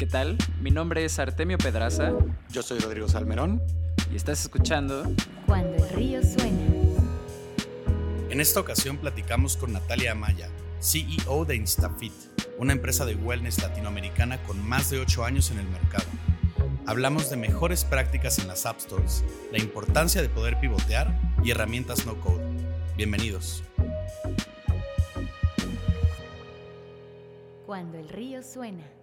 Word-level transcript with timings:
¿Qué 0.00 0.06
tal? 0.06 0.38
Mi 0.62 0.70
nombre 0.70 1.04
es 1.04 1.18
Artemio 1.18 1.58
Pedraza. 1.58 2.14
Yo 2.48 2.62
soy 2.62 2.78
Rodrigo 2.78 3.06
Salmerón. 3.06 3.60
Y 4.10 4.16
estás 4.16 4.40
escuchando 4.40 5.02
Cuando 5.44 5.76
el 5.76 5.90
río 5.90 6.22
suena. 6.22 6.58
En 8.30 8.40
esta 8.40 8.60
ocasión 8.60 8.96
platicamos 8.96 9.58
con 9.58 9.74
Natalia 9.74 10.12
Amaya, 10.12 10.48
CEO 10.80 11.44
de 11.44 11.56
InstaFit, 11.56 12.14
una 12.56 12.72
empresa 12.72 13.04
de 13.04 13.14
wellness 13.14 13.60
latinoamericana 13.60 14.42
con 14.44 14.66
más 14.66 14.88
de 14.88 15.00
8 15.00 15.22
años 15.22 15.50
en 15.50 15.58
el 15.58 15.68
mercado. 15.68 16.06
Hablamos 16.86 17.28
de 17.28 17.36
mejores 17.36 17.84
prácticas 17.84 18.38
en 18.38 18.48
las 18.48 18.64
App 18.64 18.80
Stores, 18.80 19.22
la 19.52 19.58
importancia 19.58 20.22
de 20.22 20.30
poder 20.30 20.58
pivotear 20.60 21.14
y 21.44 21.50
herramientas 21.50 22.06
no 22.06 22.18
code. 22.22 22.42
Bienvenidos. 22.96 23.62
Cuando 27.66 27.98
el 27.98 28.08
río 28.08 28.42
suena. 28.42 28.99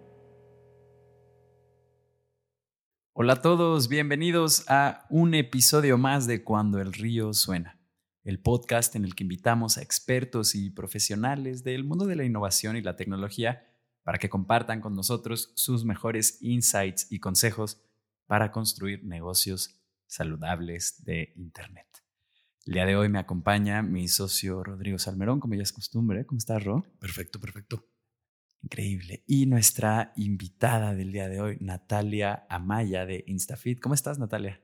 Hola 3.20 3.32
a 3.32 3.42
todos, 3.42 3.88
bienvenidos 3.88 4.64
a 4.68 5.04
un 5.10 5.34
episodio 5.34 5.98
más 5.98 6.28
de 6.28 6.44
Cuando 6.44 6.80
el 6.80 6.92
río 6.92 7.34
suena, 7.34 7.76
el 8.22 8.38
podcast 8.38 8.94
en 8.94 9.04
el 9.04 9.16
que 9.16 9.24
invitamos 9.24 9.76
a 9.76 9.82
expertos 9.82 10.54
y 10.54 10.70
profesionales 10.70 11.64
del 11.64 11.82
mundo 11.82 12.06
de 12.06 12.14
la 12.14 12.22
innovación 12.22 12.76
y 12.76 12.80
la 12.80 12.94
tecnología 12.94 13.66
para 14.04 14.18
que 14.18 14.28
compartan 14.28 14.80
con 14.80 14.94
nosotros 14.94 15.50
sus 15.56 15.84
mejores 15.84 16.40
insights 16.42 17.10
y 17.10 17.18
consejos 17.18 17.82
para 18.28 18.52
construir 18.52 19.02
negocios 19.02 19.80
saludables 20.06 21.02
de 21.04 21.32
Internet. 21.34 21.88
El 22.66 22.74
día 22.74 22.86
de 22.86 22.94
hoy 22.94 23.08
me 23.08 23.18
acompaña 23.18 23.82
mi 23.82 24.06
socio 24.06 24.62
Rodrigo 24.62 25.00
Salmerón, 25.00 25.40
como 25.40 25.54
ya 25.54 25.64
es 25.64 25.72
costumbre. 25.72 26.24
¿Cómo 26.24 26.38
estás, 26.38 26.62
Ro? 26.62 26.86
Perfecto, 27.00 27.40
perfecto. 27.40 27.84
Increíble. 28.62 29.22
Y 29.26 29.46
nuestra 29.46 30.12
invitada 30.16 30.94
del 30.94 31.12
día 31.12 31.28
de 31.28 31.40
hoy, 31.40 31.58
Natalia 31.60 32.46
Amaya 32.48 33.06
de 33.06 33.24
InstaFit. 33.26 33.80
¿Cómo 33.80 33.94
estás, 33.94 34.18
Natalia? 34.18 34.60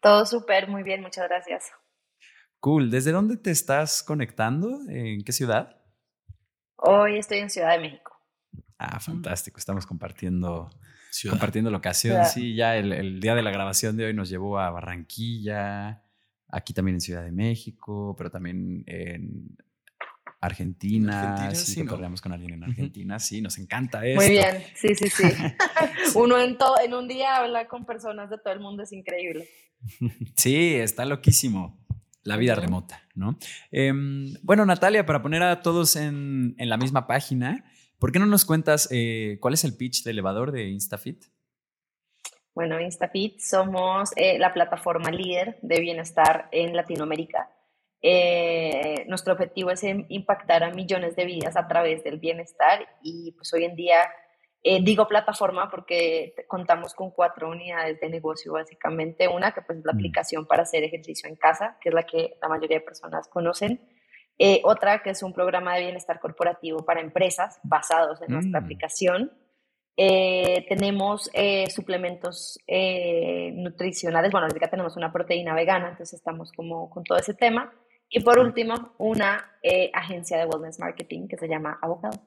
Todo 0.00 0.26
súper, 0.26 0.68
muy 0.68 0.82
bien, 0.82 1.00
muchas 1.00 1.28
gracias. 1.28 1.70
Cool. 2.60 2.90
¿Desde 2.90 3.12
dónde 3.12 3.36
te 3.36 3.50
estás 3.50 4.02
conectando? 4.02 4.80
¿En 4.88 5.24
qué 5.24 5.32
ciudad? 5.32 5.80
Hoy 6.76 7.18
estoy 7.18 7.38
en 7.38 7.50
Ciudad 7.50 7.72
de 7.72 7.80
México. 7.80 8.12
Ah, 8.78 9.00
fantástico. 9.00 9.58
Estamos 9.58 9.86
compartiendo, 9.86 10.70
compartiendo 11.30 11.70
locación. 11.70 12.26
Sí, 12.26 12.54
ya 12.54 12.76
el, 12.76 12.92
el 12.92 13.20
día 13.20 13.34
de 13.34 13.42
la 13.42 13.50
grabación 13.50 13.96
de 13.96 14.06
hoy 14.06 14.14
nos 14.14 14.28
llevó 14.28 14.58
a 14.58 14.70
Barranquilla, 14.70 16.02
aquí 16.48 16.74
también 16.74 16.96
en 16.96 17.00
Ciudad 17.00 17.24
de 17.24 17.32
México, 17.32 18.14
pero 18.16 18.30
también 18.30 18.84
en 18.86 19.56
Argentina, 20.46 21.44
Argentina, 21.44 21.54
sí, 21.54 22.20
con 22.20 22.32
alguien 22.32 22.54
en 22.54 22.64
Argentina, 22.64 23.18
sí, 23.18 23.40
nos 23.40 23.58
encanta 23.58 24.04
esto. 24.06 24.20
Muy 24.20 24.30
bien, 24.30 24.62
sí, 24.74 24.94
sí, 24.94 25.08
sí. 25.08 25.24
Uno 26.14 26.38
en, 26.38 26.56
todo, 26.56 26.74
en 26.82 26.94
un 26.94 27.08
día 27.08 27.36
habla 27.36 27.66
con 27.66 27.84
personas 27.84 28.30
de 28.30 28.38
todo 28.38 28.52
el 28.52 28.60
mundo, 28.60 28.82
es 28.82 28.92
increíble. 28.92 29.48
Sí, 30.36 30.74
está 30.74 31.04
loquísimo. 31.04 31.78
La 32.22 32.36
vida 32.36 32.56
remota, 32.56 33.02
¿no? 33.14 33.38
Em, 33.70 34.34
bueno, 34.42 34.66
Natalia, 34.66 35.06
para 35.06 35.22
poner 35.22 35.44
a 35.44 35.62
todos 35.62 35.94
en, 35.94 36.56
en 36.58 36.68
la 36.68 36.76
misma 36.76 37.06
página, 37.06 37.64
¿por 38.00 38.10
qué 38.10 38.18
no 38.18 38.26
nos 38.26 38.44
cuentas 38.44 38.88
eh, 38.90 39.38
cuál 39.40 39.54
es 39.54 39.62
el 39.62 39.76
pitch 39.76 40.02
de 40.02 40.10
elevador 40.10 40.50
de 40.50 40.68
InstaFit? 40.68 41.26
Bueno, 42.56 42.80
InstaFit 42.80 43.38
somos 43.38 44.10
eh, 44.16 44.38
la 44.38 44.54
plataforma 44.54 45.10
líder 45.10 45.58
de 45.60 45.78
bienestar 45.78 46.48
en 46.52 46.74
Latinoamérica. 46.74 47.50
Eh, 48.02 49.04
nuestro 49.08 49.32
objetivo 49.32 49.70
es 49.70 49.82
em- 49.84 50.06
impactar 50.08 50.62
a 50.64 50.70
millones 50.70 51.16
de 51.16 51.24
vidas 51.24 51.56
a 51.56 51.66
través 51.66 52.04
del 52.04 52.18
bienestar 52.18 52.86
y 53.02 53.32
pues 53.32 53.52
hoy 53.54 53.64
en 53.64 53.74
día 53.74 53.98
eh, 54.62 54.80
digo 54.82 55.06
plataforma 55.06 55.70
porque 55.70 56.34
contamos 56.48 56.92
con 56.94 57.10
cuatro 57.12 57.48
unidades 57.48 58.00
de 58.00 58.08
negocio 58.08 58.52
básicamente. 58.52 59.28
Una 59.28 59.52
que 59.52 59.62
pues 59.62 59.78
es 59.78 59.84
la 59.84 59.92
Mm. 59.92 59.96
aplicación 59.96 60.46
para 60.46 60.62
hacer 60.62 60.82
ejercicio 60.84 61.28
en 61.28 61.36
casa, 61.36 61.78
que 61.80 61.88
es 61.90 61.94
la 61.94 62.02
que 62.04 62.36
la 62.42 62.48
mayoría 62.48 62.78
de 62.78 62.84
personas 62.84 63.28
conocen. 63.28 63.80
Eh, 64.38 64.60
otra 64.64 65.02
que 65.02 65.10
es 65.10 65.22
un 65.22 65.32
programa 65.32 65.74
de 65.76 65.82
bienestar 65.82 66.18
corporativo 66.20 66.84
para 66.84 67.00
empresas 67.00 67.58
basados 67.62 68.20
en 68.22 68.32
nuestra 68.34 68.60
Mm. 68.60 68.64
aplicación. 68.64 69.32
Eh, 69.96 70.66
tenemos 70.68 71.30
eh, 71.32 71.70
suplementos 71.70 72.58
eh, 72.66 73.52
nutricionales. 73.54 74.30
Bueno, 74.30 74.46
ahorita 74.48 74.68
tenemos 74.68 74.96
una 74.96 75.12
proteína 75.12 75.54
vegana, 75.54 75.90
entonces 75.90 76.18
estamos 76.18 76.52
como 76.52 76.90
con 76.90 77.02
todo 77.04 77.16
ese 77.18 77.32
tema. 77.34 77.72
Y 78.08 78.20
por 78.20 78.38
último, 78.38 78.94
una 78.98 79.44
eh, 79.62 79.90
agencia 79.92 80.38
de 80.38 80.46
wellness 80.46 80.78
marketing 80.78 81.28
que 81.28 81.36
se 81.36 81.48
llama 81.48 81.78
Avocado. 81.82 82.20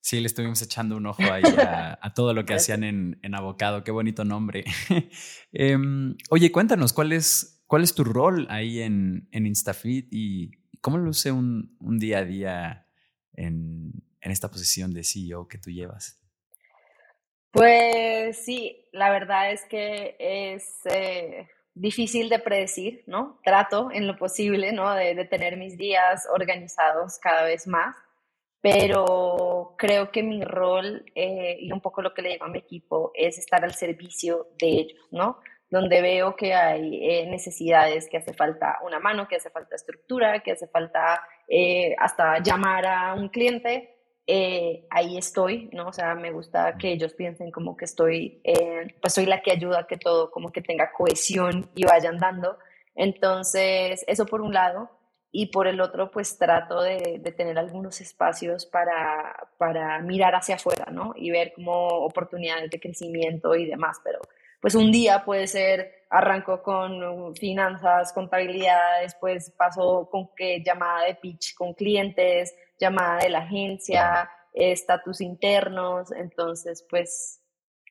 Sí, 0.00 0.20
le 0.20 0.26
estuvimos 0.26 0.62
echando 0.62 0.96
un 0.96 1.06
ojo 1.06 1.22
ahí 1.22 1.42
a, 1.58 1.98
a 2.02 2.14
todo 2.14 2.32
lo 2.32 2.44
que 2.44 2.54
hacían 2.54 2.84
en, 2.84 3.18
en 3.22 3.34
Avocado. 3.34 3.82
Qué 3.82 3.90
bonito 3.90 4.24
nombre. 4.24 4.64
Em, 5.52 6.16
oye, 6.30 6.52
cuéntanos, 6.52 6.92
¿cuál 6.92 7.12
es, 7.12 7.64
¿cuál 7.66 7.82
es 7.82 7.94
tu 7.94 8.04
rol 8.04 8.46
ahí 8.50 8.82
en, 8.82 9.28
en 9.32 9.46
InstaFit 9.46 10.06
y 10.12 10.52
cómo 10.80 10.98
luce 10.98 11.32
un, 11.32 11.76
un 11.80 11.98
día 11.98 12.18
a 12.18 12.24
día 12.24 12.86
en, 13.32 13.92
en 14.20 14.30
esta 14.30 14.50
posición 14.50 14.92
de 14.92 15.02
CEO 15.02 15.48
que 15.48 15.58
tú 15.58 15.70
llevas? 15.70 16.20
Pues 17.50 18.44
sí, 18.44 18.86
la 18.92 19.10
verdad 19.10 19.50
es 19.50 19.64
que 19.64 20.14
es 20.20 20.80
eh, 20.84 21.48
difícil 21.76 22.28
de 22.28 22.38
predecir, 22.38 23.04
¿no? 23.06 23.38
Trato 23.44 23.90
en 23.92 24.06
lo 24.06 24.16
posible, 24.16 24.72
¿no? 24.72 24.92
De, 24.94 25.14
de 25.14 25.24
tener 25.26 25.56
mis 25.56 25.76
días 25.76 26.26
organizados 26.32 27.18
cada 27.18 27.44
vez 27.44 27.66
más, 27.66 27.94
pero 28.60 29.74
creo 29.78 30.10
que 30.10 30.22
mi 30.22 30.42
rol 30.42 31.04
eh, 31.14 31.56
y 31.60 31.70
un 31.70 31.80
poco 31.80 32.02
lo 32.02 32.14
que 32.14 32.22
le 32.22 32.30
digo 32.30 32.46
a 32.46 32.48
mi 32.48 32.58
equipo 32.58 33.12
es 33.14 33.38
estar 33.38 33.62
al 33.62 33.74
servicio 33.74 34.48
de 34.58 34.66
ellos, 34.66 35.06
¿no? 35.10 35.38
Donde 35.70 36.00
veo 36.00 36.34
que 36.34 36.54
hay 36.54 36.98
eh, 37.02 37.26
necesidades, 37.26 38.08
que 38.08 38.16
hace 38.16 38.32
falta 38.32 38.78
una 38.82 38.98
mano, 38.98 39.28
que 39.28 39.36
hace 39.36 39.50
falta 39.50 39.76
estructura, 39.76 40.40
que 40.42 40.52
hace 40.52 40.66
falta 40.66 41.20
eh, 41.46 41.94
hasta 41.98 42.40
llamar 42.42 42.86
a 42.86 43.14
un 43.14 43.28
cliente, 43.28 43.95
eh, 44.26 44.86
ahí 44.90 45.16
estoy, 45.16 45.70
¿no? 45.72 45.88
O 45.88 45.92
sea, 45.92 46.14
me 46.14 46.32
gusta 46.32 46.76
que 46.78 46.92
ellos 46.92 47.14
piensen 47.14 47.50
como 47.50 47.76
que 47.76 47.84
estoy, 47.84 48.40
eh, 48.44 48.94
pues 49.00 49.14
soy 49.14 49.26
la 49.26 49.40
que 49.40 49.52
ayuda 49.52 49.80
a 49.80 49.86
que 49.86 49.96
todo 49.96 50.30
como 50.30 50.50
que 50.50 50.62
tenga 50.62 50.92
cohesión 50.92 51.70
y 51.74 51.84
vayan 51.84 52.18
dando. 52.18 52.58
Entonces, 52.94 54.04
eso 54.06 54.26
por 54.26 54.40
un 54.40 54.52
lado. 54.52 54.90
Y 55.32 55.46
por 55.46 55.66
el 55.66 55.80
otro, 55.82 56.10
pues 56.10 56.38
trato 56.38 56.80
de, 56.80 57.18
de 57.20 57.32
tener 57.32 57.58
algunos 57.58 58.00
espacios 58.00 58.64
para, 58.64 59.48
para 59.58 59.98
mirar 60.00 60.34
hacia 60.34 60.54
afuera, 60.54 60.86
¿no? 60.90 61.12
Y 61.14 61.30
ver 61.30 61.52
como 61.54 61.88
oportunidades 61.88 62.70
de 62.70 62.80
crecimiento 62.80 63.54
y 63.54 63.66
demás. 63.66 64.00
Pero 64.02 64.20
pues 64.60 64.74
un 64.74 64.90
día 64.90 65.24
puede 65.24 65.46
ser, 65.46 66.06
arranco 66.10 66.62
con 66.62 67.36
finanzas, 67.36 68.12
contabilidad, 68.12 69.02
después 69.02 69.50
paso 69.50 70.08
con 70.10 70.30
que 70.34 70.62
llamada 70.64 71.04
de 71.04 71.14
pitch 71.16 71.54
con 71.54 71.74
clientes, 71.74 72.54
llamada 72.78 73.18
de 73.22 73.30
la 73.30 73.40
agencia, 73.40 74.30
estatus 74.52 75.20
internos, 75.20 76.10
entonces 76.12 76.84
pues 76.88 77.40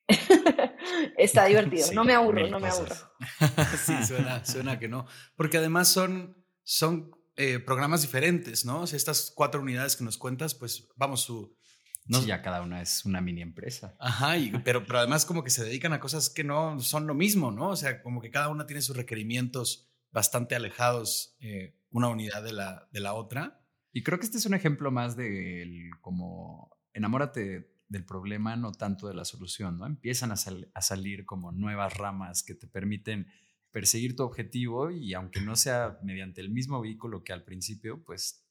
está 1.18 1.46
divertido, 1.46 1.88
Sí, 1.88 1.96
no 1.96 2.04
me 2.04 2.14
aburro, 2.14 2.48
no 2.48 2.60
me 2.60 2.70
aburro. 2.70 2.96
sí, 3.86 3.94
suena, 4.06 4.44
suena 4.46 4.80
que 4.80 4.88
no. 4.88 5.06
Porque 5.36 5.58
además 5.58 5.88
son, 5.88 6.44
son 6.64 7.12
eh, 7.36 7.60
programas 7.60 8.02
diferentes, 8.02 8.66
¿no? 8.66 8.82
O 8.82 8.88
sea, 8.88 8.98
estas 8.98 9.32
cuatro 9.36 9.62
unidades 9.62 9.96
que 9.96 10.04
nos 10.04 10.18
cuentas, 10.18 10.56
pues 10.56 10.88
vamos, 10.96 11.22
su... 11.22 11.58
no- 12.06 12.20
Sí, 12.22 12.28
ya 12.28 12.42
cada 12.42 12.62
una 12.62 12.82
es 12.82 13.06
una 13.06 13.22
mini 13.22 13.42
empresa. 13.42 13.96
Ajá, 14.00 14.38
y- 14.38 14.52
pero, 14.64 14.86
pero 14.86 15.00
además 15.00 15.26
como 15.26 15.44
que 15.44 15.50
se 15.50 15.64
dedican 15.64 15.94
a 15.94 16.00
cosas 16.00 16.30
que 16.30 16.44
no 16.44 16.80
son 16.80 17.08
lo 17.08 17.14
mismo, 17.14 17.52
¿no? 17.52 17.70
O 17.70 17.76
sea, 17.76 18.02
como 18.02 18.22
que 18.22 18.32
cada 18.32 18.50
una 18.50 18.66
tiene 18.66 18.82
sus 18.82 18.96
requerimientos 18.96 19.92
bastante 20.12 20.56
alejados 20.56 21.36
eh, 21.42 21.76
una 21.92 22.08
unidad 22.08 22.42
de 22.44 22.54
la, 22.54 22.88
de 22.92 23.00
la 23.02 23.14
otra. 23.14 23.62
Y 23.96 24.04
creo 24.04 24.20
que 24.20 24.26
este 24.26 24.38
es 24.38 24.46
un 24.46 24.54
ejemplo 24.54 24.92
más 24.92 25.16
del 25.16 25.90
como 26.02 26.70
enamórate 26.94 27.72
del 27.88 28.06
problema, 28.06 28.58
no 28.58 28.74
tanto 28.74 29.08
de 29.08 29.14
la 29.14 29.24
solución, 29.24 29.78
¿no? 29.78 29.86
Empiezan 29.86 30.34
a, 30.34 30.36
sal- 30.36 30.70
a 30.74 30.82
salir 30.82 31.26
como 31.26 31.54
nuevas 31.54 31.96
ramas 31.96 32.44
que 32.44 32.56
te 32.56 32.68
permiten 32.68 33.28
perseguir 33.72 34.14
tu 34.18 34.24
objetivo 34.24 34.92
y 34.92 35.14
aunque 35.14 35.40
no 35.40 35.56
sea 35.56 35.98
mediante 36.04 36.42
el 36.42 36.50
mismo 36.50 36.82
vehículo 36.82 37.24
que 37.24 37.32
al 37.32 37.46
principio, 37.46 38.04
pues 38.04 38.46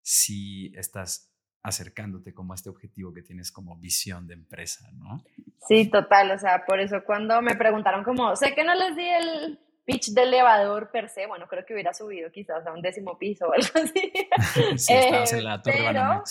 sí 0.00 0.72
estás 0.76 1.34
acercándote 1.64 2.32
como 2.32 2.52
a 2.52 2.56
este 2.56 2.68
objetivo 2.68 3.12
que 3.12 3.22
tienes 3.22 3.50
como 3.50 3.76
visión 3.76 4.28
de 4.28 4.34
empresa, 4.34 4.92
¿no? 4.92 5.24
Sí, 5.66 5.90
total, 5.90 6.30
o 6.30 6.38
sea, 6.38 6.64
por 6.66 6.78
eso 6.78 6.98
cuando 7.04 7.42
me 7.42 7.56
preguntaron 7.56 8.04
como, 8.04 8.36
sé 8.36 8.54
que 8.54 8.62
no 8.62 8.74
les 8.76 8.94
di 8.94 9.08
el 9.08 9.58
pitch 9.84 10.08
de 10.12 10.22
elevador 10.22 10.90
per 10.90 11.08
se, 11.08 11.26
bueno, 11.26 11.46
creo 11.46 11.64
que 11.66 11.74
hubiera 11.74 11.92
subido 11.92 12.30
quizás 12.30 12.66
a 12.66 12.72
un 12.72 12.80
décimo 12.82 13.18
piso 13.18 13.46
o 13.48 13.52
algo 13.52 13.68
así. 13.74 14.12
sí, 14.78 14.92
Eh, 14.92 15.24
en 15.32 15.44
la 15.44 15.60
Torre 15.62 15.74
pero- 15.86 16.22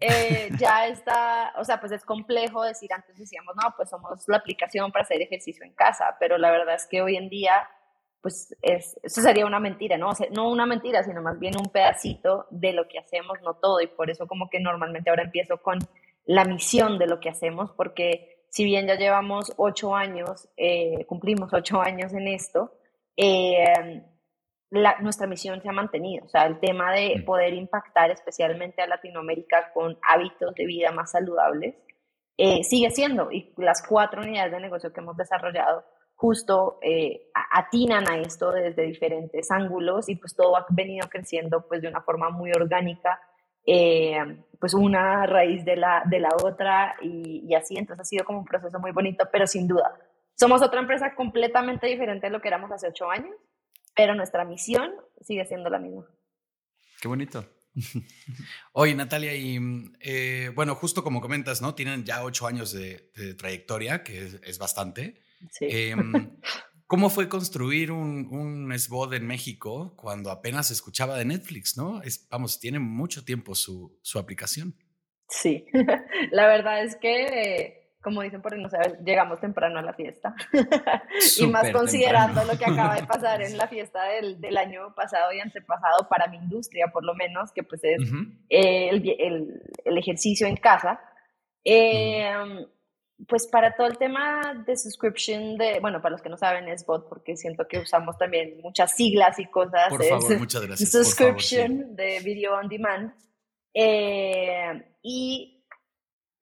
eh, 0.00 0.48
ya 0.58 0.86
está, 0.88 1.52
o 1.56 1.64
sea, 1.64 1.78
pues 1.78 1.92
es 1.92 2.04
complejo 2.04 2.64
decir, 2.64 2.92
antes 2.92 3.16
decíamos, 3.16 3.54
no, 3.54 3.72
pues 3.76 3.88
somos 3.88 4.24
la 4.26 4.38
aplicación 4.38 4.90
para 4.90 5.04
hacer 5.04 5.22
ejercicio 5.22 5.64
en 5.64 5.72
casa, 5.74 6.16
pero 6.18 6.38
la 6.38 6.50
verdad 6.50 6.74
es 6.74 6.86
que 6.86 7.00
hoy 7.02 7.16
en 7.16 7.28
día, 7.28 7.68
pues 8.20 8.56
es, 8.62 8.98
eso 9.02 9.20
sería 9.20 9.46
una 9.46 9.60
mentira, 9.60 9.96
¿no? 9.96 10.08
O 10.08 10.14
sea, 10.14 10.26
no 10.32 10.48
una 10.50 10.66
mentira, 10.66 11.04
sino 11.04 11.22
más 11.22 11.38
bien 11.38 11.54
un 11.56 11.70
pedacito 11.70 12.46
de 12.50 12.72
lo 12.72 12.88
que 12.88 12.98
hacemos, 12.98 13.38
no 13.42 13.54
todo, 13.54 13.80
y 13.80 13.86
por 13.86 14.10
eso 14.10 14.26
como 14.26 14.50
que 14.50 14.58
normalmente 14.58 15.10
ahora 15.10 15.22
empiezo 15.22 15.58
con 15.62 15.78
la 16.24 16.44
misión 16.44 16.98
de 16.98 17.06
lo 17.06 17.20
que 17.20 17.28
hacemos, 17.28 17.70
porque 17.76 18.44
si 18.50 18.64
bien 18.64 18.88
ya 18.88 18.96
llevamos 18.96 19.52
ocho 19.56 19.94
años, 19.94 20.48
eh, 20.56 21.04
cumplimos 21.06 21.52
ocho 21.52 21.80
años 21.80 22.12
en 22.12 22.26
esto, 22.26 22.74
eh, 23.16 24.02
nuestra 24.70 25.26
misión 25.26 25.60
se 25.60 25.68
ha 25.68 25.72
mantenido. 25.72 26.24
O 26.24 26.28
sea, 26.28 26.46
el 26.46 26.60
tema 26.60 26.92
de 26.92 27.16
mm. 27.18 27.24
poder 27.24 27.54
impactar 27.54 28.10
especialmente 28.10 28.82
a 28.82 28.86
Latinoamérica 28.86 29.72
con 29.72 29.98
hábitos 30.02 30.54
de 30.54 30.66
vida 30.66 30.92
más 30.92 31.10
saludables 31.10 31.74
eh, 32.36 32.62
sigue 32.64 32.90
siendo. 32.90 33.30
Y 33.30 33.52
las 33.56 33.86
cuatro 33.86 34.22
unidades 34.22 34.52
de 34.52 34.60
negocio 34.60 34.92
que 34.92 35.00
hemos 35.00 35.16
desarrollado 35.16 35.84
justo 36.14 36.78
eh, 36.82 37.30
atinan 37.52 38.10
a 38.10 38.18
esto 38.18 38.52
desde 38.52 38.82
diferentes 38.82 39.50
ángulos 39.50 40.08
y 40.08 40.16
pues 40.16 40.34
todo 40.34 40.54
ha 40.56 40.66
venido 40.68 41.08
creciendo 41.08 41.66
pues 41.66 41.80
de 41.80 41.88
una 41.88 42.02
forma 42.02 42.28
muy 42.28 42.50
orgánica, 42.52 43.18
eh, 43.66 44.18
pues 44.60 44.74
una 44.74 45.24
raíz 45.26 45.64
de 45.64 45.76
la, 45.76 46.02
de 46.04 46.20
la 46.20 46.28
otra 46.42 46.96
y, 47.02 47.46
y 47.48 47.54
así. 47.54 47.76
Entonces 47.76 48.02
ha 48.02 48.04
sido 48.04 48.24
como 48.24 48.40
un 48.40 48.44
proceso 48.44 48.78
muy 48.78 48.92
bonito, 48.92 49.24
pero 49.32 49.46
sin 49.46 49.66
duda. 49.66 49.94
Somos 50.40 50.62
otra 50.62 50.80
empresa 50.80 51.14
completamente 51.14 51.86
diferente 51.86 52.26
de 52.26 52.32
lo 52.32 52.40
que 52.40 52.48
éramos 52.48 52.72
hace 52.72 52.88
ocho 52.88 53.10
años 53.10 53.36
pero 53.94 54.14
nuestra 54.14 54.44
misión 54.44 54.92
sigue 55.20 55.44
siendo 55.44 55.68
la 55.68 55.78
misma. 55.78 56.06
Qué 57.02 57.08
bonito. 57.08 57.46
Oye, 58.72 58.94
Natalia, 58.94 59.34
y 59.34 59.58
eh, 60.00 60.50
bueno, 60.54 60.74
justo 60.74 61.04
como 61.04 61.20
comentas, 61.20 61.60
¿no? 61.62 61.74
Tienen 61.74 62.04
ya 62.04 62.24
ocho 62.24 62.46
años 62.46 62.72
de, 62.72 63.10
trayectoria, 63.36 64.02
que 64.02 64.38
es, 64.42 64.58
bastante. 64.58 65.20
Sí. 65.50 65.66
Em, 65.68 66.38
¿Cómo 66.86 67.10
fue 67.10 67.28
construir 67.28 67.92
un, 67.92 68.26
un 68.32 68.76
SBOD 68.76 69.14
en 69.14 69.26
México 69.26 69.94
cuando 69.96 70.30
apenas 70.30 70.68
se 70.68 70.72
escuchaba 70.72 71.16
de 71.16 71.26
Netflix, 71.26 71.76
no? 71.76 72.02
Es, 72.02 72.26
vamos, 72.28 72.58
tiene 72.58 72.78
mucho 72.78 73.24
tiempo 73.24 73.54
su, 73.54 73.98
su 74.02 74.18
aplicación. 74.18 74.74
Sí, 75.28 75.66
la 76.32 76.46
verdad 76.48 76.82
es 76.82 76.96
que 76.96 77.79
como 78.02 78.22
dicen 78.22 78.40
por 78.40 78.54
ahí, 78.54 78.62
no 78.62 78.70
sabes, 78.70 78.98
llegamos 79.04 79.40
temprano 79.40 79.78
a 79.78 79.82
la 79.82 79.92
fiesta. 79.92 80.34
y 81.38 81.46
más 81.46 81.70
considerando 81.70 82.42
lo 82.44 82.56
que 82.58 82.64
acaba 82.64 82.94
de 82.94 83.06
pasar 83.06 83.42
en 83.42 83.56
la 83.56 83.68
fiesta 83.68 84.04
del, 84.04 84.40
del, 84.40 84.56
año 84.56 84.94
pasado 84.94 85.32
y 85.32 85.40
antepasado 85.40 86.08
para 86.08 86.28
mi 86.28 86.38
industria, 86.38 86.88
por 86.88 87.04
lo 87.04 87.14
menos, 87.14 87.52
que 87.52 87.62
pues 87.62 87.84
es 87.84 88.00
el, 88.48 89.16
el, 89.18 89.62
el, 89.84 89.98
ejercicio 89.98 90.46
en 90.46 90.56
casa. 90.56 91.00
Eh, 91.64 92.32
pues 93.28 93.46
para 93.46 93.76
todo 93.76 93.86
el 93.86 93.98
tema 93.98 94.64
de 94.66 94.76
subscription, 94.76 95.56
de, 95.56 95.80
bueno, 95.80 96.00
para 96.00 96.12
los 96.12 96.22
que 96.22 96.28
no 96.28 96.36
saben 96.36 96.68
es 96.68 96.86
bot, 96.86 97.08
porque 97.08 97.36
siento 97.36 97.66
que 97.68 97.78
usamos 97.78 98.16
también 98.16 98.60
muchas 98.62 98.94
siglas 98.96 99.38
y 99.38 99.46
cosas. 99.46 99.90
Por 99.90 100.04
favor, 100.04 100.38
muchas 100.38 100.66
gracias. 100.66 100.90
Subscription 100.90 101.94
de 101.96 102.20
video 102.20 102.54
on 102.54 102.68
demand. 102.68 103.12
Eh, 103.74 104.96
y 105.02 105.59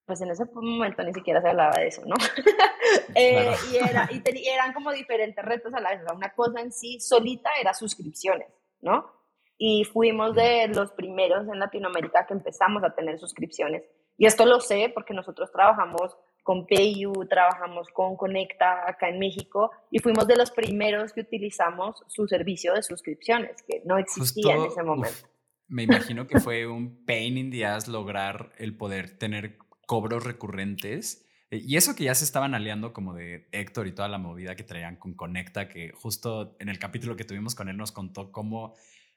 pues 0.08 0.22
en 0.22 0.30
ese 0.30 0.46
momento 0.46 1.02
ni 1.04 1.12
siquiera 1.12 1.42
se 1.42 1.48
hablaba 1.48 1.76
de 1.76 1.86
eso, 1.86 2.02
¿no? 2.04 2.16
Eh, 3.14 3.54
y, 3.70 3.76
era, 3.76 4.08
y, 4.10 4.48
eran 4.48 4.72
como 4.72 4.92
diferentes 4.92 5.44
retos 5.44 5.74
a 5.74 5.80
la 5.80 5.90
vez. 5.90 6.00
Una 6.14 6.30
cosa 6.30 6.60
en 6.60 6.72
sí 6.72 7.00
solita 7.00 7.50
era 7.60 7.74
suscripciones, 7.74 8.48
¿no? 8.80 9.12
Y 9.58 9.84
fuimos 9.84 10.34
de 10.34 10.68
los 10.68 10.92
primeros 10.92 11.46
en 11.48 11.58
Latinoamérica 11.58 12.26
que 12.26 12.32
empezamos 12.32 12.82
a 12.84 12.94
tener 12.94 13.18
suscripciones. 13.18 13.82
Y 14.16 14.24
esto 14.24 14.46
lo 14.46 14.60
sé 14.60 14.90
porque 14.94 15.12
nosotros 15.12 15.52
trabajamos 15.52 16.16
con 16.42 16.66
PayU, 16.66 17.12
trabajamos 17.28 17.88
con 17.88 18.16
Conecta 18.16 18.88
acá 18.88 19.10
en 19.10 19.18
México 19.18 19.70
y 19.90 19.98
fuimos 19.98 20.26
de 20.26 20.36
los 20.36 20.50
primeros 20.50 21.12
que 21.12 21.20
utilizamos 21.20 22.02
su 22.06 22.26
servicio 22.26 22.72
de 22.72 22.82
suscripciones, 22.82 23.62
que 23.66 23.82
no 23.84 23.98
existía 23.98 24.54
en 24.54 24.64
ese 24.64 24.82
momento. 24.82 25.28
me 25.66 25.82
imagino 25.82 26.26
que 26.26 26.40
fue 26.40 26.66
un 26.66 27.04
pain 27.04 27.36
in 27.36 27.50
the 27.50 27.66
ass 27.66 27.86
lograr 27.86 28.52
el 28.56 28.76
poder 28.76 29.18
tener 29.18 29.58
cobros 29.88 30.24
recurrentes. 30.24 31.26
Eh, 31.50 31.62
y 31.66 31.76
eso 31.76 31.96
que 31.96 32.04
ya 32.04 32.14
se 32.14 32.24
estaban 32.24 32.54
aliando 32.54 32.92
como 32.92 33.14
de 33.14 33.48
Héctor 33.52 33.86
y 33.86 33.92
toda 33.92 34.06
la 34.08 34.18
movida 34.18 34.54
que 34.54 34.62
traían 34.62 34.96
con 34.96 35.14
Conecta, 35.14 35.68
que 35.68 35.92
justo 35.92 36.54
en 36.60 36.68
el 36.68 36.78
capítulo 36.78 37.16
que 37.16 37.24
tuvimos 37.24 37.54
con 37.54 37.70
él 37.70 37.76
nos 37.78 37.90
contó 37.90 38.30
cómo 38.30 38.74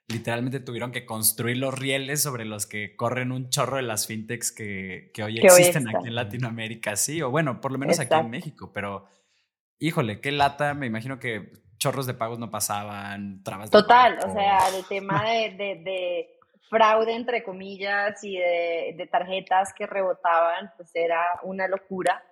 literalmente 0.08 0.62
tuvieron 0.62 0.92
que 0.92 1.06
construir 1.06 1.58
los 1.58 1.78
rieles 1.78 2.24
sobre 2.24 2.46
los 2.46 2.66
que 2.66 2.96
corren 2.96 3.34
un 3.34 3.50
chorro 3.50 3.78
de 3.78 3.84
las 3.84 4.08
fintechs 4.08 4.52
que, 4.52 5.12
que 5.14 5.24
hoy 5.24 5.40
existen 5.40 5.88
aquí 5.90 6.08
en 6.08 6.16
Latinoamérica, 6.16 6.96
sí, 6.96 7.22
o 7.22 7.30
bueno, 7.30 7.62
por 7.62 7.72
lo 7.72 7.78
menos 7.78 8.00
aquí 8.00 8.16
en 8.16 8.30
México, 8.30 8.72
pero 8.74 9.06
híjole, 9.80 10.20
qué 10.20 10.32
lata, 10.32 10.74
me 10.74 10.88
imagino 10.88 11.20
que 11.20 11.52
chorros 11.78 12.08
de 12.08 12.14
pagos 12.14 12.40
no 12.40 12.50
pasaban, 12.50 13.44
trabas 13.44 13.70
Total, 13.70 14.18
o 14.26 14.34
sea, 14.34 14.58
el 14.76 14.86
tema 14.86 15.24
de, 15.24 15.50
de 15.58 16.40
fraude, 16.72 17.14
entre 17.14 17.44
comillas, 17.44 18.24
y 18.24 18.38
de, 18.38 19.10
tarjetas 19.12 19.74
que 19.78 19.86
rebotaban, 19.86 20.72
pues 20.78 20.90
era 20.96 21.22
una 21.44 21.68
locura. 21.68 22.24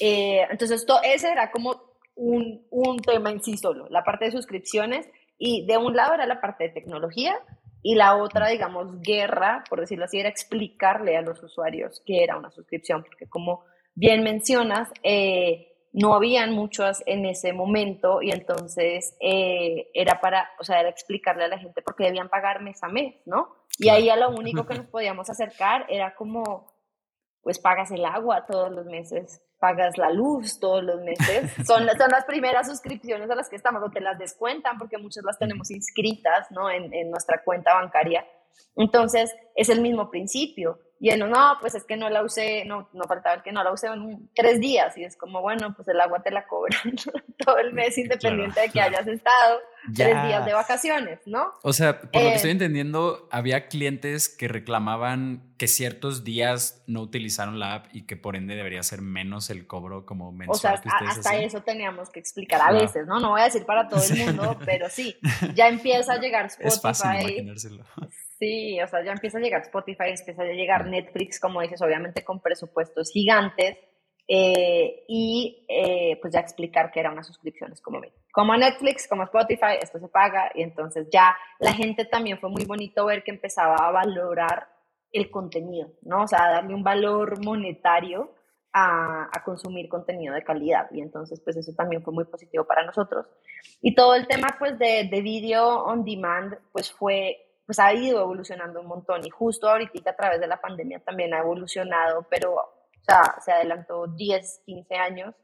Eh, 0.00 0.40
entonces, 0.50 0.80
esto, 0.80 0.98
ese 1.02 1.30
era 1.30 1.50
como 1.50 1.80
un, 2.14 2.66
un 2.70 2.96
tema 2.98 3.30
en 3.30 3.42
sí 3.42 3.58
solo, 3.58 3.86
la 3.90 4.02
parte 4.02 4.24
de 4.24 4.30
suscripciones, 4.32 5.06
y 5.36 5.66
de 5.66 5.76
un 5.76 5.94
lado 5.94 6.14
era 6.14 6.26
la 6.26 6.40
parte 6.40 6.64
de 6.64 6.70
tecnología, 6.70 7.36
y 7.82 7.94
la 7.94 8.16
otra, 8.16 8.48
digamos, 8.48 9.02
guerra, 9.02 9.62
por 9.68 9.80
decirlo 9.80 10.06
así, 10.06 10.18
era 10.18 10.30
explicarle 10.30 11.18
a 11.18 11.22
los 11.22 11.42
usuarios 11.42 12.02
qué 12.06 12.24
era 12.24 12.38
una 12.38 12.50
suscripción, 12.50 13.04
porque 13.04 13.28
como 13.28 13.66
bien 13.94 14.22
mencionas, 14.22 14.88
eh, 15.02 15.73
no 15.94 16.12
habían 16.12 16.52
muchas 16.52 17.04
en 17.06 17.24
ese 17.24 17.52
momento 17.52 18.20
y 18.20 18.32
entonces 18.32 19.16
eh, 19.20 19.90
era 19.94 20.20
para, 20.20 20.50
o 20.58 20.64
sea, 20.64 20.80
era 20.80 20.88
explicarle 20.88 21.44
a 21.44 21.48
la 21.48 21.58
gente 21.58 21.82
por 21.82 21.94
qué 21.94 22.04
debían 22.04 22.28
pagar 22.28 22.60
mes 22.60 22.82
a 22.82 22.88
mes, 22.88 23.14
¿no? 23.26 23.54
Y 23.78 23.90
ahí 23.90 24.10
a 24.10 24.16
lo 24.16 24.30
único 24.30 24.66
que 24.66 24.74
nos 24.74 24.86
podíamos 24.90 25.30
acercar 25.30 25.86
era 25.88 26.16
como, 26.16 26.74
pues 27.42 27.60
pagas 27.60 27.92
el 27.92 28.04
agua 28.04 28.44
todos 28.44 28.72
los 28.72 28.86
meses, 28.86 29.40
pagas 29.60 29.96
la 29.96 30.10
luz 30.10 30.58
todos 30.58 30.82
los 30.82 31.00
meses. 31.00 31.52
Son, 31.64 31.86
son 31.86 32.10
las 32.10 32.24
primeras 32.24 32.66
suscripciones 32.66 33.30
a 33.30 33.36
las 33.36 33.48
que 33.48 33.54
estamos, 33.54 33.80
o 33.80 33.90
te 33.90 34.00
las 34.00 34.18
descuentan 34.18 34.78
porque 34.78 34.98
muchas 34.98 35.22
las 35.22 35.38
tenemos 35.38 35.70
inscritas, 35.70 36.50
¿no? 36.50 36.70
En, 36.70 36.92
en 36.92 37.08
nuestra 37.08 37.40
cuenta 37.44 37.72
bancaria. 37.72 38.26
Entonces, 38.74 39.32
es 39.54 39.68
el 39.68 39.80
mismo 39.80 40.10
principio. 40.10 40.80
Y 41.00 41.10
él, 41.10 41.28
no, 41.28 41.58
pues 41.60 41.74
es 41.74 41.84
que 41.84 41.96
no 41.96 42.08
la 42.08 42.22
usé, 42.22 42.64
no, 42.64 42.88
no 42.92 43.04
faltaba 43.04 43.36
el 43.36 43.42
que 43.42 43.52
no 43.52 43.62
la 43.62 43.72
usé 43.72 43.88
en 43.88 44.30
tres 44.34 44.60
días. 44.60 44.96
Y 44.96 45.04
es 45.04 45.16
como, 45.16 45.42
bueno, 45.42 45.74
pues 45.74 45.88
el 45.88 46.00
agua 46.00 46.22
te 46.22 46.30
la 46.30 46.46
cobran 46.46 46.94
todo 47.44 47.58
el 47.58 47.72
mes, 47.72 47.98
independiente 47.98 48.60
de 48.60 48.68
que 48.70 48.80
hayas 48.80 49.06
estado 49.06 49.60
tres 49.94 50.22
días 50.26 50.44
de 50.44 50.52
vacaciones, 50.52 51.20
¿no? 51.26 51.52
O 51.62 51.72
sea, 51.72 52.00
por 52.00 52.22
lo 52.22 52.28
que 52.28 52.34
estoy 52.34 52.50
eh, 52.50 52.52
entendiendo, 52.52 53.28
había 53.30 53.68
clientes 53.68 54.28
que 54.28 54.48
reclamaban 54.48 55.54
que 55.58 55.68
ciertos 55.68 56.24
días 56.24 56.82
no 56.86 57.00
utilizaron 57.00 57.58
la 57.58 57.74
app 57.74 57.86
y 57.92 58.06
que 58.06 58.16
por 58.16 58.36
ende 58.36 58.56
debería 58.56 58.82
ser 58.82 59.02
menos 59.02 59.50
el 59.50 59.66
cobro 59.66 60.04
como 60.06 60.32
mensual. 60.32 60.74
O 60.76 60.82
sea, 60.82 60.98
hasta 61.08 61.36
eso 61.36 61.62
teníamos 61.62 62.10
que 62.10 62.20
explicar 62.20 62.60
a 62.62 62.72
veces, 62.72 63.06
¿no? 63.06 63.20
No 63.20 63.30
voy 63.30 63.42
a 63.42 63.44
decir 63.44 63.64
para 63.64 63.88
todo 63.88 64.02
el 64.02 64.26
mundo, 64.26 64.58
pero 64.64 64.88
sí, 64.88 65.16
ya 65.54 65.68
empieza 65.68 66.14
a 66.14 66.18
llegar 66.18 66.46
Spotify. 66.46 66.74
Es 66.74 66.80
fácil 66.80 67.20
imaginárselo. 67.20 67.84
Sí, 68.38 68.80
o 68.80 68.86
sea, 68.88 69.04
ya 69.04 69.12
empieza 69.12 69.38
a 69.38 69.40
llegar 69.40 69.62
Spotify, 69.62 70.10
empieza 70.18 70.42
a 70.42 70.46
llegar 70.46 70.86
Netflix, 70.86 71.38
como 71.38 71.60
dices, 71.60 71.80
obviamente 71.82 72.24
con 72.24 72.40
presupuestos 72.40 73.10
gigantes, 73.12 73.78
eh, 74.26 75.04
y 75.08 75.66
eh, 75.68 76.18
pues 76.20 76.32
ya 76.32 76.40
explicar 76.40 76.90
que 76.90 77.00
era 77.00 77.12
una 77.12 77.22
suscripción, 77.22 77.72
es 77.72 77.80
como, 77.80 78.00
como 78.34 78.56
Netflix, 78.56 79.06
como 79.06 79.22
Spotify, 79.22 79.78
esto 79.80 80.00
se 80.00 80.08
paga, 80.08 80.50
y 80.56 80.62
entonces 80.62 81.06
ya 81.08 81.36
la 81.60 81.72
gente 81.72 82.04
también 82.04 82.40
fue 82.40 82.50
muy 82.50 82.64
bonito 82.64 83.06
ver 83.06 83.22
que 83.22 83.30
empezaba 83.30 83.76
a 83.76 83.92
valorar 83.92 84.66
el 85.12 85.30
contenido, 85.30 85.92
¿no? 86.02 86.24
O 86.24 86.26
sea, 86.26 86.50
darle 86.50 86.74
un 86.74 86.82
valor 86.82 87.44
monetario 87.44 88.34
a, 88.72 89.28
a, 89.32 89.44
consumir 89.44 89.88
contenido 89.88 90.34
de 90.34 90.42
calidad. 90.42 90.88
Y 90.90 91.00
entonces, 91.00 91.40
pues 91.44 91.56
eso 91.56 91.72
también 91.76 92.02
fue 92.02 92.12
muy 92.12 92.24
positivo 92.24 92.64
para 92.64 92.84
nosotros. 92.84 93.30
Y 93.80 93.94
todo 93.94 94.16
el 94.16 94.26
tema, 94.26 94.48
pues, 94.58 94.80
de, 94.80 95.08
de 95.08 95.20
video 95.22 95.84
on 95.84 96.04
demand, 96.04 96.58
pues 96.72 96.90
fue 96.90 97.38
pues 97.66 97.78
ha 97.78 97.94
ido 97.94 98.20
evolucionando 98.20 98.80
un 98.80 98.88
montón 98.88 99.24
y 99.24 99.30
justo 99.30 99.70
ahorita 99.70 100.10
a 100.10 100.16
través 100.16 100.38
de 100.38 100.46
la 100.46 100.60
pandemia 100.60 100.98
también 101.00 101.32
ha 101.32 101.38
evolucionado, 101.38 102.26
pero 102.28 102.56
o 102.56 103.04
sea, 103.06 103.36
se 103.42 103.52
adelantó 103.52 104.06
10, 104.06 104.62
15 104.66 104.94
años 104.96 105.34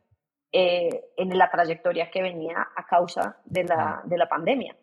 eh, 0.52 1.10
en 1.16 1.36
la 1.38 1.50
trayectoria 1.50 2.10
que 2.10 2.22
venía 2.22 2.68
a 2.74 2.86
causa 2.86 3.38
de 3.44 3.64
la, 3.64 4.02
de 4.04 4.18
la 4.18 4.28
pandemia. 4.28 4.76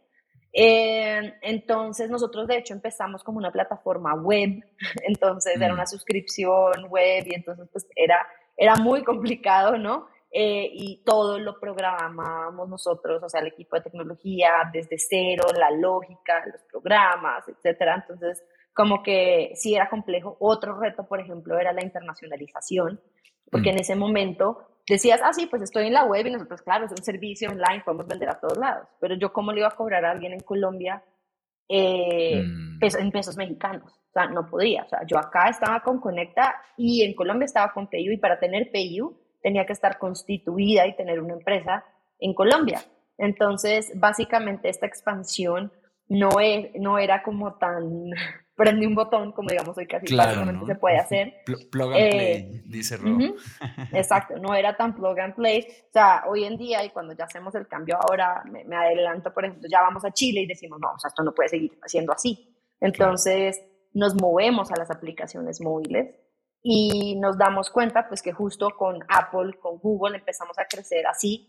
Eh, 0.53 1.33
entonces 1.41 2.09
nosotros 2.09 2.47
de 2.47 2.57
hecho 2.57 2.73
empezamos 2.73 3.23
como 3.23 3.37
una 3.37 3.51
plataforma 3.51 4.15
web, 4.15 4.63
entonces 5.07 5.55
era 5.55 5.69
mm. 5.69 5.73
una 5.73 5.85
suscripción 5.85 6.87
web 6.89 7.23
y 7.27 7.35
entonces 7.35 7.67
pues 7.71 7.87
era, 7.95 8.25
era 8.55 8.75
muy 8.75 9.03
complicado, 9.03 9.77
¿no? 9.77 10.07
Eh, 10.31 10.69
y 10.73 11.03
todo 11.05 11.39
lo 11.39 11.59
programábamos 11.59 12.67
nosotros, 12.67 13.23
o 13.23 13.29
sea, 13.29 13.41
el 13.41 13.47
equipo 13.47 13.75
de 13.75 13.83
tecnología 13.83 14.51
desde 14.73 14.97
cero, 14.97 15.45
la 15.57 15.71
lógica, 15.71 16.43
los 16.51 16.61
programas, 16.63 17.47
etcétera. 17.47 17.95
Entonces, 17.95 18.43
como 18.77 19.01
que 19.01 19.53
sí 19.55 19.73
era 19.73 19.89
complejo. 19.89 20.37
Otro 20.39 20.79
reto, 20.79 21.07
por 21.07 21.19
ejemplo, 21.19 21.57
era 21.59 21.73
la 21.73 21.83
internacionalización, 21.83 23.01
porque 23.49 23.71
mm. 23.71 23.73
en 23.73 23.79
ese 23.79 23.95
momento 23.95 24.67
decías, 24.87 25.19
ah, 25.23 25.33
sí, 25.33 25.47
pues 25.47 25.63
estoy 25.63 25.87
en 25.87 25.93
la 25.93 26.05
web 26.05 26.27
y 26.27 26.31
nosotros, 26.31 26.61
claro, 26.61 26.85
es 26.85 26.91
un 26.91 27.03
servicio 27.03 27.49
online, 27.49 27.81
podemos 27.83 28.05
vender 28.05 28.29
a 28.29 28.39
todos 28.39 28.55
lados, 28.55 28.87
pero 28.99 29.15
yo 29.15 29.33
cómo 29.33 29.51
le 29.51 29.61
iba 29.61 29.67
a 29.67 29.75
cobrar 29.75 30.05
a 30.05 30.11
alguien 30.11 30.31
en 30.31 30.41
Colombia 30.41 31.03
eh, 31.67 32.43
mm. 32.43 32.77
en 32.81 33.11
pesos 33.11 33.35
mexicanos. 33.35 33.91
O 33.91 34.13
sea, 34.13 34.27
no 34.27 34.47
podía. 34.47 34.83
O 34.83 34.89
sea, 34.89 34.99
yo 35.07 35.17
acá 35.17 35.49
estaba 35.49 35.79
con 35.79 35.99
Conecta 35.99 36.61
y 36.77 37.01
en 37.01 37.15
Colombia 37.15 37.45
estaba 37.45 37.73
con 37.73 37.87
PayU 37.87 38.11
y 38.11 38.17
para 38.17 38.39
tener 38.39 38.71
PayU 38.71 39.17
tenía 39.41 39.65
que 39.65 39.73
estar 39.73 39.97
constituida 39.97 40.85
y 40.85 40.95
tener 40.95 41.19
una 41.19 41.33
empresa 41.33 41.83
en 42.19 42.35
Colombia. 42.35 42.83
Entonces, 43.17 43.91
básicamente 43.95 44.69
esta 44.69 44.85
expansión 44.85 45.71
no, 46.09 46.39
es, 46.39 46.69
no 46.75 46.99
era 46.99 47.23
como 47.23 47.55
tan 47.55 48.11
prende 48.57 48.87
un 48.87 48.95
botón, 48.95 49.31
como 49.31 49.49
digamos 49.49 49.77
hoy 49.77 49.85
casi 49.85 50.07
claro, 50.07 50.43
se 50.65 50.75
puede 50.75 50.97
hacer. 50.97 51.35
Plug 51.45 51.93
and 51.93 52.11
play, 52.11 52.33
eh, 52.35 52.61
dice 52.65 52.97
Rob. 52.97 53.21
exacto, 53.93 54.37
no 54.39 54.55
era 54.55 54.75
tan 54.75 54.95
plug 54.95 55.19
and 55.19 55.35
play. 55.35 55.65
O 55.89 55.93
sea, 55.93 56.23
hoy 56.27 56.43
en 56.43 56.57
día, 56.57 56.83
y 56.83 56.89
cuando 56.89 57.13
ya 57.13 57.25
hacemos 57.25 57.53
el 57.53 57.67
cambio 57.67 57.97
ahora, 58.01 58.43
me, 58.45 58.75
adelanto, 58.75 59.31
por 59.31 59.45
ejemplo, 59.45 59.69
ya 59.71 59.81
vamos 59.81 60.03
a 60.03 60.11
Chile 60.11 60.41
y 60.41 60.47
decimos, 60.47 60.79
no, 60.81 60.91
o 60.91 60.99
sea, 60.99 61.09
esto 61.09 61.23
no 61.23 61.33
puede 61.33 61.49
seguir 61.49 61.77
siendo 61.85 62.11
así. 62.11 62.57
Entonces, 62.81 63.61
nos 63.93 64.15
movemos 64.15 64.71
a 64.71 64.75
las 64.75 64.89
aplicaciones 64.89 65.61
móviles 65.61 66.15
y 66.63 67.15
nos 67.19 67.37
damos 67.37 67.69
cuenta 67.69 68.07
pues 68.07 68.23
que 68.23 68.33
justo 68.33 68.71
con 68.75 68.99
Apple, 69.07 69.53
con 69.61 69.77
Google 69.77 70.17
empezamos 70.17 70.57
a 70.57 70.65
crecer 70.65 71.05
así. 71.05 71.47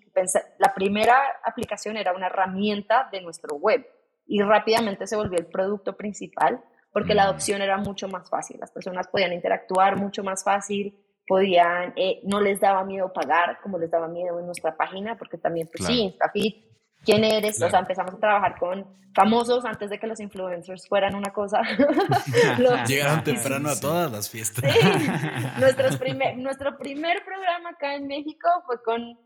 La 0.58 0.74
primera 0.74 1.16
aplicación 1.42 1.96
era 1.96 2.12
una 2.12 2.26
herramienta 2.26 3.08
de 3.10 3.22
nuestro 3.22 3.56
web 3.56 3.86
y 4.26 4.42
rápidamente 4.42 5.06
se 5.06 5.16
volvió 5.16 5.38
el 5.38 5.46
producto 5.46 5.96
principal 5.96 6.62
porque 6.98 7.14
la 7.14 7.22
adopción 7.22 7.62
era 7.62 7.76
mucho 7.78 8.08
más 8.08 8.28
fácil. 8.28 8.56
Las 8.58 8.72
personas 8.72 9.06
podían 9.06 9.32
interactuar 9.32 9.96
mucho 9.96 10.24
más 10.24 10.42
fácil, 10.42 10.98
podían, 11.28 11.92
eh, 11.94 12.18
no 12.24 12.40
les 12.40 12.58
daba 12.58 12.82
miedo 12.82 13.12
pagar 13.12 13.60
como 13.62 13.78
les 13.78 13.88
daba 13.88 14.08
miedo 14.08 14.40
en 14.40 14.46
nuestra 14.46 14.76
página, 14.76 15.16
porque 15.16 15.38
también, 15.38 15.68
pues 15.72 15.86
sí, 15.86 16.00
InstaFit, 16.00 16.56
¿quién 17.04 17.22
eres? 17.22 17.62
O 17.62 17.70
sea, 17.70 17.78
empezamos 17.78 18.14
a 18.14 18.18
trabajar 18.18 18.58
con 18.58 18.84
famosos 19.14 19.64
antes 19.64 19.90
de 19.90 20.00
que 20.00 20.08
los 20.08 20.18
influencers 20.18 20.88
fueran 20.88 21.14
una 21.14 21.32
cosa. 21.32 21.62
Llegaron 22.88 23.22
temprano 23.24 23.68
a 23.68 23.78
todas 23.78 24.10
las 24.10 24.28
fiestas. 24.28 24.64
primer, 26.00 26.36
nuestro 26.36 26.76
primer 26.78 27.24
programa 27.24 27.70
acá 27.70 27.94
en 27.94 28.08
México 28.08 28.48
fue 28.66 28.82
con 28.82 29.16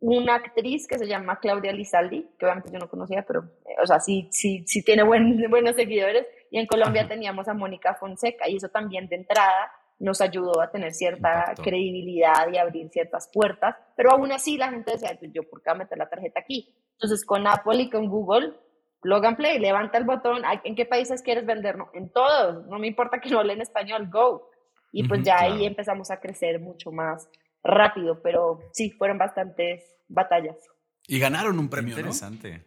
una 0.00 0.36
actriz 0.36 0.86
que 0.86 0.96
se 0.96 1.06
llama 1.06 1.40
Claudia 1.40 1.72
Lizaldi, 1.72 2.26
que 2.38 2.46
obviamente 2.46 2.72
yo 2.72 2.78
no 2.78 2.88
conocía, 2.88 3.22
pero, 3.26 3.42
eh, 3.66 3.74
o 3.82 3.86
sea, 3.86 4.00
sí, 4.00 4.28
sí, 4.30 4.64
sí 4.66 4.82
tiene 4.82 5.02
buen, 5.02 5.50
buenos 5.50 5.76
seguidores. 5.76 6.24
Y 6.50 6.58
en 6.58 6.66
Colombia 6.66 7.06
teníamos 7.08 7.48
a 7.48 7.54
Mónica 7.54 7.94
Fonseca 7.94 8.48
y 8.48 8.56
eso 8.56 8.68
también 8.68 9.08
de 9.08 9.16
entrada 9.16 9.70
nos 9.98 10.20
ayudó 10.20 10.60
a 10.60 10.70
tener 10.70 10.92
cierta 10.94 11.54
credibilidad 11.62 12.50
y 12.52 12.58
abrir 12.58 12.88
ciertas 12.90 13.28
puertas, 13.32 13.76
pero 13.96 14.12
aún 14.12 14.30
así 14.30 14.56
la 14.56 14.70
gente 14.70 14.92
decía, 14.92 15.16
pues, 15.18 15.32
yo 15.32 15.42
por 15.42 15.60
qué 15.60 15.70
voy 15.70 15.76
a 15.76 15.78
meter 15.78 15.98
la 15.98 16.08
tarjeta 16.08 16.40
aquí. 16.40 16.74
Entonces 16.92 17.24
con 17.24 17.46
Apple 17.46 17.82
y 17.82 17.90
con 17.90 18.08
Google, 18.08 18.54
plug 19.00 19.26
and 19.26 19.36
play, 19.36 19.58
levanta 19.58 19.98
el 19.98 20.04
botón, 20.04 20.42
¿en 20.64 20.74
qué 20.76 20.86
países 20.86 21.22
quieres 21.22 21.46
vender? 21.46 21.76
No, 21.76 21.90
en 21.94 22.10
todos, 22.10 22.66
no 22.66 22.78
me 22.78 22.86
importa 22.86 23.20
que 23.20 23.30
no 23.30 23.40
hablen 23.40 23.60
español, 23.60 24.08
go. 24.10 24.50
Y 24.92 25.06
pues 25.06 25.22
ya 25.22 25.40
ahí 25.40 25.66
empezamos 25.66 26.10
a 26.10 26.18
crecer 26.18 26.60
mucho 26.60 26.90
más 26.90 27.28
rápido, 27.62 28.22
pero 28.22 28.60
sí, 28.72 28.90
fueron 28.90 29.18
bastantes 29.18 29.84
batallas. 30.08 30.56
Y 31.06 31.18
ganaron 31.18 31.58
un 31.58 31.68
premio, 31.68 31.94
Interesante. 31.96 32.62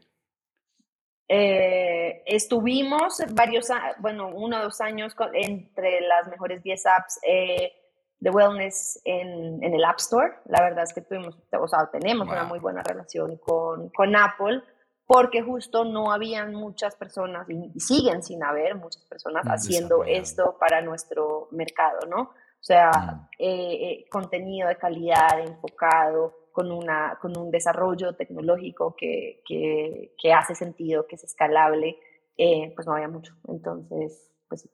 Eh, 1.34 2.24
estuvimos 2.26 3.24
varios, 3.32 3.70
bueno, 4.00 4.28
uno 4.34 4.60
o 4.60 4.64
dos 4.64 4.82
años 4.82 5.16
entre 5.32 6.02
las 6.02 6.28
mejores 6.28 6.62
10 6.62 6.86
apps 6.88 7.20
eh, 7.26 7.72
de 8.20 8.30
wellness 8.30 9.00
en, 9.06 9.64
en, 9.64 9.74
el 9.74 9.82
App 9.86 10.00
Store. 10.00 10.34
La 10.48 10.62
verdad 10.62 10.84
es 10.84 10.94
que 10.94 11.00
tuvimos, 11.00 11.38
o 11.58 11.68
sea, 11.70 11.90
tenemos 11.90 12.28
una 12.28 12.44
muy 12.44 12.60
buena 12.60 12.84
relación 12.84 13.38
con, 13.38 13.88
con, 13.92 14.14
Apple 14.14 14.62
porque 15.06 15.42
justo 15.42 15.86
no 15.86 16.12
habían 16.12 16.54
muchas 16.54 16.98
personas 16.98 17.48
y 17.50 17.80
siguen 17.80 18.24
sin 18.24 18.44
haber 18.44 18.76
muchas 18.76 19.06
personas 19.06 19.46
haciendo 19.46 20.04
esto 20.04 20.58
para 20.60 20.82
nuestro 20.82 21.48
mercado, 21.52 22.00
¿no? 22.10 22.22
O 22.24 22.64
sea, 22.64 22.92
mm. 22.92 23.28
eh, 23.40 24.06
contenido 24.12 24.68
de 24.68 24.76
calidad, 24.76 25.40
enfocado, 25.40 26.41
con, 26.52 26.72
una, 26.72 27.18
con 27.22 27.38
un 27.38 27.52
desarrollo 27.52 28.16
tecnológico 28.16 28.96
que, 28.98 29.42
que, 29.48 30.34
hace 30.34 30.56
sentido, 30.56 31.08
que 31.08 31.16
es 31.16 31.24
escalable, 31.24 31.98
eh, 32.38 32.72
pues 32.76 32.88
no 32.88 32.94
había 32.94 33.08
mucho. 33.08 33.36
Entonces, 33.48 34.32
pues 34.48 34.62
sí. 34.62 34.70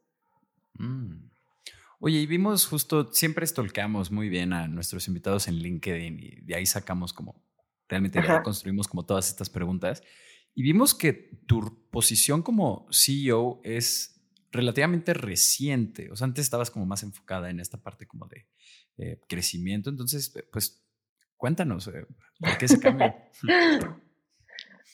Mm. 0.75 1.29
Oye, 1.99 2.19
y 2.19 2.27
vimos 2.27 2.67
justo, 2.67 3.11
siempre 3.11 3.43
estolqueamos 3.45 4.11
muy 4.11 4.29
bien 4.29 4.53
a 4.53 4.67
nuestros 4.67 5.07
invitados 5.07 5.47
en 5.47 5.55
LinkedIn 5.55 6.19
y 6.19 6.41
de 6.41 6.55
ahí 6.55 6.65
sacamos 6.65 7.11
como, 7.11 7.43
realmente 7.89 8.21
construimos 8.43 8.87
como 8.87 9.05
todas 9.05 9.29
estas 9.29 9.49
preguntas. 9.49 10.03
Y 10.53 10.63
vimos 10.63 10.93
que 10.93 11.13
tu 11.47 11.89
posición 11.89 12.43
como 12.43 12.87
CEO 12.91 13.61
es 13.63 14.17
relativamente 14.51 15.13
reciente. 15.13 16.11
O 16.11 16.15
sea, 16.15 16.25
antes 16.25 16.45
estabas 16.45 16.71
como 16.71 16.85
más 16.85 17.03
enfocada 17.03 17.49
en 17.49 17.59
esta 17.59 17.81
parte 17.81 18.07
como 18.07 18.27
de 18.27 18.47
eh, 18.97 19.21
crecimiento. 19.27 19.89
Entonces, 19.89 20.33
pues 20.51 20.86
Cuéntanos, 21.37 21.87
eh, 21.87 22.05
¿por 22.39 22.57
qué 22.57 22.67
se 22.67 22.79
cambia? 22.79 23.15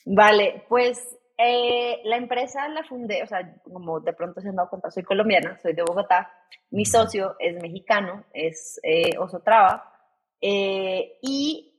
vale, 0.06 0.64
pues 0.68 1.16
eh, 1.36 2.00
la 2.04 2.16
empresa 2.16 2.68
la 2.68 2.84
fundé, 2.84 3.22
o 3.22 3.26
sea, 3.26 3.56
como 3.64 3.98
de 4.00 4.12
pronto 4.12 4.40
se 4.40 4.48
han 4.48 4.56
dado 4.56 4.68
cuenta, 4.68 4.90
soy 4.90 5.02
colombiana, 5.02 5.58
soy 5.60 5.72
de 5.72 5.82
Bogotá, 5.82 6.30
mi 6.70 6.84
socio 6.84 7.34
es 7.40 7.60
mexicano, 7.60 8.24
es 8.32 8.78
eh, 8.84 9.18
Osotrava, 9.18 9.92
eh, 10.40 11.18
y 11.22 11.70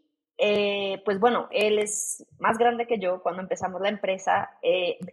pues 1.05 1.19
bueno, 1.19 1.47
él 1.51 1.79
es 1.79 2.25
más 2.39 2.57
grande 2.57 2.85
que 2.85 2.99
yo. 2.99 3.21
Cuando 3.23 3.41
empezamos 3.41 3.79
la 3.79 3.87
empresa, 3.87 4.49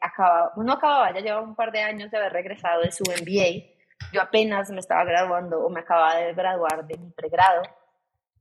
acaba, 0.01 0.53
no 0.57 0.73
acababa, 0.73 1.15
ya 1.15 1.21
llevaba 1.21 1.47
un 1.47 1.55
par 1.55 1.71
de 1.71 1.81
años 1.81 2.11
de 2.11 2.17
haber 2.17 2.33
regresado 2.33 2.83
de 2.83 2.91
su 2.91 3.05
MBA. 3.05 3.73
Yo 4.13 4.21
apenas 4.21 4.71
me 4.71 4.81
estaba 4.81 5.05
graduando 5.05 5.61
o 5.61 5.71
me 5.71 5.81
acababa 5.81 6.17
de 6.17 6.35
graduar 6.35 6.85
de 6.87 6.99
mi 6.99 7.11
pregrado. 7.11 7.63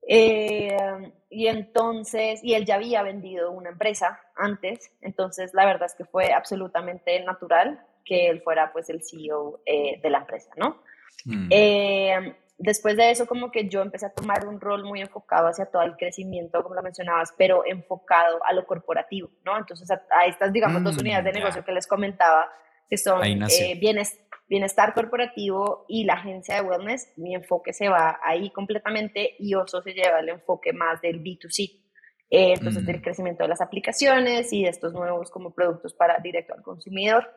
Eh, 0.08 1.12
y 1.30 1.48
entonces, 1.48 2.44
y 2.44 2.54
él 2.56 2.66
ya 2.66 2.76
había 2.76 3.04
vendido 3.04 3.52
una 3.52 3.70
empresa 3.70 4.20
antes, 4.36 4.92
entonces 5.02 5.54
la 5.54 5.66
verdad 5.66 5.86
es 5.86 5.96
que 5.96 6.06
fue 6.06 6.34
absolutamente 6.34 7.20
natural 7.24 7.86
que 8.04 8.28
él 8.28 8.42
fuera 8.42 8.74
pues 8.74 8.90
el 8.90 9.02
CEO 9.04 9.62
eh, 9.66 10.00
de 10.02 10.10
la 10.10 10.20
empresa, 10.20 10.52
¿no? 10.58 10.82
Mm. 11.26 11.48
Eh, 11.52 12.36
después 12.58 12.98
de 12.98 13.12
eso 13.12 13.26
como 13.26 13.52
que 13.52 13.70
yo 13.70 13.82
empecé 13.82 14.06
a 14.08 14.14
tomar 14.14 14.48
un 14.48 14.60
rol 14.60 14.84
muy 14.84 15.02
enfocado 15.02 15.48
hacia 15.48 15.66
todo 15.66 15.84
el 15.84 15.96
crecimiento, 15.96 16.62
como 16.64 16.76
lo 16.76 16.84
mencionabas, 16.84 17.34
pero 17.38 17.64
enfocado 17.66 18.40
a 18.46 18.54
lo 18.54 18.66
corporativo, 18.66 19.30
¿no? 19.46 19.58
Entonces 19.58 19.90
a, 19.92 20.26
estas, 20.26 20.52
digamos, 20.52 20.84
dos 20.84 20.98
mm, 20.98 21.00
unidades 21.00 21.26
de 21.26 21.40
negocio 21.40 21.64
que 21.64 21.72
les 21.72 21.88
comentaba, 21.88 22.52
que 22.92 22.98
son 22.98 23.22
bienes, 23.22 24.20
bienestar 24.50 24.94
corporativo 24.94 25.86
y 25.88 26.04
la 26.04 26.16
agencia 26.16 26.56
de 26.56 26.62
wellness, 26.62 27.14
mi 27.16 27.34
enfoque 27.34 27.72
se 27.72 27.88
va 27.88 28.20
ahí 28.22 28.50
completamente 28.50 29.34
y 29.40 29.56
Oso 29.56 29.82
se 29.82 29.94
lleva 29.94 30.20
el 30.20 30.28
enfoque 30.28 30.74
más 30.74 31.00
del 31.00 31.24
B2C. 31.24 31.80
Eh, 32.30 32.54
entonces, 32.58 32.86
del 32.86 33.00
mm. 33.00 33.02
crecimiento 33.02 33.44
de 33.44 33.50
las 33.50 33.62
aplicaciones 33.62 34.52
y 34.52 34.64
de 34.64 34.70
estos 34.70 34.92
nuevos 34.92 35.32
como 35.32 35.54
productos 35.54 35.94
para 35.94 36.18
directo 36.20 36.54
al 36.54 36.64
consumidor. 36.64 37.32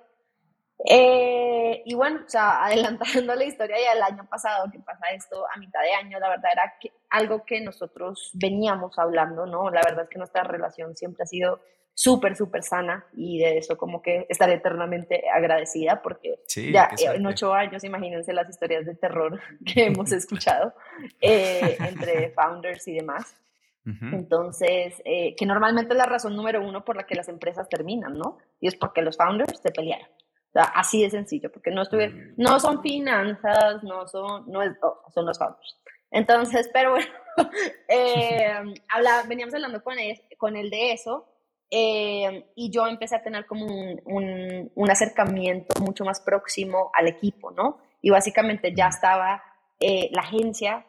Eh, 0.84 1.82
y 1.84 1.94
bueno, 1.94 2.22
o 2.26 2.28
sea, 2.28 2.64
adelantando 2.64 3.32
la 3.36 3.44
historia 3.44 3.76
ya 3.80 3.92
el 3.92 4.02
año 4.02 4.28
pasado, 4.28 4.68
que 4.72 4.80
pasa 4.80 5.06
esto 5.14 5.44
a 5.54 5.56
mitad 5.60 5.82
de 5.82 5.92
año, 5.92 6.18
la 6.18 6.30
verdad 6.30 6.50
era 6.52 6.74
que 6.80 6.90
algo 7.10 7.44
que 7.44 7.60
nosotros 7.60 8.32
veníamos 8.34 8.98
hablando, 8.98 9.46
¿no? 9.46 9.70
La 9.70 9.82
verdad 9.84 10.02
es 10.02 10.10
que 10.10 10.18
nuestra 10.18 10.42
relación 10.42 10.96
siempre 10.96 11.22
ha 11.22 11.26
sido 11.26 11.60
súper, 11.94 12.34
súper 12.34 12.64
sana 12.64 13.06
y 13.14 13.38
de 13.38 13.58
eso 13.58 13.78
como 13.78 14.02
que 14.02 14.26
estaré 14.28 14.54
eternamente 14.54 15.24
agradecida 15.32 16.02
porque 16.02 16.40
ya 16.72 16.90
en 16.98 17.24
ocho 17.24 17.54
años, 17.54 17.84
imagínense 17.84 18.32
las 18.32 18.50
historias 18.50 18.84
de 18.84 18.96
terror 18.96 19.40
que 19.64 19.84
hemos 19.86 20.12
escuchado 20.12 20.74
eh, 21.20 21.76
entre 21.80 22.30
founders 22.30 22.86
y 22.88 22.94
demás. 22.94 23.40
Entonces, 23.86 24.94
eh, 25.04 25.36
que 25.36 25.44
normalmente 25.44 25.92
es 25.92 25.98
la 25.98 26.06
razón 26.06 26.34
número 26.34 26.66
uno 26.66 26.86
por 26.86 26.96
la 26.96 27.04
que 27.04 27.14
las 27.14 27.28
empresas 27.28 27.68
terminan, 27.68 28.16
¿no? 28.16 28.38
Y 28.58 28.66
es 28.66 28.76
porque 28.76 29.02
los 29.02 29.18
founders 29.18 29.60
se 29.60 29.70
pelearon. 29.72 30.08
O 30.08 30.52
sea, 30.54 30.62
así 30.74 31.02
de 31.02 31.10
sencillo, 31.10 31.52
porque 31.52 31.70
no 31.70 31.82
estuve, 31.82 32.08
mm. 32.08 32.32
no 32.38 32.58
son 32.60 32.80
finanzas, 32.80 33.82
no 33.82 34.08
son, 34.08 34.50
no 34.50 34.62
es, 34.62 34.72
oh, 34.80 35.02
son 35.12 35.26
los 35.26 35.36
founders. 35.36 35.78
Entonces, 36.10 36.70
pero 36.72 36.92
bueno, 36.92 37.12
eh, 37.88 38.54
habla, 38.88 39.24
veníamos 39.28 39.54
hablando 39.54 39.82
con 39.82 39.98
él, 39.98 40.18
con 40.38 40.56
él 40.56 40.70
de 40.70 40.92
eso 40.92 41.33
eh, 41.70 42.50
y 42.54 42.70
yo 42.70 42.86
empecé 42.86 43.16
a 43.16 43.22
tener 43.22 43.46
como 43.46 43.66
un, 43.66 44.70
un, 44.74 44.90
acercamiento 44.90 45.80
mucho 45.80 46.04
más 46.04 46.20
próximo 46.20 46.90
al 46.94 47.08
equipo, 47.08 47.50
¿no? 47.50 47.78
Y 48.00 48.10
básicamente 48.10 48.74
ya 48.74 48.88
estaba, 48.88 49.42
eh, 49.80 50.08
la 50.12 50.22
agencia 50.22 50.86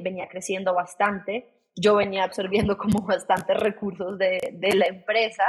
venía 0.00 0.28
creciendo 0.28 0.74
bastante, 0.74 1.48
yo 1.74 1.96
venía 1.96 2.24
absorbiendo 2.24 2.78
como 2.78 3.02
bastantes 3.02 3.56
recursos 3.58 4.18
de, 4.18 4.38
de, 4.52 4.74
la 4.74 4.86
empresa 4.86 5.44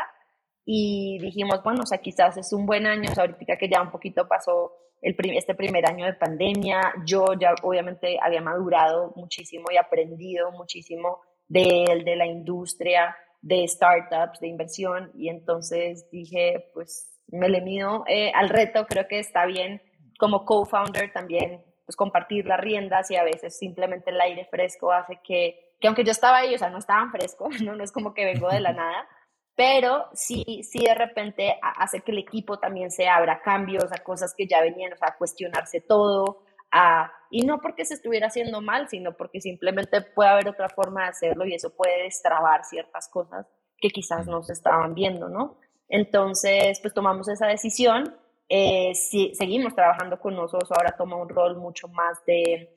y 0.65 1.17
dijimos, 1.21 1.63
bueno, 1.63 1.83
o 1.83 1.85
sea, 1.85 1.99
quizás 1.99 2.35
es 2.37 2.51
un 2.51 2.65
buen 2.65 2.85
año, 2.85 3.09
o 3.09 3.15
sea, 3.15 3.23
ahorita 3.23 3.57
que 3.57 3.69
ya 3.69 3.81
un 3.81 3.91
poquito 3.91 4.27
pasó 4.27 4.73
el 5.01 5.15
este 5.35 5.55
primer 5.55 5.85
año 5.85 6.05
de 6.05 6.13
pandemia, 6.13 6.93
yo 7.05 7.27
ya 7.39 7.53
obviamente 7.61 8.17
había 8.21 8.41
madurado 8.41 9.13
muchísimo 9.15 9.67
y 9.71 9.77
aprendido 9.77 10.51
muchísimo 10.51 11.21
de, 11.47 12.01
de 12.03 12.15
la 12.15 12.25
industria, 12.25 13.15
de 13.47 13.65
startups, 13.67 14.41
de 14.41 14.47
inversión, 14.47 15.09
y 15.15 15.29
entonces 15.29 16.09
dije, 16.11 16.69
pues 16.73 17.17
me 17.27 17.47
le 17.47 17.61
mido 17.61 18.03
eh, 18.07 18.31
al 18.35 18.49
reto, 18.49 18.85
creo 18.85 19.07
que 19.07 19.19
está 19.19 19.45
bien 19.45 19.81
como 20.19 20.45
co-founder 20.45 21.13
también 21.13 21.63
pues 21.85 21.95
compartir 21.95 22.45
las 22.45 22.59
riendas 22.59 23.09
y 23.11 23.15
a 23.15 23.23
veces 23.23 23.57
simplemente 23.57 24.09
el 24.09 24.19
aire 24.19 24.45
fresco 24.51 24.91
hace 24.91 25.21
que, 25.23 25.73
que 25.79 25.87
aunque 25.87 26.03
yo 26.03 26.11
estaba 26.11 26.39
ahí, 26.39 26.53
o 26.53 26.57
sea, 26.57 26.69
no 26.69 26.79
estaban 26.79 27.11
frescos, 27.11 27.49
¿no? 27.61 27.75
no 27.75 27.83
es 27.83 27.93
como 27.93 28.13
que 28.13 28.25
vengo 28.25 28.49
de 28.49 28.59
la 28.59 28.73
nada, 28.73 29.07
pero 29.55 30.09
sí, 30.13 30.63
sí 30.63 30.83
de 30.83 30.93
repente 30.93 31.57
hace 31.61 32.01
que 32.01 32.11
el 32.11 32.17
equipo 32.17 32.59
también 32.59 32.91
se 32.91 33.07
abra 33.07 33.33
a 33.33 33.41
cambios, 33.41 33.91
a 33.93 34.03
cosas 34.03 34.35
que 34.35 34.45
ya 34.45 34.61
venían, 34.61 34.91
o 34.91 34.97
sea, 34.97 35.09
a 35.09 35.17
cuestionarse 35.17 35.79
todo, 35.79 36.43
a, 36.71 37.11
y 37.29 37.45
no 37.45 37.59
porque 37.59 37.85
se 37.85 37.95
estuviera 37.95 38.27
haciendo 38.27 38.61
mal, 38.61 38.89
sino 38.89 39.15
porque 39.15 39.41
simplemente 39.41 40.01
puede 40.01 40.29
haber 40.29 40.49
otra 40.49 40.69
forma 40.69 41.03
de 41.03 41.09
hacerlo 41.09 41.45
y 41.45 41.53
eso 41.53 41.75
puede 41.75 42.03
destrabar 42.03 42.63
ciertas 42.65 43.07
cosas 43.09 43.47
que 43.79 43.89
quizás 43.89 44.25
no 44.27 44.43
se 44.43 44.53
estaban 44.53 44.93
viendo, 44.95 45.29
¿no? 45.29 45.57
Entonces, 45.89 46.79
pues 46.81 46.93
tomamos 46.93 47.27
esa 47.27 47.47
decisión 47.47 48.15
eh, 48.49 48.93
si, 48.95 49.33
seguimos 49.35 49.75
trabajando 49.75 50.19
con 50.19 50.35
nosotros, 50.35 50.71
ahora 50.71 50.95
toma 50.97 51.17
un 51.17 51.27
rol 51.27 51.57
mucho 51.57 51.87
más 51.89 52.23
de, 52.25 52.69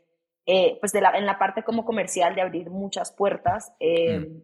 eh, 0.47 0.77
pues 0.81 0.93
de 0.93 1.01
la, 1.01 1.11
en 1.17 1.27
la 1.27 1.39
parte 1.39 1.63
como 1.63 1.85
comercial 1.85 2.35
de 2.35 2.43
abrir 2.43 2.71
muchas 2.71 3.13
puertas 3.13 3.73
eh, 3.79 4.19
mm. 4.19 4.43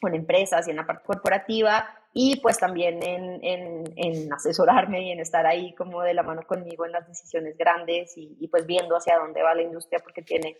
con 0.00 0.14
empresas 0.14 0.66
y 0.66 0.70
en 0.70 0.76
la 0.76 0.86
parte 0.86 1.04
corporativa 1.04 1.88
y 2.20 2.34
pues 2.40 2.58
también 2.58 3.00
en, 3.00 3.38
en, 3.44 3.84
en, 3.94 4.32
asesorarme 4.32 5.06
y 5.06 5.12
en 5.12 5.20
estar 5.20 5.46
ahí 5.46 5.72
como 5.76 6.02
de 6.02 6.14
la 6.14 6.24
mano 6.24 6.42
conmigo 6.48 6.84
en 6.84 6.90
las 6.90 7.06
decisiones 7.06 7.56
grandes 7.56 8.16
y, 8.16 8.36
y 8.40 8.48
pues 8.48 8.66
viendo 8.66 8.96
hacia 8.96 9.16
dónde 9.18 9.40
va 9.40 9.54
la 9.54 9.62
industria 9.62 10.00
porque 10.00 10.22
tiene 10.22 10.56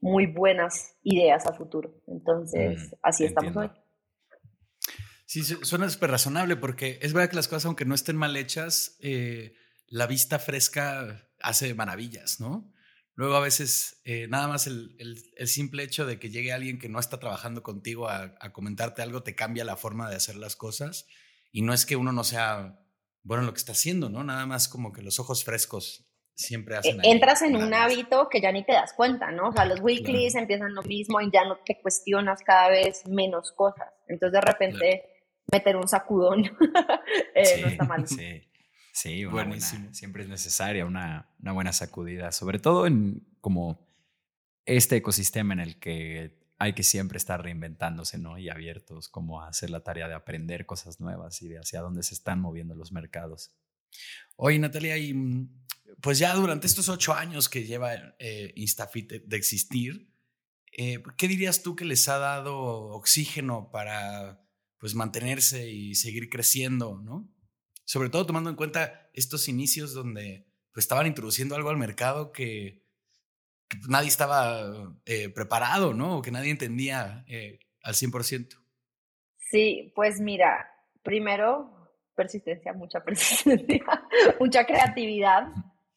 muy 0.00 0.24
buenas 0.24 0.94
ideas 1.02 1.46
a 1.46 1.52
futuro. 1.52 2.00
Entonces, 2.06 2.80
mm, 2.80 2.94
así 3.02 3.26
estamos 3.26 3.54
hoy. 3.54 3.70
Sí, 5.26 5.42
suena 5.42 5.90
súper 5.90 6.12
razonable 6.12 6.56
porque 6.56 6.98
es 7.02 7.12
verdad 7.12 7.28
que 7.28 7.36
las 7.36 7.48
cosas, 7.48 7.66
aunque 7.66 7.84
no 7.84 7.94
estén 7.94 8.16
mal 8.16 8.34
hechas, 8.34 8.96
eh, 9.00 9.52
la 9.88 10.06
vista 10.06 10.38
fresca 10.38 11.28
hace 11.42 11.74
maravillas, 11.74 12.40
¿no? 12.40 12.71
Luego 13.14 13.36
a 13.36 13.40
veces 13.40 14.00
eh, 14.04 14.26
nada 14.28 14.48
más 14.48 14.66
el, 14.66 14.96
el, 14.98 15.48
simple 15.48 15.82
hecho 15.82 16.06
de 16.06 16.18
que 16.18 16.30
llegue 16.30 16.52
alguien 16.52 16.78
que 16.78 16.88
no 16.88 16.98
está 16.98 17.20
trabajando 17.20 17.62
contigo 17.62 18.08
a, 18.08 18.34
a, 18.40 18.52
comentarte 18.52 19.02
algo 19.02 19.22
te 19.22 19.34
cambia 19.34 19.64
la 19.64 19.76
forma 19.76 20.08
de 20.08 20.16
hacer 20.16 20.36
las 20.36 20.56
cosas 20.56 21.06
y 21.52 21.60
no 21.60 21.74
es 21.74 21.84
que 21.84 21.96
uno 21.96 22.12
no 22.12 22.24
sea 22.24 22.80
bueno 23.22 23.42
en 23.42 23.46
lo 23.46 23.52
que 23.52 23.58
está 23.58 23.72
haciendo, 23.72 24.08
¿no? 24.08 24.24
Nada 24.24 24.46
más 24.46 24.68
como 24.68 24.92
que 24.92 25.02
los 25.02 25.20
ojos 25.20 25.44
frescos 25.44 26.06
siempre 26.34 26.76
hacen... 26.76 27.04
E, 27.04 27.10
entras 27.10 27.42
en 27.42 27.56
un 27.56 27.72
hábito 27.74 28.28
que 28.28 28.40
ya 28.40 28.52
ni 28.52 28.64
te 28.64 28.72
das 28.72 28.92
cuenta, 28.94 29.30
¿no? 29.30 29.48
O 29.48 29.52
sea, 29.52 29.64
los 29.64 29.80
weeklies 29.80 30.34
empiezan 30.34 30.74
lo 30.74 30.82
mismo 30.82 31.20
y 31.20 31.30
ya 31.30 31.44
no 31.44 31.58
te 31.64 31.80
cuestionas 31.80 32.40
cada 32.42 32.70
vez 32.70 33.06
menos 33.06 33.52
cosas. 33.52 33.88
Entonces 34.08 34.32
de 34.32 34.40
repente 34.40 35.04
meter 35.50 35.76
un 35.76 35.88
sacudón 35.88 36.44
eh, 37.34 37.60
no 37.60 37.68
está 37.68 37.84
mal. 37.84 38.06
Sí. 38.08 38.48
Sí, 38.92 39.24
siempre 39.92 40.22
es 40.22 40.28
necesaria 40.28 40.84
una, 40.84 41.30
una, 41.40 41.52
buena 41.52 41.72
sacudida, 41.72 42.30
sobre 42.30 42.58
todo 42.58 42.86
en 42.86 43.26
como 43.40 43.88
este 44.66 44.96
ecosistema 44.96 45.54
en 45.54 45.60
el 45.60 45.78
que 45.78 46.38
hay 46.58 46.74
que 46.74 46.82
siempre 46.82 47.16
estar 47.16 47.42
reinventándose, 47.42 48.18
¿no? 48.18 48.38
Y 48.38 48.50
abiertos 48.50 49.08
como 49.08 49.40
a 49.40 49.48
hacer 49.48 49.70
la 49.70 49.82
tarea 49.82 50.08
de 50.08 50.14
aprender 50.14 50.66
cosas 50.66 51.00
nuevas 51.00 51.40
y 51.42 51.48
de 51.48 51.58
hacia 51.58 51.80
dónde 51.80 52.02
se 52.02 52.14
están 52.14 52.40
moviendo 52.40 52.74
los 52.74 52.92
mercados. 52.92 53.50
Oye, 54.36 54.58
Natalia, 54.58 54.98
y 54.98 55.14
mm, 55.14 55.66
pues 56.00 56.18
ya 56.18 56.34
durante 56.34 56.66
estos 56.66 56.88
ocho 56.88 57.14
años 57.14 57.48
que 57.48 57.64
lleva 57.64 57.94
eh, 58.18 58.52
Instafit 58.56 59.10
de, 59.24 59.36
existir, 59.36 60.12
eh, 60.76 61.02
¿qué 61.16 61.28
dirías 61.28 61.62
tú 61.62 61.74
que 61.74 61.84
les 61.84 62.08
ha 62.08 62.18
dado 62.18 62.56
oxígeno 62.58 63.70
para 63.70 64.46
pues 64.78 64.94
mantenerse 64.94 65.70
y 65.70 65.94
seguir 65.94 66.28
creciendo, 66.28 67.00
¿no? 67.02 67.31
Sobre 67.84 68.08
todo 68.08 68.26
tomando 68.26 68.50
en 68.50 68.56
cuenta 68.56 69.10
estos 69.12 69.48
inicios 69.48 69.94
donde 69.94 70.46
pues, 70.72 70.84
estaban 70.84 71.06
introduciendo 71.06 71.54
algo 71.54 71.70
al 71.70 71.76
mercado 71.76 72.32
que, 72.32 72.82
nadie 73.88 74.08
estaba 74.08 74.64
eh, 75.06 75.28
preparado, 75.30 75.94
¿no? 75.94 76.18
O 76.18 76.22
que 76.22 76.30
nadie 76.30 76.50
entendía 76.50 77.24
eh, 77.26 77.58
al 77.82 77.94
100%. 77.94 78.58
Sí, 79.38 79.92
pues 79.94 80.20
mira, 80.20 80.70
primero, 81.02 81.92
persistencia, 82.14 82.72
mucha 82.72 83.00
persistencia, 83.04 83.84
mucha 84.38 84.66
creatividad, 84.66 85.48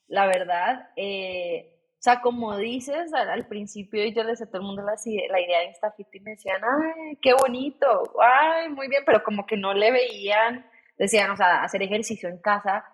la 0.07 0.25
verdad. 0.27 0.89
Eh, 0.95 1.71
o 1.97 2.01
sea, 2.05 2.21
como 2.21 2.55
dices, 2.57 3.13
al, 3.13 3.47
principio 3.47 4.05
yo 4.05 4.23
les 4.23 4.41
a 4.41 4.45
todo 4.45 4.59
el 4.59 4.67
mundo 4.67 4.83
la, 4.83 4.93
la 4.93 5.41
idea 5.41 5.59
de 5.59 5.67
Instafit 5.67 6.13
y 6.13 6.19
me 6.19 6.31
decían, 6.31 6.61
ay, 6.63 7.17
qué 7.21 7.33
bonito, 7.33 8.13
ay, 8.21 8.69
muy 8.69 8.87
bien, 8.87 9.03
pero 9.05 9.23
como 9.23 9.45
que 9.45 9.57
no 9.57 9.73
le 9.73 9.91
veían 9.91 10.65
decían, 10.97 11.31
o 11.31 11.37
sea, 11.37 11.63
hacer 11.63 11.81
ejercicio 11.83 12.29
en 12.29 12.39
casa, 12.39 12.85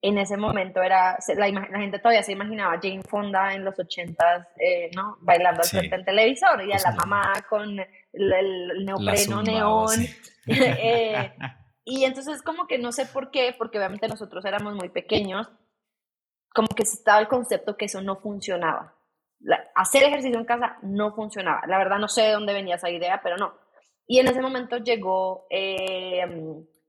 en 0.00 0.18
ese 0.18 0.36
momento 0.36 0.80
era, 0.80 1.18
la, 1.36 1.48
la 1.48 1.80
gente 1.80 1.98
todavía 1.98 2.22
se 2.22 2.32
imaginaba 2.32 2.78
Jane 2.80 3.02
Fonda 3.02 3.52
en 3.52 3.64
los 3.64 3.78
ochentas, 3.78 4.46
eh, 4.56 4.90
¿no? 4.94 5.18
Bailando 5.20 5.62
al 5.62 5.68
frente 5.68 5.96
del 5.96 6.04
televisor 6.04 6.64
y 6.64 6.72
a 6.72 6.78
la 6.78 6.92
mamá 6.92 7.32
con 7.48 7.78
el, 7.80 8.84
neopreno 8.84 9.42
neón. 9.42 9.90
Eh, 10.50 11.34
y 11.84 12.06
entonces 12.06 12.40
como 12.40 12.66
que 12.66 12.78
no 12.78 12.90
sé 12.90 13.04
por 13.04 13.30
qué, 13.30 13.54
porque 13.58 13.76
obviamente 13.76 14.08
nosotros 14.08 14.42
éramos 14.46 14.74
muy 14.74 14.88
pequeños, 14.88 15.46
como 16.54 16.68
que 16.68 16.84
estaba 16.84 17.20
el 17.20 17.28
concepto 17.28 17.76
que 17.76 17.84
eso 17.84 18.00
no 18.00 18.16
funcionaba. 18.16 18.94
hacer 19.74 20.04
ejercicio 20.04 20.38
en 20.38 20.46
casa 20.46 20.78
no 20.80 21.14
funcionaba. 21.14 21.66
La 21.66 21.76
verdad 21.76 21.98
no 21.98 22.08
sé 22.08 22.22
de 22.22 22.32
dónde 22.32 22.54
venía 22.54 22.76
esa 22.76 22.88
idea, 22.88 23.20
pero 23.22 23.36
no. 23.36 23.52
Y 24.06 24.20
en 24.20 24.28
ese 24.28 24.40
momento 24.40 24.78
llegó 24.78 25.46
eh, 25.50 26.24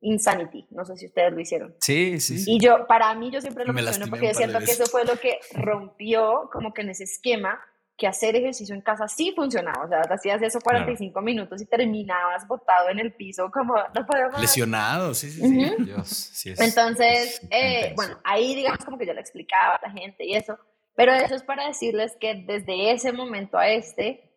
Insanity. 0.02 0.66
No 0.72 0.86
sé 0.86 0.96
si 0.98 1.08
ustedes 1.08 1.34
lo 1.34 1.40
hicieron. 1.40 1.76
Sí, 1.80 2.20
sí. 2.20 2.44
Y 2.48 2.60
yo, 2.60 2.88
para 2.88 3.14
mí, 3.16 3.32
yo 3.32 3.42
siempre 3.42 3.66
lo 3.66 3.74
menciono 3.74 4.08
porque 4.10 4.28
yo 4.28 4.34
siento 4.34 4.60
que 4.60 4.72
eso 4.72 4.86
fue 4.86 5.06
lo 5.06 5.18
que 5.18 5.40
rompió 5.54 6.50
como 6.52 6.74
que 6.74 6.82
en 6.82 6.90
ese 6.90 7.04
esquema 7.04 7.60
que 8.00 8.08
hacer 8.08 8.36
ejercicio 8.36 8.74
en 8.74 8.82
casa 8.82 9.08
sí 9.08 9.34
funcionaba. 9.36 9.84
O 9.84 9.88
sea, 9.88 10.02
hacías 10.10 10.42
eso 10.42 10.60
45 10.62 11.22
minutos 11.22 11.62
y 11.62 11.66
terminabas 11.66 12.48
botado 12.48 12.90
en 12.90 13.00
el 13.00 13.14
piso 13.14 13.52
como 13.52 13.76
no 13.76 14.06
puedo 14.08 14.40
Lesionado, 14.40 15.14
sí, 15.14 15.30
sí, 15.30 15.42
sí. 15.42 15.76
Dios, 15.84 16.08
sí 16.08 16.54
Entonces, 16.58 17.42
eh, 17.52 17.94
bueno, 17.96 18.18
ahí 18.24 18.56
digamos 18.56 18.84
como 18.86 18.98
que 18.98 19.06
yo 19.06 19.14
le 19.14 19.20
explicaba 19.20 19.76
a 19.76 19.88
la 19.88 19.92
gente 19.92 20.26
y 20.26 20.36
eso. 20.36 20.58
Pero 20.96 21.14
eso 21.14 21.36
es 21.36 21.44
para 21.44 21.68
decirles 21.68 22.18
que 22.20 22.44
desde 22.46 22.92
ese 22.92 23.12
momento 23.12 23.58
a 23.58 23.70
este, 23.70 24.29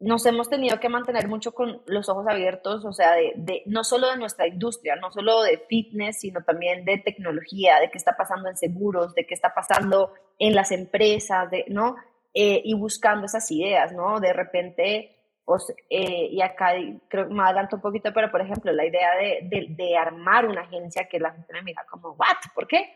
nos 0.00 0.24
hemos 0.24 0.48
tenido 0.48 0.80
que 0.80 0.88
mantener 0.88 1.28
mucho 1.28 1.52
con 1.52 1.82
los 1.84 2.08
ojos 2.08 2.26
abiertos, 2.26 2.84
o 2.86 2.92
sea, 2.92 3.12
de, 3.12 3.62
no 3.66 3.84
solo 3.84 4.08
de 4.08 4.16
nuestra 4.16 4.48
industria, 4.48 4.96
no 4.96 5.10
solo 5.12 5.42
de 5.42 5.58
fitness, 5.68 6.20
sino 6.20 6.42
también 6.42 6.86
de 6.86 6.98
tecnología, 6.98 7.78
de 7.80 7.90
qué 7.90 7.98
está 7.98 8.16
pasando 8.16 8.48
en 8.48 8.56
seguros, 8.56 9.14
de 9.14 9.26
qué 9.26 9.34
está 9.34 9.52
pasando 9.54 10.14
en 10.38 10.54
las 10.54 10.72
empresas, 10.72 11.50
de, 11.50 11.66
¿no? 11.68 11.96
Eh, 12.32 12.62
y 12.64 12.74
buscando 12.74 13.26
esas 13.26 13.50
ideas, 13.50 13.92
¿no? 13.92 14.20
De 14.20 14.32
repente, 14.32 15.34
pues, 15.44 15.70
eh, 15.90 16.28
y 16.30 16.40
acá 16.40 16.72
creo 17.08 17.28
que 17.28 17.34
me 17.34 17.42
adelanto 17.42 17.76
un 17.76 17.82
poquito, 17.82 18.10
pero 18.14 18.30
por 18.30 18.40
ejemplo, 18.40 18.72
la 18.72 18.86
idea 18.86 19.14
de, 19.16 19.66
de, 19.68 19.96
armar 19.98 20.46
una 20.46 20.62
agencia 20.62 21.08
que 21.10 21.20
la 21.20 21.32
gente 21.32 21.52
me 21.52 21.62
mira 21.62 21.84
como, 21.90 22.12
¿what? 22.12 22.38
¿Por 22.54 22.66
qué? 22.66 22.90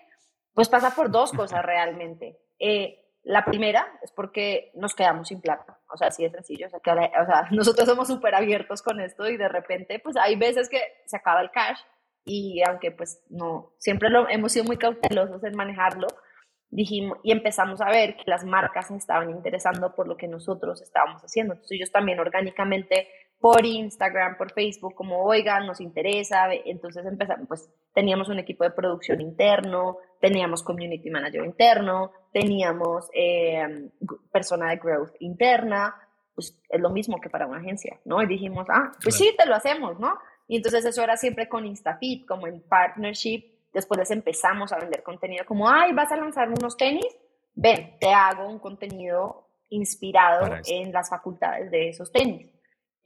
Pues 0.54 0.70
pasa 0.70 0.94
por 0.94 1.10
dos 1.10 1.32
cosas 1.32 1.62
realmente. 1.62 2.38
Eh, 2.58 3.04
la 3.24 3.44
primera 3.44 3.98
es 4.02 4.12
porque 4.12 4.70
nos 4.74 4.94
quedamos 4.94 5.28
sin 5.28 5.40
plata, 5.40 5.78
o 5.94 5.96
sea, 5.96 6.08
así 6.08 6.24
de 6.24 6.30
sencillo, 6.30 6.66
o 6.66 6.70
sea, 6.70 6.80
que, 6.80 6.90
o 6.90 7.26
sea 7.26 7.48
nosotros 7.52 7.88
somos 7.88 8.08
súper 8.08 8.34
abiertos 8.34 8.82
con 8.82 9.00
esto 9.00 9.28
y 9.28 9.36
de 9.36 9.48
repente, 9.48 10.00
pues 10.00 10.16
hay 10.16 10.36
veces 10.36 10.68
que 10.68 10.80
se 11.06 11.16
acaba 11.16 11.40
el 11.40 11.50
cash 11.50 11.78
y 12.24 12.62
aunque 12.66 12.90
pues 12.90 13.22
no, 13.30 13.74
siempre 13.78 14.10
lo, 14.10 14.28
hemos 14.28 14.52
sido 14.52 14.64
muy 14.64 14.76
cautelosos 14.76 15.42
en 15.44 15.56
manejarlo, 15.56 16.08
dijimos, 16.70 17.18
y 17.22 17.32
empezamos 17.32 17.80
a 17.80 17.90
ver 17.90 18.16
que 18.16 18.24
las 18.26 18.44
marcas 18.44 18.88
se 18.88 18.96
estaban 18.96 19.30
interesando 19.30 19.94
por 19.94 20.08
lo 20.08 20.16
que 20.16 20.26
nosotros 20.26 20.82
estábamos 20.82 21.22
haciendo, 21.22 21.54
entonces 21.54 21.76
ellos 21.76 21.92
también 21.92 22.18
orgánicamente 22.18 23.08
por 23.44 23.66
Instagram, 23.66 24.38
por 24.38 24.54
Facebook, 24.54 24.94
como, 24.94 25.22
oigan, 25.22 25.66
nos 25.66 25.78
interesa. 25.82 26.46
Entonces 26.64 27.04
empezamos, 27.04 27.46
pues 27.46 27.70
teníamos 27.92 28.30
un 28.30 28.38
equipo 28.38 28.64
de 28.64 28.70
producción 28.70 29.20
interno, 29.20 29.98
teníamos 30.18 30.62
community 30.62 31.10
manager 31.10 31.44
interno, 31.44 32.10
teníamos 32.32 33.10
eh, 33.12 33.90
persona 34.32 34.70
de 34.70 34.76
growth 34.76 35.12
interna, 35.20 35.94
pues 36.34 36.58
es 36.70 36.80
lo 36.80 36.88
mismo 36.88 37.20
que 37.20 37.28
para 37.28 37.46
una 37.46 37.58
agencia, 37.58 38.00
¿no? 38.06 38.22
Y 38.22 38.26
dijimos, 38.26 38.66
ah, 38.70 38.92
pues 39.02 39.14
sí, 39.14 39.34
te 39.36 39.44
lo 39.44 39.54
hacemos, 39.54 40.00
¿no? 40.00 40.14
Y 40.48 40.56
entonces 40.56 40.82
eso 40.86 41.02
era 41.02 41.18
siempre 41.18 41.46
con 41.46 41.66
InstaFit, 41.66 42.26
como 42.26 42.46
en 42.46 42.62
partnership. 42.62 43.44
Después 43.74 43.98
les 43.98 44.10
empezamos 44.10 44.72
a 44.72 44.78
vender 44.78 45.02
contenido 45.02 45.44
como, 45.44 45.68
ay, 45.68 45.92
vas 45.92 46.10
a 46.10 46.16
lanzar 46.16 46.48
unos 46.48 46.78
tenis, 46.78 47.14
ven, 47.54 47.98
te 48.00 48.10
hago 48.10 48.48
un 48.48 48.58
contenido 48.58 49.50
inspirado 49.68 50.48
en 50.66 50.92
las 50.92 51.10
facultades 51.10 51.70
de 51.70 51.90
esos 51.90 52.10
tenis. 52.10 52.53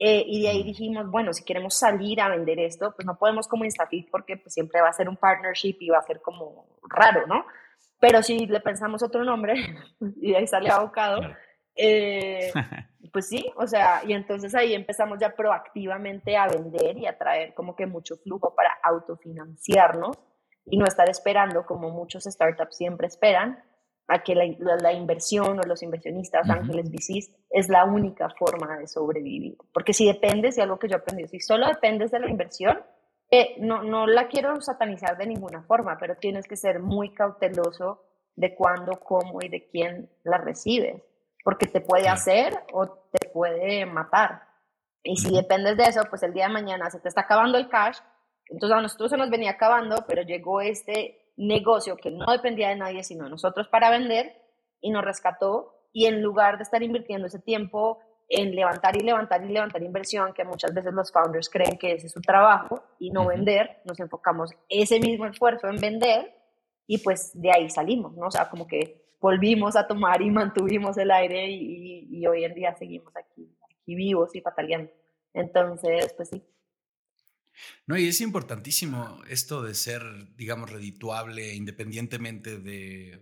Eh, 0.01 0.23
y 0.25 0.43
de 0.43 0.49
ahí 0.49 0.63
dijimos, 0.63 1.11
bueno, 1.11 1.33
si 1.33 1.43
queremos 1.43 1.73
salir 1.73 2.21
a 2.21 2.29
vender 2.29 2.57
esto, 2.59 2.93
pues 2.95 3.05
no 3.05 3.17
podemos 3.17 3.49
como 3.49 3.65
Instafit 3.65 4.09
porque 4.09 4.37
pues, 4.37 4.53
siempre 4.53 4.79
va 4.79 4.87
a 4.87 4.93
ser 4.93 5.09
un 5.09 5.17
partnership 5.17 5.75
y 5.81 5.89
va 5.89 5.97
a 5.97 6.03
ser 6.03 6.21
como 6.21 6.79
raro, 6.89 7.27
¿no? 7.27 7.45
Pero 7.99 8.23
si 8.23 8.47
le 8.47 8.61
pensamos 8.61 9.03
otro 9.03 9.25
nombre, 9.25 9.55
y 10.21 10.33
ahí 10.35 10.47
sale 10.47 10.69
abocado, 10.69 11.21
eh, 11.75 12.51
pues 13.11 13.27
sí, 13.27 13.51
o 13.57 13.67
sea, 13.67 14.01
y 14.05 14.13
entonces 14.13 14.55
ahí 14.55 14.73
empezamos 14.73 15.19
ya 15.19 15.35
proactivamente 15.35 16.37
a 16.37 16.47
vender 16.47 16.97
y 16.97 17.05
a 17.05 17.17
traer 17.17 17.53
como 17.53 17.75
que 17.75 17.85
mucho 17.85 18.15
flujo 18.17 18.55
para 18.55 18.71
autofinanciarnos 18.81 20.17
y 20.65 20.77
no 20.77 20.85
estar 20.85 21.09
esperando, 21.09 21.65
como 21.65 21.89
muchos 21.89 22.23
startups 22.23 22.77
siempre 22.77 23.07
esperan, 23.07 23.61
a 24.09 24.23
que 24.23 24.33
la, 24.33 24.91
inversión 24.91 25.59
o 25.59 25.63
los 25.63 25.83
inversionistas, 25.83 26.49
ángeles 26.49 26.89
VCs, 26.91 27.31
es 27.51 27.69
la 27.69 27.85
única 27.85 28.27
forma 28.31 28.79
de 28.79 28.87
sobrevivir. 28.87 29.55
Porque 29.71 29.93
si 29.93 30.07
dependes 30.07 30.55
de 30.55 30.63
algo 30.63 30.79
que 30.79 30.89
yo 30.89 30.97
aprendí, 30.97 31.27
si 31.27 31.39
solo 31.39 31.67
dependes 31.67 32.09
de 32.09 32.19
la 32.19 32.29
inversión, 32.29 32.81
eh, 33.29 33.55
no, 33.59 33.83
no 33.83 34.07
la 34.07 34.27
quiero 34.27 34.59
satanizar 34.61 35.15
de 35.15 35.27
ninguna 35.27 35.61
forma, 35.61 35.95
pero 35.99 36.15
tienes 36.15 36.47
que 36.47 36.55
ser 36.55 36.79
muy 36.79 37.13
cauteloso 37.13 38.03
de 38.35 38.55
cuándo, 38.55 38.99
cómo 38.99 39.43
y 39.43 39.49
de 39.49 39.67
quién 39.67 40.09
la 40.23 40.39
recibes, 40.39 41.03
porque 41.43 41.67
te 41.67 41.79
puede 41.79 42.09
hacer 42.09 42.57
o 42.73 42.87
te 42.87 43.29
puede 43.29 43.85
matar. 43.85 44.41
Y 45.03 45.17
si 45.17 45.35
dependes 45.35 45.77
de 45.77 45.83
eso, 45.83 46.01
pues 46.09 46.23
el 46.23 46.33
día 46.33 46.47
de 46.47 46.53
mañana 46.53 46.89
se 46.89 46.99
te 46.99 47.09
está 47.09 47.21
acabando 47.21 47.59
el 47.59 47.69
cash, 47.69 47.99
entonces 48.47 48.75
a 48.75 48.81
nosotros 48.81 49.11
se 49.11 49.17
nos 49.17 49.29
venía 49.29 49.51
acabando, 49.51 50.03
pero 50.07 50.23
llegó 50.23 50.61
este 50.61 51.28
negocio 51.39 51.95
que 51.95 52.11
no 52.11 52.25
dependía 52.31 52.69
de 52.69 52.75
nadie 52.75 53.03
sino 53.03 53.23
de 53.23 53.29
nosotros 53.29 53.67
para 53.69 53.89
vender 53.89 54.35
y 54.81 54.91
nos 54.91 55.03
rescató 55.03 55.73
y 55.93 56.05
en 56.05 56.21
lugar 56.21 56.57
de 56.57 56.63
estar 56.63 56.83
invirtiendo 56.83 57.27
ese 57.27 57.39
tiempo 57.39 57.99
en 58.27 58.55
levantar 58.55 58.95
y 58.95 58.99
levantar 58.99 59.43
y 59.43 59.51
levantar 59.51 59.81
inversión, 59.81 60.33
que 60.33 60.43
muchas 60.43 60.73
veces 60.73 60.93
los 60.93 61.11
founders 61.11 61.49
creen 61.49 61.79
que 61.79 61.93
ese 61.93 62.07
es 62.07 62.13
su 62.13 62.21
trabajo 62.21 62.83
y 62.99 63.09
no 63.09 63.25
vender, 63.25 63.81
nos 63.85 63.99
enfocamos 63.99 64.51
ese 64.69 64.99
mismo 64.99 65.25
esfuerzo 65.25 65.67
en 65.67 65.77
vender 65.77 66.35
y 66.85 66.99
pues 66.99 67.31
de 67.33 67.51
ahí 67.51 67.69
salimos, 67.69 68.15
¿no? 68.15 68.27
O 68.27 68.31
sea, 68.31 68.49
como 68.49 68.67
que 68.67 69.15
volvimos 69.19 69.75
a 69.75 69.87
tomar 69.87 70.21
y 70.21 70.29
mantuvimos 70.29 70.97
el 70.97 71.09
aire 71.09 71.49
y, 71.49 72.07
y 72.11 72.27
hoy 72.27 72.43
en 72.43 72.53
día 72.53 72.75
seguimos 72.75 73.15
aquí, 73.15 73.51
aquí 73.65 73.95
vivos 73.95 74.35
y 74.35 74.41
pataleando. 74.41 74.91
Entonces, 75.33 76.13
pues 76.15 76.29
sí, 76.29 76.43
no, 77.85 77.97
y 77.97 78.07
es 78.07 78.21
importantísimo 78.21 79.21
esto 79.29 79.63
de 79.63 79.73
ser, 79.73 80.03
digamos, 80.35 80.69
redituable 80.69 81.55
independientemente 81.55 82.59
de, 82.59 83.19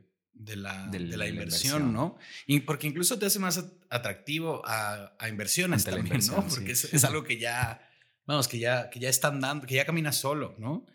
la, 0.56 0.88
de, 0.88 1.00
la, 1.00 1.28
inversión, 1.28 1.94
¿no? 1.94 2.18
Y 2.46 2.62
porque 2.62 2.88
incluso 2.88 3.18
te 3.18 3.26
hace 3.26 3.40
más 3.40 3.64
atractivo 3.90 4.62
a, 4.66 5.16
inversiones 5.30 5.86
también, 5.86 6.20
¿no? 6.28 6.46
Porque 6.48 6.72
es, 6.74 7.04
algo 7.04 7.24
que 7.24 7.40
ya, 7.40 7.82
vamos, 8.26 8.48
que 8.48 8.60
ya, 8.60 8.90
que 8.90 9.00
ya 9.00 9.10
están 9.10 9.40
dando, 9.40 9.66
que 9.66 9.76
ya 9.76 9.86
camina 9.86 10.12
solo, 10.12 10.56
¿no? 10.58 10.86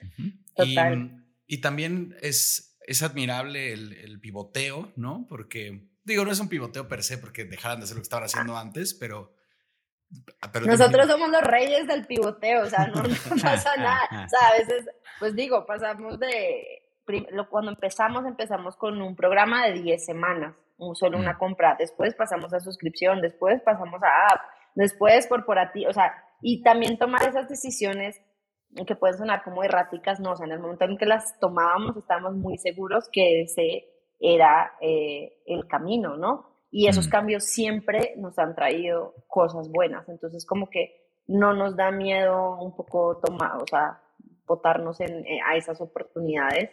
Y, 1.47 1.59
también 1.59 2.17
es, 2.23 2.79
es 2.87 3.03
admirable 3.03 3.73
el, 3.73 4.21
pivoteo, 4.21 4.93
¿no? 4.97 5.27
Porque, 5.29 5.89
digo, 6.05 6.25
no 6.25 6.31
es 6.31 6.41
un 6.41 6.49
pivoteo 6.49 6.89
per 6.89 7.03
se, 7.03 7.19
porque 7.19 7.45
dejaran 7.45 7.79
de 7.79 7.85
hacer 7.85 7.97
lo 7.97 8.03
que 8.03 8.07
estaban 8.07 8.25
haciendo 8.25 8.57
antes, 8.57 8.95
pero 8.95 9.35
Ah, 10.41 10.51
Nosotros 10.67 11.07
somos 11.07 11.31
los 11.31 11.43
reyes 11.43 11.87
del 11.87 12.07
pivoteo, 12.07 12.63
o 12.63 12.67
sea, 12.67 12.87
no, 12.89 13.03
pasa 13.43 13.77
nada. 13.77 14.09
O 14.11 14.29
sea, 14.29 14.49
a 14.49 14.59
veces, 14.59 14.89
pues 15.19 15.35
digo, 15.35 15.65
pasamos 15.67 16.19
de, 16.19 16.83
cuando 17.51 17.71
empezamos, 17.71 18.25
empezamos 18.27 18.77
con 18.77 19.01
un 19.01 19.15
programa 19.15 19.67
de 19.67 19.75
10 19.75 20.05
semanas, 20.05 20.55
solo 20.95 21.19
una 21.19 21.35
mm. 21.35 21.39
compra, 21.39 21.77
después 21.79 22.15
pasamos 22.15 22.53
a 22.53 22.61
suscripción, 22.61 23.21
después 23.21 23.61
pasamos 23.63 24.03
a 24.03 24.33
app, 24.33 24.41
después 24.75 25.27
corporativo, 25.27 25.91
o 25.91 25.93
sea, 25.93 26.13
y 26.41 26.63
también 26.63 26.99
tomar 26.99 27.23
esas 27.29 27.49
decisiones 27.49 28.21
que 28.87 28.97
pueden 28.97 29.19
sonar 29.19 29.43
como 29.45 29.63
erráticas, 29.63 30.19
no, 30.19 30.33
o 30.33 30.37
sea, 30.37 30.47
en 30.47 30.53
el 30.53 30.61
momento 30.61 30.85
en 30.85 30.97
que 30.97 31.07
las 31.07 31.39
tomábamos 31.39 31.97
estábamos 31.97 32.35
muy 32.35 32.57
seguros 32.59 33.09
que 33.13 33.43
ese 33.43 33.85
era 34.19 34.73
eh, 34.81 35.43
el 35.47 35.67
camino, 35.67 36.17
¿no? 36.17 36.52
Y 36.75 36.89
esos 36.89 37.07
mm. 37.07 37.11
cambios 37.11 37.45
siempre 37.45 38.15
nos 38.17 38.39
han 38.39 38.55
traído 38.55 39.15
cosas 39.29 39.69
buenas. 39.69 40.09
Entonces, 40.09 40.47
como 40.47 40.71
que 40.71 41.03
no 41.27 41.53
nos 41.53 41.77
da 41.77 41.91
miedo 41.91 42.57
un 42.59 42.75
poco 42.75 43.21
tomar, 43.23 43.63
o 43.63 43.67
sea, 43.67 44.01
botarnos 44.47 44.99
en, 45.01 45.25
eh, 45.27 45.41
a 45.47 45.55
esas 45.55 45.83
oportunidades. 45.83 46.71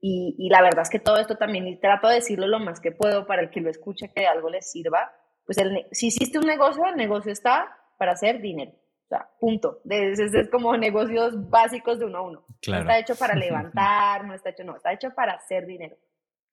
Y, 0.00 0.36
y, 0.38 0.48
la 0.48 0.62
verdad 0.62 0.82
es 0.82 0.88
que 0.88 1.00
todo 1.00 1.18
esto 1.18 1.36
también, 1.36 1.66
y 1.66 1.78
trato 1.80 2.08
de 2.08 2.14
decirlo 2.14 2.46
lo 2.46 2.60
más 2.60 2.80
que 2.80 2.92
puedo 2.92 3.26
para 3.26 3.42
el 3.42 3.50
que 3.50 3.60
lo 3.60 3.68
escuche, 3.68 4.12
que 4.14 4.24
algo 4.24 4.48
les 4.48 4.70
sirva. 4.70 5.12
Pues 5.44 5.58
el, 5.58 5.84
si 5.90 6.06
hiciste 6.06 6.38
un 6.38 6.46
negocio, 6.46 6.84
el 6.86 6.96
negocio 6.96 7.32
está 7.32 7.76
para 7.98 8.12
hacer 8.12 8.40
dinero. 8.40 8.70
O 8.70 9.08
sea, 9.08 9.28
punto. 9.40 9.80
Es, 9.90 10.20
es, 10.20 10.48
como 10.48 10.76
negocios 10.76 11.50
básicos 11.50 11.98
de 11.98 12.04
uno 12.04 12.18
a 12.18 12.22
uno. 12.22 12.44
No 12.68 12.78
está 12.78 12.98
hecho 13.00 13.16
para 13.16 13.34
levantar, 13.34 14.24
no 14.24 14.32
está 14.32 14.50
hecho, 14.50 14.62
no, 14.62 14.76
está 14.76 14.92
hecho 14.92 15.10
para 15.10 15.32
hacer 15.32 15.66
dinero. 15.66 15.96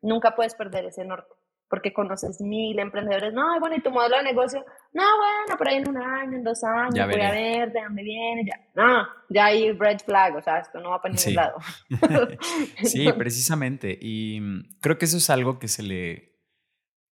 Nunca 0.02 0.36
puedes 0.36 0.56
perder 0.56 0.86
ese 0.86 1.06
norte 1.06 1.32
porque 1.70 1.92
conoces 1.92 2.40
mil 2.42 2.78
emprendedores, 2.80 3.34
no, 3.34 3.60
bueno, 3.60 3.76
¿y 3.76 3.82
tu 3.82 3.92
modelo 3.92 4.18
de 4.18 4.24
negocio? 4.24 4.64
No, 4.94 5.04
bueno, 5.18 5.58
por 5.58 5.68
ahí 5.68 5.78
en 5.78 5.90
un 5.90 5.98
año, 5.98 6.38
en 6.38 6.44
dos 6.44 6.64
años, 6.64 7.08
voy 7.08 7.22
a 7.22 7.32
ver 7.32 7.72
de 7.72 7.82
dónde 7.82 8.04
viene, 8.04 8.46
ya. 8.46 8.60
No, 8.76 9.08
ya 9.30 9.46
hay 9.46 9.72
red 9.74 10.00
flag, 10.06 10.36
o 10.36 10.42
sea, 10.42 10.60
esto 10.60 10.80
no 10.80 10.92
va 10.92 11.02
para 11.02 11.14
ningún 11.14 11.36
lado. 11.36 11.58
sí, 12.84 13.12
precisamente, 13.14 13.98
y 14.00 14.40
mm, 14.40 14.78
creo 14.82 14.98
que 14.98 15.06
eso 15.06 15.18
es 15.18 15.30
algo 15.30 15.60
que 15.60 15.68
se 15.68 15.84
le, 15.84 16.38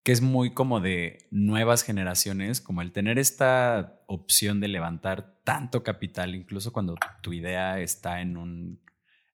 que 0.04 0.12
es 0.12 0.20
muy 0.20 0.52
como 0.52 0.80
de 0.80 1.26
nuevas 1.30 1.82
generaciones, 1.82 2.60
como 2.60 2.82
el 2.82 2.92
tener 2.92 3.18
esta 3.18 4.02
opción 4.06 4.60
de 4.60 4.68
levantar 4.68 5.40
tanto 5.44 5.82
capital, 5.82 6.34
incluso 6.34 6.72
cuando 6.72 6.94
tu 7.22 7.32
idea 7.32 7.80
está 7.80 8.20
en 8.20 8.36
un 8.36 8.83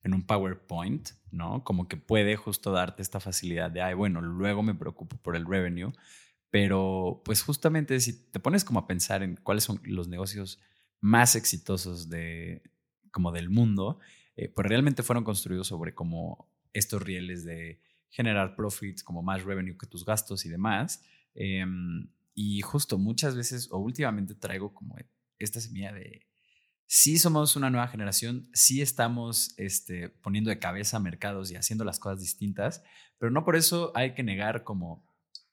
en 0.03 0.15
un 0.15 0.27
PowerPoint, 0.27 1.11
¿no? 1.31 1.63
Como 1.65 1.89
que 1.89 1.97
puede 1.97 2.37
justo 2.37 2.73
darte 2.73 3.03
esta 3.03 3.21
facilidad 3.21 3.71
de, 3.71 3.83
ay, 3.83 3.95
bueno, 3.95 4.21
luego 4.21 4.63
me 4.63 4.75
preocupo 4.75 5.17
por 5.17 5.37
el 5.37 5.47
revenue, 5.47 5.93
pero 6.51 7.23
pues 7.25 7.43
justamente 7.43 8.01
si 8.01 8.31
te 8.31 8.41
pones 8.41 8.65
como 8.65 8.81
a 8.81 8.87
pensar 8.87 9.23
en 9.23 9.37
cuáles 9.37 9.65
son 9.65 9.81
los 9.85 10.09
negocios 10.09 10.61
más 11.01 11.37
exitosos 11.37 12.09
de, 12.09 12.63
como 13.11 13.33
del 13.33 13.51
mundo, 13.51 13.99
eh, 14.37 14.49
pues 14.49 14.67
realmente 14.67 15.03
fueron 15.03 15.25
construidos 15.25 15.69
sobre 15.69 15.95
como 15.95 16.49
estos 16.73 17.03
rieles 17.03 17.45
de 17.45 17.81
generar 18.11 18.57
profits, 18.57 19.03
como 19.03 19.23
más 19.23 19.45
revenue 19.45 19.77
que 19.79 19.87
tus 19.87 20.05
gastos 20.05 20.45
y 20.45 20.49
demás. 20.49 21.03
Em, 21.35 22.09
y 22.35 22.61
justo 22.63 22.99
muchas 22.99 23.37
veces 23.37 23.69
o 23.71 23.79
últimamente 23.79 24.35
traigo 24.35 24.75
como 24.75 24.97
esta 25.39 25.61
semilla 25.61 25.93
de 25.93 26.27
sí 26.93 27.19
somos 27.19 27.55
una 27.55 27.71
nueva 27.71 27.87
generación, 27.87 28.51
sí 28.53 28.83
estamos 28.83 29.55
este, 29.59 30.09
poniendo 30.09 30.51
de 30.51 30.59
cabeza 30.59 30.99
mercados 30.99 31.53
y 31.53 31.55
haciendo 31.55 31.85
las 31.85 32.01
cosas 32.01 32.19
distintas, 32.19 32.83
pero 33.17 33.31
no 33.31 33.45
por 33.45 33.55
eso 33.55 33.93
hay 33.95 34.13
que 34.13 34.25
negar 34.25 34.65
como 34.65 35.07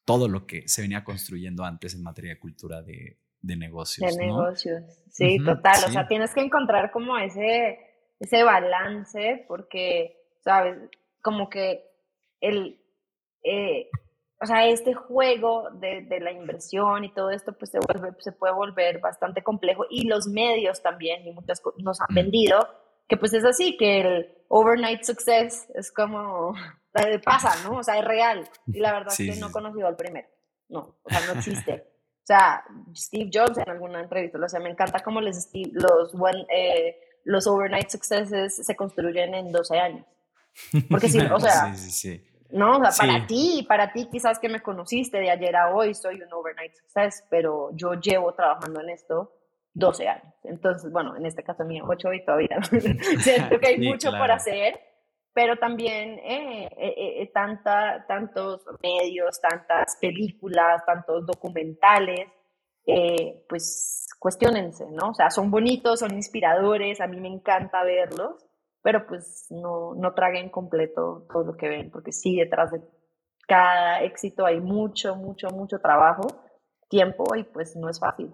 todo 0.04 0.30
lo 0.30 0.48
que 0.48 0.68
se 0.68 0.82
venía 0.82 1.04
construyendo 1.04 1.64
antes 1.64 1.94
en 1.94 2.02
materia 2.02 2.32
de 2.32 2.40
cultura 2.40 2.82
de, 2.82 3.20
negocios. 3.44 4.16
De 4.16 4.26
negocios, 4.26 4.84
sí, 5.12 5.38
total. 5.46 5.84
O 5.86 5.92
sea, 5.92 6.08
tienes 6.08 6.34
que 6.34 6.42
encontrar 6.42 6.90
como 6.90 7.16
ese, 7.20 7.78
ese 8.20 8.42
balance 8.42 9.46
porque, 9.48 10.18
¿sabes? 10.44 10.90
Como 11.22 11.52
que 11.52 11.84
el... 12.42 12.82
Eh, 13.44 13.92
o 14.40 14.46
sea, 14.46 14.68
este 14.68 14.94
juego 14.94 15.70
de, 15.72 16.02
de, 16.02 16.20
la 16.20 16.32
inversión 16.32 17.04
y 17.04 17.14
todo 17.14 17.32
esto, 17.32 17.54
pues 17.54 17.72
se, 17.72 17.80
vuelve, 17.80 18.16
se 18.20 18.32
puede 18.32 18.54
volver 18.54 19.00
bastante 19.00 19.42
complejo. 19.42 19.86
Y 19.90 20.08
los 20.08 20.28
medios 20.28 20.84
también, 20.84 21.26
y 21.26 21.32
muchas 21.32 21.62
nos 21.78 22.00
han 22.02 22.08
mm. 22.12 22.16
vendido, 22.16 22.68
que 23.08 23.18
pues 23.18 23.34
es 23.34 23.44
así, 23.44 23.78
que 23.78 24.02
el 24.02 24.38
overnight 24.50 25.04
success 25.04 25.68
es 25.74 25.92
como, 25.92 26.54
pasa, 27.26 27.68
¿no? 27.68 27.80
O 27.80 27.84
sea, 27.84 27.98
es 27.98 28.06
real. 28.06 28.48
Y 28.68 28.80
la 28.80 28.94
verdad 28.94 29.14
es 29.18 29.18
que 29.18 29.40
no 29.40 29.48
he 29.48 29.52
conocido 29.52 29.88
al 29.88 29.96
primero. 29.96 30.28
No, 30.70 30.98
o 31.02 31.10
sea, 31.10 31.26
no 31.26 31.40
existe. 31.40 31.88
O 32.22 32.28
sea, 32.28 32.64
Steve 32.94 33.30
Jobs 33.34 33.58
en 33.58 33.70
alguna 33.70 34.02
entrevista, 34.02 34.38
o 34.38 34.50
sea, 34.50 34.60
me 34.60 34.70
encanta 34.70 35.00
cómo 35.00 35.22
les 35.22 35.50
los, 35.72 36.14
eh, 36.54 37.00
los 37.24 37.48
overnight 37.48 37.90
successes 37.90 38.66
se 38.66 38.76
construyen 38.76 39.34
en 39.34 39.52
12 39.52 39.80
años. 39.80 40.06
Porque 40.90 41.08
sí, 41.08 41.20
o 41.32 41.40
sea, 41.40 41.74
sí, 41.74 41.90
sí, 41.90 41.92
sí. 41.92 42.37
¿No? 42.52 42.78
O 42.78 42.92
sea, 42.92 43.08
para 43.08 43.28
ti, 43.28 43.66
para 43.68 43.92
ti 43.92 44.08
quizás 44.12 44.40
que 44.40 44.50
me 44.50 44.62
conociste 44.62 45.20
de 45.20 45.32
ayer 45.32 45.56
a 45.56 45.74
hoy, 45.74 45.94
soy 45.94 46.22
un 46.22 46.32
overnight 46.34 46.74
success, 46.74 47.24
pero 47.30 47.70
yo 47.74 47.94
llevo 47.94 48.34
trabajando 48.34 48.82
en 48.82 48.90
esto 48.90 49.34
12 49.74 50.08
años. 50.08 50.34
Entonces, 50.44 50.92
bueno, 50.92 51.16
en 51.16 51.26
este 51.26 51.44
caso 51.44 51.64
mío, 51.64 51.86
8 51.88 52.14
y 52.14 52.26
todavía. 52.26 52.60
Siento 53.20 53.60
que 53.60 53.68
hay 53.68 53.78
mucho 53.80 54.12
por 54.12 54.32
hacer, 54.32 54.80
pero 55.34 55.58
también 55.58 56.18
eh, 56.20 56.68
eh, 56.78 57.22
eh, 57.22 57.32
tanta, 57.32 58.04
tantos 58.08 58.66
medios, 58.82 59.40
tantas 59.40 59.96
películas, 60.02 60.84
tantos 60.84 61.28
documentales, 61.28 62.28
pues 63.48 64.08
cuestionense, 64.18 64.86
¿no? 64.90 65.10
O 65.10 65.14
sea, 65.14 65.30
son 65.30 65.52
bonitos, 65.52 66.00
son 66.00 66.14
inspiradores, 66.14 67.02
a 67.02 67.08
mí 67.08 67.20
me 67.20 67.28
encanta 67.28 67.84
verlos, 67.84 68.44
pero 68.88 69.06
pues 69.06 69.48
no, 69.50 69.96
no 69.96 70.14
traguen 70.14 70.48
completo 70.48 71.28
todo 71.30 71.44
lo 71.44 71.58
que 71.58 71.68
ven, 71.68 71.92
porque 71.92 72.14
sí, 72.14 72.38
detrás 72.38 72.72
de 72.72 72.80
cada 73.46 74.02
éxito 74.02 74.46
hay 74.46 74.62
mucho, 74.62 75.18
mucho, 75.18 75.50
mucho 75.50 75.80
trabajo, 75.80 76.42
tiempo 76.90 77.36
y 77.36 77.44
pues 77.44 77.76
no 77.76 77.90
es 77.90 78.00
fácil. 78.00 78.32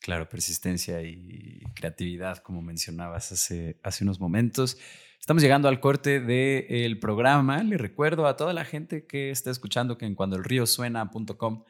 Claro, 0.00 0.28
persistencia 0.28 1.02
y 1.02 1.60
creatividad, 1.74 2.38
como 2.38 2.62
mencionabas 2.62 3.32
hace, 3.32 3.80
hace 3.82 4.04
unos 4.04 4.20
momentos. 4.20 4.78
Estamos 5.18 5.42
llegando 5.42 5.66
al 5.66 5.80
corte 5.80 6.20
del 6.20 7.00
programa. 7.00 7.60
Le 7.64 7.78
recuerdo 7.78 8.28
a 8.28 8.36
toda 8.36 8.52
la 8.52 8.64
gente 8.64 9.08
que 9.08 9.30
está 9.30 9.50
escuchando 9.50 9.98
que 9.98 10.06
en 10.06 10.14
cuandoelriosuena.com 10.14 11.64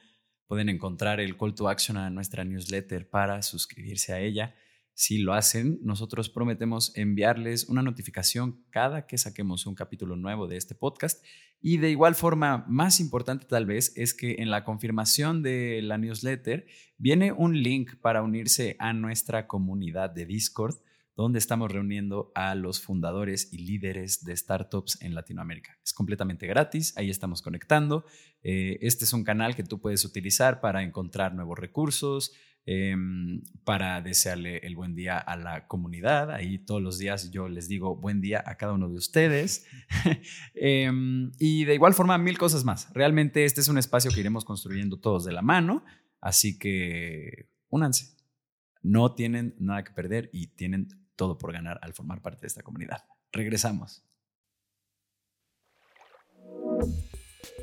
Pueden 0.49 0.69
encontrar 0.69 1.19
el 1.19 1.37
call 1.37 1.53
to 1.53 1.69
action 1.69 1.95
a 1.97 2.09
nuestra 2.09 2.43
newsletter 2.43 3.07
para 3.07 3.43
suscribirse 3.43 4.13
a 4.13 4.19
ella. 4.19 4.55
Si 4.99 5.17
lo 5.17 5.33
hacen, 5.33 5.79
nosotros 5.81 6.27
prometemos 6.27 6.91
enviarles 6.93 7.69
una 7.69 7.81
notificación 7.81 8.65
cada 8.69 9.07
que 9.07 9.17
saquemos 9.17 9.65
un 9.65 9.73
capítulo 9.73 10.17
nuevo 10.17 10.45
de 10.49 10.57
este 10.57 10.75
podcast. 10.75 11.23
Y 11.61 11.77
de 11.77 11.89
igual 11.89 12.15
forma, 12.15 12.65
más 12.67 12.99
importante 12.99 13.45
tal 13.45 13.65
vez, 13.65 13.93
es 13.95 14.13
que 14.13 14.35
en 14.39 14.49
la 14.49 14.65
confirmación 14.65 15.41
de 15.41 15.79
la 15.81 15.97
newsletter 15.97 16.67
viene 16.97 17.31
un 17.31 17.63
link 17.63 17.95
para 18.01 18.21
unirse 18.21 18.75
a 18.77 18.91
nuestra 18.91 19.47
comunidad 19.47 20.09
de 20.09 20.25
Discord 20.25 20.75
donde 21.15 21.39
estamos 21.39 21.69
reuniendo 21.69 22.31
a 22.33 22.55
los 22.55 22.79
fundadores 22.79 23.51
y 23.51 23.57
líderes 23.57 24.23
de 24.23 24.35
startups 24.37 25.01
en 25.01 25.15
Latinoamérica. 25.15 25.77
Es 25.83 25.91
completamente 25.91 26.47
gratis, 26.47 26.93
ahí 26.97 27.09
estamos 27.09 27.41
conectando. 27.41 28.05
Eh, 28.41 28.79
este 28.81 29.03
es 29.03 29.11
un 29.11 29.25
canal 29.25 29.53
que 29.53 29.63
tú 29.63 29.81
puedes 29.81 30.05
utilizar 30.05 30.61
para 30.61 30.81
encontrar 30.81 31.35
nuevos 31.35 31.59
recursos, 31.59 32.31
em, 32.71 33.41
para 33.63 33.99
desearle 33.99 34.57
el 34.59 34.75
buen 34.75 34.93
día 34.93 35.17
a 35.17 35.35
la 35.35 35.65
comunidad. 35.65 36.29
Ahí 36.29 36.59
todos 36.59 36.83
los 36.83 36.99
días 36.99 37.31
yo 37.31 37.49
les 37.49 37.67
digo 37.67 37.95
buen 37.95 38.21
día 38.21 38.43
a 38.45 38.57
cada 38.57 38.73
uno 38.73 38.87
de 38.87 38.95
ustedes. 38.95 39.65
Em, 40.53 41.31
y 41.39 41.65
de 41.65 41.73
igual 41.73 41.95
forma, 41.95 42.17
mil 42.19 42.37
cosas 42.37 42.63
más. 42.63 42.87
Realmente 42.93 43.45
este 43.45 43.61
es 43.61 43.69
un 43.69 43.79
espacio 43.79 44.11
que 44.11 44.19
iremos 44.19 44.45
construyendo 44.45 44.99
todos 44.99 45.25
de 45.25 45.31
la 45.31 45.41
mano, 45.41 45.83
así 46.21 46.59
que 46.59 47.49
únanse. 47.69 48.15
No 48.83 49.15
tienen 49.15 49.55
nada 49.57 49.83
que 49.83 49.91
perder 49.91 50.29
y 50.31 50.47
tienen 50.47 50.89
todo 51.15 51.39
por 51.39 51.51
ganar 51.51 51.79
al 51.81 51.95
formar 51.95 52.21
parte 52.21 52.41
de 52.41 52.47
esta 52.47 52.61
comunidad. 52.61 53.03
Regresamos. 53.31 54.03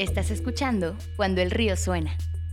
Estás 0.01 0.31
escuchando 0.33 0.97
Cuando 1.17 1.43
el 1.43 1.53
río 1.53 1.77
suena, 1.77 2.19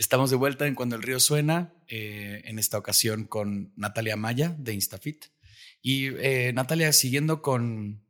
Estamos 0.00 0.30
de 0.30 0.36
vuelta 0.36 0.66
en 0.66 0.74
Cuando 0.74 0.96
el 0.96 1.02
Río 1.02 1.20
Suena, 1.20 1.74
eh, 1.86 2.40
en 2.46 2.58
esta 2.58 2.78
ocasión 2.78 3.24
con 3.24 3.74
Natalia 3.76 4.16
Maya 4.16 4.56
de 4.58 4.72
Instafit. 4.72 5.26
Y 5.82 6.06
eh, 6.16 6.54
Natalia, 6.54 6.90
siguiendo 6.94 7.42
con, 7.42 8.02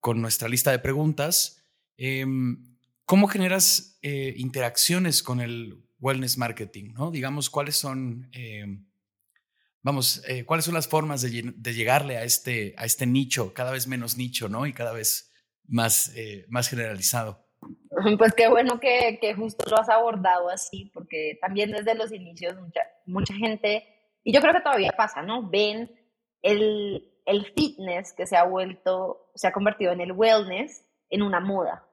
con 0.00 0.22
nuestra 0.22 0.48
lista 0.48 0.70
de 0.70 0.78
preguntas, 0.78 1.66
em, 1.98 2.78
¿cómo 3.04 3.28
generas 3.28 3.98
eh, 4.00 4.32
interacciones 4.38 5.22
con 5.22 5.42
el 5.42 5.84
wellness 6.00 6.38
marketing, 6.38 6.94
¿no? 6.94 7.10
Digamos, 7.10 7.50
¿cuáles 7.50 7.76
son, 7.76 8.30
eh, 8.32 8.64
vamos, 9.82 10.22
cuáles 10.46 10.64
son 10.64 10.72
las 10.72 10.88
formas 10.88 11.20
de, 11.20 11.52
llegarle 11.74 12.16
a 12.16 12.24
este, 12.24 12.74
a 12.78 12.86
este 12.86 13.04
nicho, 13.04 13.52
cada 13.52 13.70
vez 13.70 13.86
menos 13.86 14.16
nicho, 14.16 14.48
¿no? 14.48 14.66
Y 14.66 14.72
cada 14.72 14.92
vez 14.92 15.30
más, 15.66 16.10
más 16.48 16.70
generalizado. 16.70 17.51
Pues 18.18 18.34
qué 18.34 18.48
bueno 18.48 18.80
que, 18.80 19.18
que, 19.20 19.34
justo 19.34 19.68
lo 19.70 19.78
has 19.78 19.88
abordado 19.88 20.48
así, 20.48 20.90
porque 20.92 21.38
también 21.40 21.70
desde 21.72 21.94
los 21.94 22.12
inicios 22.12 22.54
mucha, 22.60 22.80
mucha 23.06 23.34
gente, 23.34 23.86
y 24.24 24.32
yo 24.32 24.40
creo 24.40 24.54
que 24.54 24.60
todavía 24.60 24.92
pasa, 24.96 25.22
¿no? 25.22 25.48
Ven 25.48 25.90
el, 26.42 27.12
el 27.26 27.46
fitness 27.46 28.12
que 28.12 28.26
se 28.26 28.36
ha 28.36 28.44
vuelto, 28.44 29.30
se 29.34 29.46
ha 29.46 29.52
convertido 29.52 29.92
en 29.92 30.00
el 30.00 30.12
wellness 30.12 30.86
en 31.10 31.22
una 31.22 31.40
moda. 31.40 31.86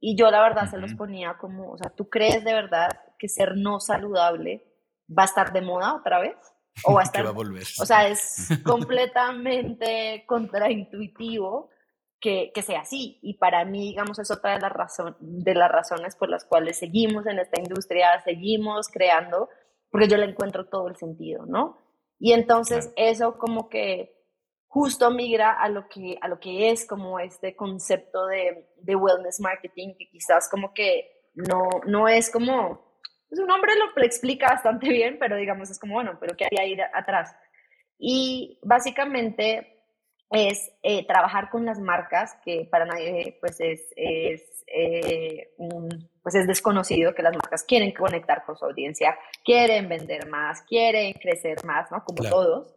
Y 0.00 0.16
yo 0.16 0.30
la 0.30 0.40
verdad 0.40 0.70
se 0.70 0.78
los 0.78 0.94
ponía 0.94 1.36
como, 1.38 1.72
o 1.72 1.78
sea, 1.78 1.90
¿tú 1.90 2.08
crees 2.08 2.44
de 2.44 2.52
verdad 2.52 2.88
que 3.18 3.28
ser 3.28 3.56
no 3.56 3.80
saludable 3.80 4.64
va 5.10 5.22
a 5.22 5.26
estar 5.26 5.52
de 5.52 5.60
moda 5.60 5.94
otra 5.94 6.20
vez? 6.20 6.36
O 6.84 6.94
va 6.94 7.00
a 7.00 7.04
estar... 7.04 7.24
va 7.24 7.30
a 7.30 7.32
volver. 7.32 7.64
O 7.80 7.86
sea, 7.86 8.08
es 8.08 8.48
completamente 8.64 10.24
contraintuitivo 10.26 11.70
que, 12.20 12.50
que, 12.54 12.62
sea 12.62 12.80
así. 12.80 13.18
Y 13.22 13.34
para 13.38 13.64
mí, 13.64 13.90
digamos, 13.90 14.18
es 14.18 14.30
otra 14.30 14.54
de 14.54 14.60
las, 14.60 14.72
razón, 14.72 15.16
de 15.20 15.54
las 15.54 15.70
razones 15.70 16.16
por 16.16 16.28
las 16.28 16.44
cuales 16.44 16.78
seguimos 16.78 17.26
en 17.26 17.38
esta 17.38 17.60
industria, 17.60 18.20
seguimos 18.24 18.88
creando, 18.88 19.48
porque 19.90 20.08
yo 20.08 20.16
le 20.16 20.26
encuentro 20.26 20.66
todo 20.68 20.88
el 20.88 20.96
sentido, 20.96 21.46
¿no? 21.46 21.78
Y 22.18 22.32
entonces 22.32 22.92
eso 22.96 23.38
como 23.38 23.68
que 23.68 24.18
justo 24.66 25.10
migra 25.10 25.52
a 25.52 25.68
lo 25.68 25.88
que, 25.88 26.18
a 26.20 26.28
lo 26.28 26.40
que 26.40 26.70
es 26.70 26.86
como 26.86 27.20
este 27.20 27.56
concepto 27.56 28.26
de, 28.26 28.68
de 28.76 28.96
wellness 28.96 29.40
marketing, 29.40 29.94
que 29.98 30.08
quizás 30.10 30.48
como 30.50 30.74
que 30.74 31.10
no, 31.34 31.68
no 31.86 32.08
es 32.08 32.30
como, 32.30 32.98
pues 33.28 33.40
un 33.40 33.50
hombre 33.50 33.72
lo 33.76 34.02
explica 34.02 34.48
bastante 34.48 34.88
bien, 34.90 35.18
pero 35.18 35.36
digamos 35.36 35.70
es 35.70 35.78
como, 35.78 35.94
bueno, 35.94 36.18
pero 36.20 36.36
¿qué 36.36 36.46
hay 36.50 36.58
ahí 36.58 36.78
atrás? 36.92 37.34
Y 37.98 38.58
básicamente 38.62 39.77
es 40.30 40.70
eh, 40.82 41.06
trabajar 41.06 41.48
con 41.50 41.64
las 41.64 41.80
marcas, 41.80 42.36
que 42.44 42.68
para 42.70 42.84
nadie 42.84 43.38
pues 43.40 43.60
es, 43.60 43.92
es 43.96 44.64
eh, 44.66 45.54
pues 46.22 46.34
es 46.34 46.46
desconocido 46.46 47.14
que 47.14 47.22
las 47.22 47.34
marcas 47.34 47.64
quieren 47.64 47.92
conectar 47.92 48.44
con 48.44 48.56
su 48.56 48.66
audiencia, 48.66 49.16
quieren 49.44 49.88
vender 49.88 50.28
más, 50.28 50.62
quieren 50.62 51.14
crecer 51.14 51.64
más, 51.64 51.90
¿no? 51.90 52.04
Como 52.04 52.28
todos. 52.28 52.74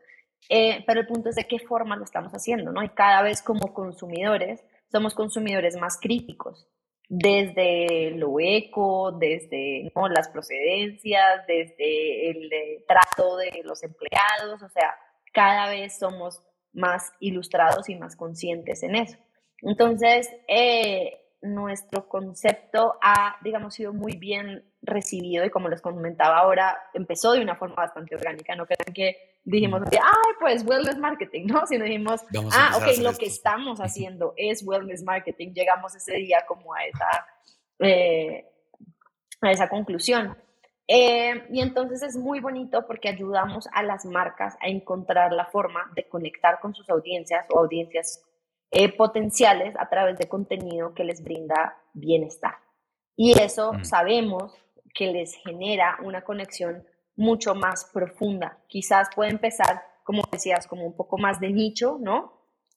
Eh, 0.49 0.83
pero 0.87 1.01
el 1.01 1.07
punto 1.07 1.29
es 1.29 1.35
de 1.35 1.45
qué 1.45 1.59
forma 1.59 1.95
lo 1.95 2.03
estamos 2.03 2.31
haciendo, 2.31 2.71
¿no? 2.71 2.81
Y 2.83 2.89
cada 2.89 3.21
vez 3.21 3.41
como 3.41 3.73
consumidores 3.73 4.63
somos 4.91 5.13
consumidores 5.13 5.77
más 5.77 5.99
críticos, 5.99 6.67
desde 7.07 8.11
lo 8.11 8.39
eco, 8.39 9.11
desde 9.11 9.91
¿no? 9.95 10.07
las 10.07 10.29
procedencias, 10.29 11.45
desde 11.47 12.29
el 12.29 12.49
trato 12.87 13.37
de 13.37 13.61
los 13.63 13.83
empleados, 13.83 14.61
o 14.61 14.69
sea, 14.69 14.95
cada 15.33 15.69
vez 15.69 15.97
somos 15.97 16.41
más 16.73 17.11
ilustrados 17.19 17.89
y 17.89 17.95
más 17.95 18.15
conscientes 18.15 18.83
en 18.83 18.95
eso. 18.95 19.17
Entonces, 19.61 20.29
eh, 20.47 21.21
nuestro 21.41 22.07
concepto 22.07 22.95
ha, 23.01 23.37
digamos, 23.43 23.73
sido 23.73 23.93
muy 23.93 24.15
bien 24.15 24.63
recibido 24.81 25.45
y 25.45 25.49
como 25.49 25.69
les 25.69 25.81
comentaba 25.81 26.37
ahora, 26.37 26.77
empezó 26.93 27.33
de 27.33 27.41
una 27.41 27.55
forma 27.55 27.75
bastante 27.75 28.15
orgánica, 28.15 28.55
no 28.55 28.65
crean 28.65 28.93
que 28.93 29.17
dijimos, 29.43 29.81
ay, 29.91 30.33
pues 30.39 30.63
wellness 30.65 30.97
marketing, 30.97 31.47
¿no? 31.47 31.65
Sino 31.65 31.85
dijimos, 31.85 32.21
ah, 32.53 32.77
ok, 32.77 32.97
lo 33.01 33.13
que 33.13 33.25
estamos 33.25 33.79
haciendo 33.79 34.33
es 34.37 34.63
wellness 34.65 35.03
marketing, 35.03 35.53
llegamos 35.53 35.95
ese 35.95 36.15
día 36.15 36.43
como 36.47 36.73
a 36.73 36.85
esa, 36.85 37.27
eh, 37.79 38.45
a 39.41 39.51
esa 39.51 39.67
conclusión. 39.67 40.37
Eh, 40.93 41.45
y 41.49 41.61
entonces 41.61 42.03
es 42.03 42.17
muy 42.17 42.41
bonito 42.41 42.85
porque 42.85 43.07
ayudamos 43.07 43.69
a 43.71 43.81
las 43.81 44.03
marcas 44.03 44.57
a 44.59 44.67
encontrar 44.67 45.31
la 45.31 45.45
forma 45.45 45.89
de 45.95 46.05
conectar 46.09 46.59
con 46.59 46.75
sus 46.75 46.89
audiencias 46.89 47.45
o 47.49 47.59
audiencias 47.59 48.21
eh, 48.71 48.91
potenciales 48.91 49.73
a 49.79 49.87
través 49.87 50.17
de 50.17 50.27
contenido 50.27 50.93
que 50.93 51.05
les 51.05 51.23
brinda 51.23 51.77
bienestar. 51.93 52.55
Y 53.15 53.39
eso 53.39 53.71
mm. 53.71 53.85
sabemos 53.85 54.53
que 54.93 55.13
les 55.13 55.33
genera 55.35 55.97
una 56.03 56.25
conexión 56.25 56.85
mucho 57.15 57.55
más 57.55 57.85
profunda. 57.93 58.57
Quizás 58.67 59.07
puede 59.15 59.31
empezar, 59.31 59.81
como 60.03 60.23
decías, 60.29 60.67
como 60.67 60.85
un 60.85 60.97
poco 60.97 61.17
más 61.17 61.39
de 61.39 61.51
nicho, 61.51 61.99
¿no? 62.01 62.33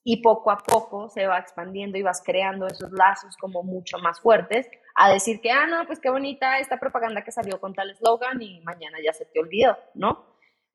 Y 0.07 0.21
poco 0.21 0.51
a 0.51 0.57
poco 0.59 1.09
se 1.09 1.25
va 1.25 1.39
expandiendo 1.39 1.97
y 1.97 2.03
vas 2.03 2.21
creando 2.23 2.67
esos 2.67 2.91
lazos 2.91 3.35
como 3.37 3.63
mucho 3.63 3.97
más 3.97 4.21
fuertes 4.21 4.69
a 4.95 5.11
decir 5.11 5.41
que, 5.41 5.51
ah, 5.51 5.65
no, 5.67 5.85
pues 5.85 5.99
qué 5.99 6.09
bonita 6.09 6.59
esta 6.59 6.79
propaganda 6.79 7.23
que 7.23 7.31
salió 7.31 7.59
con 7.59 7.73
tal 7.73 7.89
eslogan 7.89 8.41
y 8.41 8.61
mañana 8.61 8.99
ya 9.03 9.11
se 9.11 9.25
te 9.25 9.39
olvidó, 9.39 9.75
¿no? 9.95 10.25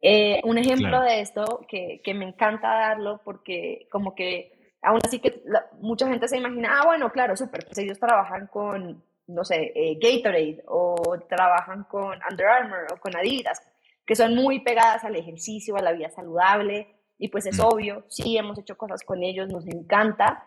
Eh, 0.03 0.41
un 0.45 0.59
ejemplo 0.59 1.01
de 1.01 1.21
esto 1.21 1.65
que, 1.69 2.01
que, 2.03 2.13
me 2.13 2.27
encanta 2.27 2.69
darlo 2.69 3.21
porque 3.23 3.87
como 3.91 4.15
que 4.15 4.61
aún 4.83 5.01
así 5.05 5.21
que 5.21 5.43
mucha 5.81 6.09
gente 6.09 6.29
se 6.29 6.39
imagina, 6.39 6.81
ah, 6.81 6.87
bueno, 6.87 7.11
claro, 7.13 7.37
súper, 7.37 7.65
pues 7.67 7.79
ellos 7.79 7.99
trabajan 7.99 8.47
con, 8.47 9.05
no 9.27 9.45
sé, 9.45 9.73
eh, 9.75 9.99
Gatorade 10.01 10.63
o 10.67 11.19
trabajan 11.29 11.85
con 11.85 12.19
Under 12.31 12.47
Armour 12.47 12.87
o 12.93 12.97
con 12.97 13.17
Adidas, 13.17 13.61
que 14.07 14.17
son 14.17 14.35
muy 14.35 14.61
pegadas 14.61 15.05
al 15.05 15.17
ejercicio, 15.17 15.77
a 15.77 15.83
la 15.83 15.93
vida 15.93 16.11
saludable, 16.11 16.89
y 17.21 17.29
pues 17.29 17.47
es 17.47 17.59
mm. 17.59 17.65
obvio, 17.65 18.05
sí, 18.09 18.37
hemos 18.37 18.59
hecho 18.59 18.77
cosas 18.77 19.05
con 19.05 19.23
ellos, 19.23 19.49
nos 19.49 19.67
encanta, 19.67 20.43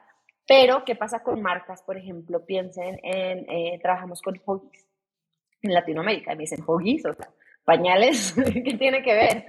pero 0.45 0.83
¿qué 0.83 0.95
pasa 0.95 1.21
con 1.21 1.41
marcas? 1.41 1.83
Por 1.83 1.97
ejemplo, 1.97 2.45
piensen 2.45 2.99
en, 3.03 3.49
eh, 3.49 3.79
trabajamos 3.81 4.21
con 4.21 4.41
Hoggies 4.43 4.85
en 5.61 5.73
Latinoamérica, 5.73 6.31
me 6.31 6.41
dicen 6.41 6.63
Hoggies, 6.65 7.05
o 7.05 7.13
sea, 7.13 7.29
pañales, 7.63 8.33
¿qué 8.65 8.75
tiene 8.77 9.03
que 9.03 9.13
ver? 9.13 9.45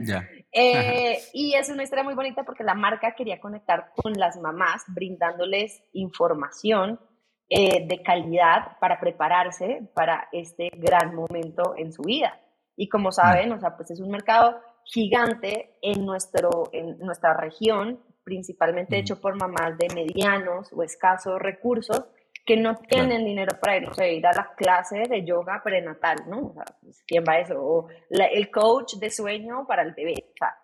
Eh, 0.52 1.18
y 1.32 1.54
es 1.54 1.70
una 1.70 1.82
historia 1.82 2.04
muy 2.04 2.14
bonita 2.14 2.44
porque 2.44 2.62
la 2.62 2.74
marca 2.74 3.14
quería 3.16 3.40
conectar 3.40 3.90
con 3.96 4.12
las 4.12 4.36
mamás, 4.36 4.84
brindándoles 4.88 5.82
información 5.94 7.00
eh, 7.48 7.86
de 7.86 8.02
calidad 8.02 8.78
para 8.80 9.00
prepararse 9.00 9.88
para 9.94 10.28
este 10.30 10.70
gran 10.74 11.14
momento 11.14 11.74
en 11.76 11.92
su 11.92 12.02
vida. 12.02 12.38
Y 12.76 12.88
como 12.88 13.12
saben, 13.12 13.50
o 13.52 13.58
sea, 13.58 13.76
pues 13.76 13.90
es 13.90 14.00
un 14.00 14.10
mercado 14.10 14.60
gigante 14.84 15.76
en, 15.82 16.04
nuestro, 16.04 16.70
en 16.72 16.98
nuestra 16.98 17.34
región, 17.34 18.00
principalmente 18.22 18.98
hecho 18.98 19.20
por 19.20 19.36
mamás 19.36 19.76
de 19.78 19.88
medianos 19.94 20.72
o 20.72 20.82
escasos 20.82 21.38
recursos 21.38 22.04
que 22.46 22.56
no 22.56 22.76
tienen 22.76 23.24
dinero 23.24 23.58
para 23.60 23.78
ir, 23.78 23.88
ir, 24.12 24.26
a 24.26 24.32
la 24.32 24.54
clase 24.54 25.04
de 25.08 25.24
yoga 25.24 25.62
prenatal, 25.64 26.18
¿no? 26.28 26.48
O 26.48 26.52
sea, 26.52 26.64
pues, 26.82 27.02
¿quién 27.06 27.24
va 27.26 27.34
a 27.34 27.40
eso? 27.40 27.54
O 27.58 27.88
el 28.10 28.50
coach 28.50 28.96
de 28.96 29.10
sueño 29.10 29.66
para 29.66 29.82
el 29.82 29.94
bebé. 29.94 30.14
O 30.34 30.36
sea, 30.38 30.54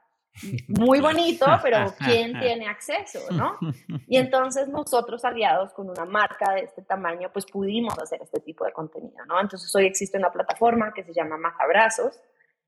muy 0.68 1.00
bonito, 1.00 1.46
pero 1.62 1.87
¿quién 1.98 2.38
tiene 2.40 2.68
acceso, 2.68 3.20
no? 3.33 3.59
Y 4.06 4.18
entonces 4.18 4.68
nosotros 4.68 5.24
aliados 5.24 5.72
con 5.72 5.88
una 5.88 6.04
marca 6.04 6.52
de 6.52 6.62
este 6.62 6.83
tamaño, 6.83 7.30
pues 7.33 7.46
pudimos 7.46 7.98
hacer 7.98 8.20
este 8.22 8.40
tipo 8.40 8.64
de 8.64 8.72
contenido, 8.72 9.24
¿no? 9.26 9.40
Entonces 9.40 9.74
hoy 9.74 9.87
existe 9.87 10.18
una 10.18 10.30
plataforma 10.30 10.92
que 10.92 11.04
se 11.04 11.14
llama 11.14 11.38
Más 11.38 11.54
Abrazos 11.59 12.20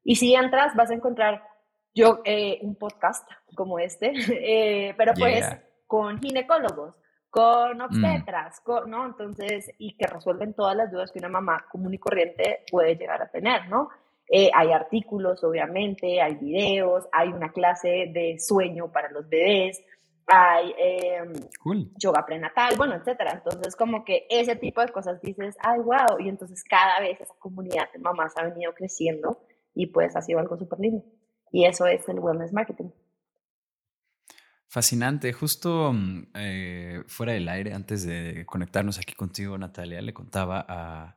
y 0.04 0.16
si 0.16 0.34
entras 0.34 0.74
vas 0.74 0.90
a 0.90 0.94
encontrar 0.94 1.42
yo 1.94 2.20
eh, 2.24 2.58
un 2.62 2.76
podcast 2.76 3.28
como 3.54 3.78
este, 3.78 4.12
eh, 4.88 4.94
pero 4.96 5.12
pues 5.14 5.44
con 5.86 6.20
ginecólogos, 6.20 6.94
con 7.28 7.78
mm. 7.78 7.80
obstetras, 7.82 8.62
¿no? 8.86 9.06
Entonces, 9.06 9.70
y 9.78 9.96
que 9.96 10.06
resuelven 10.06 10.54
todas 10.54 10.76
las 10.76 10.90
dudas 10.90 11.10
que 11.12 11.18
una 11.18 11.28
mamá 11.28 11.66
común 11.70 11.94
y 11.94 11.98
corriente 11.98 12.64
puede 12.70 12.96
llegar 12.96 13.20
a 13.20 13.30
tener, 13.30 13.68
¿no? 13.68 13.90
Eh, 14.28 14.50
hay 14.54 14.72
artículos, 14.72 15.44
obviamente, 15.44 16.22
hay 16.22 16.36
videos, 16.36 17.06
hay 17.12 17.28
una 17.28 17.52
clase 17.52 18.10
de 18.12 18.38
sueño 18.38 18.90
para 18.90 19.10
los 19.10 19.28
bebés, 19.28 19.84
hay 20.26 20.74
em, 20.78 21.32
yoga 21.98 22.24
prenatal, 22.24 22.74
bueno, 22.78 22.94
etcétera. 22.94 23.32
Entonces, 23.32 23.76
como 23.76 24.04
que 24.04 24.26
ese 24.30 24.56
tipo 24.56 24.80
de 24.80 24.88
cosas 24.88 25.20
dices, 25.20 25.56
ay, 25.60 25.80
wow, 25.80 26.18
y 26.18 26.28
entonces 26.30 26.64
cada 26.64 27.00
vez 27.00 27.20
esa 27.20 27.34
comunidad 27.38 27.92
de 27.92 27.98
mamás 27.98 28.32
ha 28.38 28.44
venido 28.44 28.72
creciendo 28.72 29.40
y 29.74 29.86
pues 29.86 30.16
ha 30.16 30.22
sido 30.22 30.38
algo 30.38 30.56
súper 30.56 30.80
lindo. 30.80 31.04
Y 31.50 31.64
eso 31.64 31.86
es 31.86 32.08
el 32.08 32.18
wellness 32.18 32.52
marketing. 32.52 32.90
Fascinante. 34.68 35.32
Justo 35.34 35.92
mm, 35.92 36.28
eh, 36.34 37.02
fuera 37.06 37.34
del 37.34 37.48
aire, 37.48 37.74
antes 37.74 38.06
de 38.06 38.46
conectarnos 38.46 38.98
aquí 38.98 39.14
contigo, 39.14 39.58
Natalia, 39.58 40.00
le 40.00 40.14
contaba 40.14 40.64
a, 40.66 41.16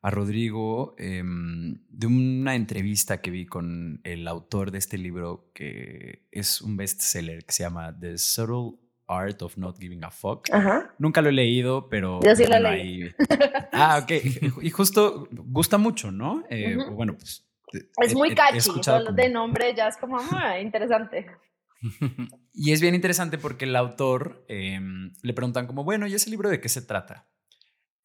a 0.00 0.10
Rodrigo 0.10 0.94
em, 0.96 1.82
de 1.90 2.06
una 2.06 2.54
entrevista 2.54 3.20
que 3.20 3.30
vi 3.30 3.44
con 3.44 4.00
el 4.04 4.26
autor 4.26 4.70
de 4.70 4.78
este 4.78 4.96
libro, 4.96 5.50
que 5.52 6.26
es 6.32 6.62
un 6.62 6.76
bestseller 6.76 7.44
que 7.44 7.52
se 7.52 7.64
llama 7.64 7.94
The 7.98 8.16
Subtle 8.16 8.78
Art 9.08 9.42
of 9.42 9.56
Not 9.56 9.78
Giving 9.78 10.04
a 10.04 10.10
Fuck. 10.10 10.48
Nunca 10.98 11.20
lo 11.22 11.28
he 11.28 11.32
leído, 11.32 11.88
pero... 11.88 12.20
Yo 12.22 12.34
sí 12.34 12.44
lo 12.46 12.58
leí. 12.58 13.10
Ah, 13.72 14.00
ok. 14.02 14.10
Y 14.62 14.70
justo 14.70 15.28
gusta 15.30 15.76
mucho, 15.76 16.10
¿no? 16.10 16.44
Eh, 16.48 16.78
bueno, 16.92 17.14
pues... 17.14 17.46
Es 18.02 18.14
muy 18.14 18.34
catchy, 18.34 18.70
de 19.14 19.28
nombre 19.28 19.74
ya 19.74 19.88
es 19.88 19.96
como 19.96 20.18
ah, 20.18 20.58
interesante. 20.60 21.26
y 22.52 22.72
es 22.72 22.80
bien 22.80 22.94
interesante 22.94 23.38
porque 23.38 23.64
el 23.64 23.76
autor 23.76 24.44
em, 24.48 25.12
le 25.22 25.34
preguntan 25.34 25.66
como, 25.66 25.84
bueno, 25.84 26.06
¿y 26.06 26.14
ese 26.14 26.30
libro 26.30 26.48
de 26.48 26.60
qué 26.60 26.68
se 26.68 26.82
trata? 26.82 27.28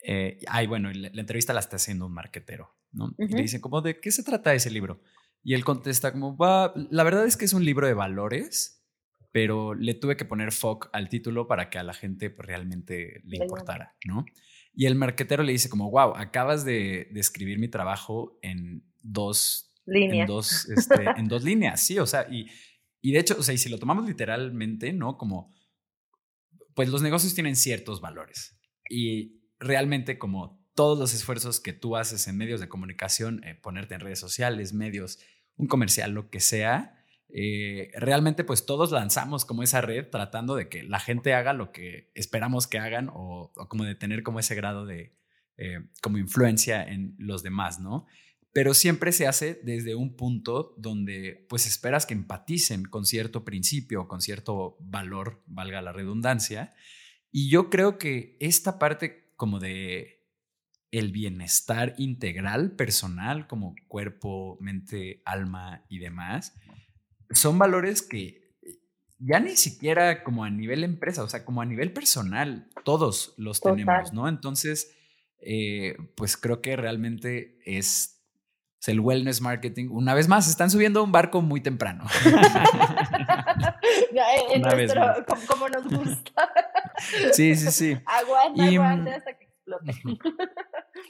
Eh, 0.04 0.40
ay, 0.48 0.68
bueno, 0.68 0.92
la, 0.92 1.10
entrevista 1.10 1.54
la 1.54 1.60
está 1.60 1.76
haciendo 1.76 2.08
un 2.08 2.14
marquetero, 2.14 2.76
¿no? 2.92 3.14
Y 3.18 3.28
le 3.28 3.44
dicen 3.44 3.62
como, 3.62 3.82
¿de 3.82 4.00
qué 4.00 4.12
se 4.12 4.24
trata 4.24 4.54
ese 4.54 4.72
libro? 4.72 5.02
Y 5.44 5.54
él 5.54 5.64
contesta 5.64 6.12
como, 6.12 6.36
va, 6.38 6.74
la 6.90 7.04
verdad 7.04 7.26
es 7.26 7.38
que 7.38 7.46
es 7.46 7.54
un 7.54 7.66
libro 7.66 7.88
de 7.88 7.94
valores, 7.94 8.84
pero 9.32 9.74
le 9.74 9.94
tuve 9.94 10.18
que 10.18 10.26
poner 10.26 10.52
FOC 10.52 10.90
al 10.92 11.08
título 11.08 11.48
para 11.48 11.70
que 11.70 11.78
a 11.78 11.84
la 11.84 11.94
gente 11.94 12.30
pues, 12.30 12.46
realmente 12.46 13.22
le 13.24 13.38
importara, 13.38 13.96
¿no? 14.06 14.26
Y 14.74 14.86
el 14.86 14.96
marquetero 14.96 15.44
le 15.44 15.52
dice 15.52 15.70
como, 15.70 15.92
wow, 15.92 16.16
acabas 16.16 16.66
de, 16.66 17.10
de 17.12 17.20
escribir 17.20 17.60
mi 17.60 17.68
trabajo 17.68 18.38
en 18.42 18.84
dos 19.04 19.74
líneas. 19.86 20.22
En 20.22 20.28
dos, 20.28 20.70
este, 20.78 21.06
en 21.18 21.28
dos 21.28 21.44
líneas, 21.44 21.82
sí, 21.82 22.00
o 22.00 22.06
sea, 22.06 22.28
y, 22.30 22.48
y 23.02 23.12
de 23.12 23.20
hecho, 23.20 23.36
o 23.40 23.44
sea, 23.44 23.54
y 23.54 23.58
si 23.58 23.70
lo 23.70 23.80
tomamos 23.80 24.06
literalmente, 24.06 24.94
¿no? 24.94 25.18
Como, 25.18 25.54
pues 26.76 26.90
los 26.90 27.02
negocios 27.02 27.34
tienen 27.34 27.56
ciertos 27.56 28.02
valores. 28.02 28.58
Y 28.90 29.42
realmente 29.60 30.18
como 30.18 30.62
todos 30.76 30.98
los 30.98 31.14
esfuerzos 31.14 31.60
que 31.60 31.74
tú 31.74 31.96
haces 31.96 32.28
en 32.28 32.38
medios 32.38 32.60
de 32.60 32.70
comunicación, 32.70 33.44
eh, 33.44 33.56
ponerte 33.56 33.96
en 33.96 34.02
redes 34.02 34.20
sociales, 34.20 34.74
medios, 34.74 35.20
un 35.56 35.68
comercial, 35.68 36.12
lo 36.12 36.30
que 36.30 36.40
sea, 36.40 36.98
eh, 37.30 37.92
realmente 37.96 38.44
pues 38.44 38.66
todos 38.66 38.92
lanzamos 38.92 39.46
como 39.46 39.64
esa 39.64 39.82
red 39.82 40.08
tratando 40.10 40.56
de 40.56 40.68
que 40.68 40.84
la 40.84 41.00
gente 41.00 41.34
haga 41.34 41.54
lo 41.54 41.72
que 41.72 42.12
esperamos 42.14 42.68
que 42.68 42.78
hagan 42.78 43.10
o, 43.14 43.54
como 43.70 43.86
de 43.86 43.96
tener 43.96 44.24
como 44.24 44.40
ese 44.40 44.56
grado 44.56 44.86
de 44.86 45.16
eh, 45.58 45.80
como 46.02 46.18
influencia 46.18 46.84
en 46.84 47.16
los 47.20 47.44
demás, 47.44 47.80
¿no? 47.80 48.06
Pero 48.54 48.74
siempre 48.74 49.12
se 49.12 49.28
hace 49.28 49.60
desde 49.64 49.96
un 49.96 50.16
punto 50.16 50.76
donde 50.78 51.46
pues 51.48 51.66
esperas 51.66 52.06
que 52.06 52.14
empaticen 52.14 52.84
con 52.84 53.06
cierto 53.06 53.46
principio, 53.46 54.08
con 54.08 54.22
cierto 54.22 54.78
valor, 54.80 55.42
valga 55.48 55.82
la 55.82 55.94
redundancia. 55.94 56.74
Y 57.32 57.50
yo 57.50 57.70
creo 57.70 57.98
que 57.98 58.38
esta 58.40 58.78
parte 58.78 59.34
como 59.38 59.60
de 59.60 60.22
el 60.92 61.12
bienestar 61.14 61.96
integral 61.98 62.72
personal, 62.76 63.48
como 63.48 63.76
cuerpo, 63.88 64.58
mente, 64.60 65.22
alma 65.26 65.86
y 65.90 66.00
demás, 66.00 66.54
son 67.32 67.58
valores 67.58 68.02
que 68.02 68.42
ya 69.24 69.40
ni 69.40 69.56
siquiera 69.56 70.24
como 70.24 70.44
a 70.44 70.50
nivel 70.50 70.84
empresa, 70.84 71.24
o 71.24 71.30
sea, 71.30 71.46
como 71.46 71.62
a 71.62 71.66
nivel 71.66 71.94
personal, 71.94 72.70
todos 72.84 73.34
los 73.38 73.62
tenemos, 73.62 74.12
¿no? 74.14 74.28
Entonces, 74.28 74.96
eh, 75.40 75.96
pues 76.16 76.38
creo 76.38 76.62
que 76.62 76.76
realmente 76.76 77.60
es, 77.66 78.21
el 78.88 79.00
wellness 79.00 79.42
marketing. 79.42 79.90
Una 79.92 80.14
vez 80.14 80.28
más, 80.28 80.48
están 80.48 80.70
subiendo 80.72 81.04
un 81.04 81.12
barco 81.12 81.42
muy 81.42 81.62
temprano. 81.62 82.06
en 84.54 84.62
nuestro, 84.62 85.26
como, 85.48 85.70
nos 85.70 85.84
gusta. 85.88 86.50
Sí, 87.34 87.56
sí, 87.56 87.72
sí. 87.72 87.98
Aguanta, 88.06 88.64
aguanta 88.64 89.16
hasta 89.16 89.34
que 89.36 89.46
explote. 89.46 89.92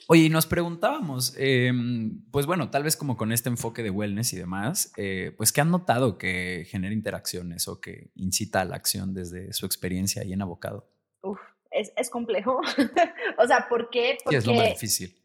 Oye, 0.08 0.24
y 0.24 0.30
nos 0.30 0.46
preguntábamos, 0.46 1.36
em, 1.38 2.24
pues 2.32 2.46
bueno, 2.46 2.70
tal 2.70 2.84
vez 2.84 2.96
como 2.96 3.18
con 3.18 3.34
este 3.34 3.50
enfoque 3.50 3.84
de 3.84 3.90
wellness 3.90 4.32
y 4.32 4.38
demás, 4.38 4.94
eh, 4.96 5.34
pues 5.36 5.52
¿qué 5.52 5.60
han 5.60 5.70
notado 5.70 6.18
que 6.18 6.66
genera 6.70 6.94
interacciones 6.94 7.68
o 7.68 7.82
que 7.82 8.12
incita 8.16 8.62
a 8.62 8.66
la 8.66 8.78
acción 8.78 9.14
desde 9.14 9.52
su 9.52 9.66
experiencia 9.66 10.22
ahí 10.22 10.32
en 10.32 10.42
abocado? 10.42 10.90
Uf, 11.22 11.40
es, 11.72 11.92
es 11.98 12.10
complejo. 12.10 12.62
o 13.38 13.48
sea, 13.48 13.68
¿por 13.68 13.90
qué? 13.90 14.18
Porque, 14.24 14.38
es 14.38 14.46
lo 14.46 14.54
más 14.54 14.70
difícil. 14.70 15.21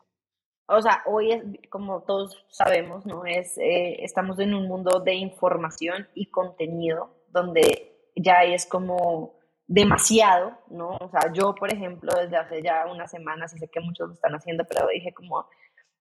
O 0.68 0.82
sea, 0.82 1.02
hoy 1.06 1.32
es, 1.32 1.42
como 1.70 2.02
todos 2.02 2.44
sabemos, 2.48 3.06
¿no? 3.06 3.24
Es, 3.24 3.56
eh, 3.58 4.04
estamos 4.04 4.38
en 4.40 4.54
un 4.54 4.66
mundo 4.66 5.00
de 5.00 5.14
información 5.14 6.08
y 6.14 6.30
contenido 6.30 7.10
donde 7.28 8.12
ya 8.16 8.42
es 8.42 8.66
como 8.66 9.36
demasiado, 9.66 10.58
¿no? 10.70 10.96
O 11.00 11.08
sea, 11.10 11.32
yo, 11.32 11.54
por 11.54 11.72
ejemplo, 11.72 12.12
desde 12.20 12.36
hace 12.36 12.62
ya 12.62 12.86
unas 12.86 13.10
semanas, 13.10 13.52
y 13.54 13.58
sé 13.58 13.68
que 13.68 13.80
muchos 13.80 14.08
lo 14.08 14.14
están 14.14 14.34
haciendo, 14.34 14.64
pero 14.64 14.88
dije 14.88 15.12
como, 15.12 15.46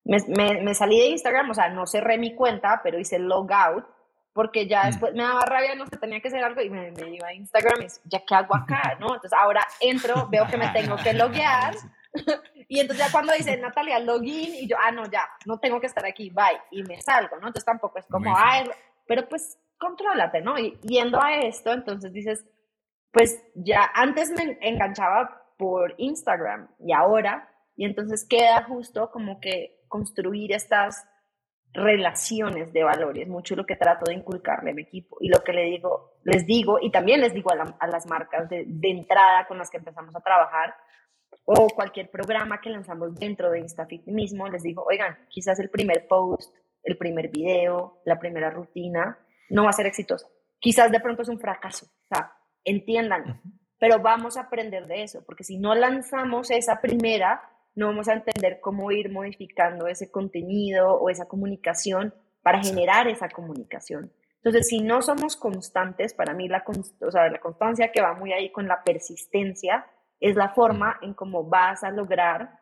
me, 0.03 0.19
me, 0.61 0.73
salí 0.75 0.99
de 0.99 1.07
Instagram, 1.07 1.49
o 1.49 1.53
sea, 1.53 1.69
no 1.69 1.87
cerré 1.87 2.17
mi 2.17 2.35
cuenta, 2.35 2.81
pero 2.83 2.99
hice 2.99 3.17
log 3.17 3.51
out, 3.51 3.85
porque 4.33 4.67
ya 4.67 4.83
mm. 4.83 4.85
después 4.87 5.13
me 5.13 5.23
daba 5.23 5.41
rabia, 5.41 5.75
no 5.75 5.87
sé, 5.87 5.97
tenía 5.97 6.21
que 6.21 6.27
hacer 6.27 6.43
algo, 6.43 6.61
y 6.61 6.69
me, 6.69 6.91
me 6.91 7.09
iba 7.09 7.27
a 7.27 7.33
Instagram 7.33 7.81
y 7.81 7.87
ya, 8.05 8.23
¿qué 8.25 8.35
hago 8.35 8.55
acá, 8.55 8.97
no? 8.99 9.15
Entonces 9.15 9.33
ahora 9.33 9.65
entro, 9.79 10.27
veo 10.29 10.45
que 10.47 10.57
me 10.57 10.69
tengo 10.69 10.95
que 10.97 11.13
loguear, 11.13 11.73
y 12.67 12.79
entonces 12.79 13.05
ya 13.05 13.11
cuando 13.11 13.33
dice 13.33 13.57
Natalia, 13.57 13.99
login, 13.99 14.55
y 14.55 14.67
yo, 14.67 14.77
ah, 14.81 14.91
no, 14.91 15.09
ya, 15.09 15.27
no 15.45 15.59
tengo 15.59 15.79
que 15.79 15.87
estar 15.87 16.05
aquí, 16.05 16.29
bye, 16.29 16.59
y 16.71 16.83
me 16.83 17.01
salgo, 17.01 17.35
¿no? 17.37 17.47
Entonces 17.47 17.65
tampoco 17.65 17.99
es 17.99 18.05
como, 18.07 18.35
ay, 18.35 18.69
pero 19.07 19.27
pues 19.27 19.57
contrólate, 19.77 20.41
¿no? 20.41 20.57
Y 20.57 20.79
yendo 20.81 21.21
a 21.21 21.35
esto, 21.39 21.71
entonces 21.73 22.11
dices, 22.13 22.45
pues 23.11 23.41
ya 23.55 23.91
antes 23.93 24.31
me 24.31 24.57
enganchaba 24.61 25.43
por 25.57 25.95
Instagram 25.97 26.69
y 26.79 26.93
ahora, 26.93 27.49
y 27.75 27.85
entonces 27.85 28.25
queda 28.27 28.63
justo 28.63 29.09
como 29.11 29.39
que 29.39 29.83
construir 29.87 30.51
estas 30.53 31.07
relaciones 31.73 32.71
de 32.71 32.83
valores, 32.83 33.27
mucho 33.27 33.55
lo 33.55 33.65
que 33.65 33.75
trato 33.75 34.05
de 34.05 34.15
inculcarle 34.15 34.71
a 34.71 34.73
mi 34.73 34.83
equipo 34.83 35.17
y 35.19 35.27
lo 35.27 35.43
que 35.43 35.51
le 35.51 35.63
digo, 35.63 36.13
les 36.23 36.45
digo 36.45 36.77
y 36.81 36.89
también 36.89 37.19
les 37.19 37.33
digo 37.33 37.51
a, 37.51 37.87
las 37.87 38.05
marcas 38.07 38.49
de, 38.49 38.63
de, 38.65 38.91
entrada 38.91 39.45
con 39.45 39.57
las 39.57 39.69
que 39.69 39.77
empezamos 39.77 40.15
a 40.15 40.21
trabajar 40.21 40.73
o 41.45 41.67
cualquier 41.69 42.09
programa 42.09 42.59
que 42.59 42.69
lanzamos 42.69 43.15
dentro 43.15 43.51
de 43.51 43.59
InstaFit 43.59 44.05
mismo, 44.07 44.47
les 44.47 44.63
digo, 44.63 44.83
oigan, 44.83 45.17
quizás 45.29 45.59
el 45.59 45.69
primer 45.69 46.07
post, 46.07 46.53
el 46.83 46.97
primer 46.97 47.29
video, 47.29 48.01
la 48.05 48.19
primera 48.19 48.49
rutina 48.49 49.17
no 49.49 49.63
va 49.63 49.69
a 49.69 49.73
ser 49.73 49.85
exitoso, 49.85 50.27
quizás 50.59 50.91
de 50.91 50.99
pronto 50.99 51.21
es 51.21 51.29
un 51.29 51.39
fracaso, 51.39 51.85
o 51.85 52.15
sea, 52.15 52.33
entiendan, 52.63 53.41
pero 53.79 53.99
vamos 53.99 54.37
a 54.37 54.41
aprender 54.41 54.87
de 54.87 55.03
eso, 55.03 55.23
porque 55.25 55.43
si 55.43 55.57
no 55.57 55.75
lanzamos 55.75 56.49
esa 56.49 56.81
primera, 56.81 57.41
no 57.75 57.87
vamos 57.87 58.07
a 58.07 58.13
entender 58.13 58.59
cómo 58.61 58.91
ir 58.91 59.11
modificando 59.11 59.87
ese 59.87 60.09
contenido 60.09 60.93
o 60.95 61.09
esa 61.09 61.27
comunicación 61.27 62.13
para 62.41 62.63
generar 62.63 63.07
esa 63.07 63.27
comunicación. 63.29 64.11
Entonces, 64.37 64.67
si 64.67 64.81
no 64.81 65.01
somos 65.01 65.35
constantes, 65.35 66.13
para 66.13 66.33
mí 66.33 66.47
la, 66.47 66.63
o 67.01 67.11
sea, 67.11 67.29
la 67.29 67.39
constancia 67.39 67.91
que 67.91 68.01
va 68.01 68.13
muy 68.13 68.31
ahí 68.31 68.51
con 68.51 68.67
la 68.67 68.83
persistencia, 68.83 69.85
es 70.19 70.35
la 70.35 70.49
forma 70.49 70.97
en 71.01 71.13
cómo 71.13 71.43
vas 71.43 71.83
a 71.83 71.91
lograr 71.91 72.59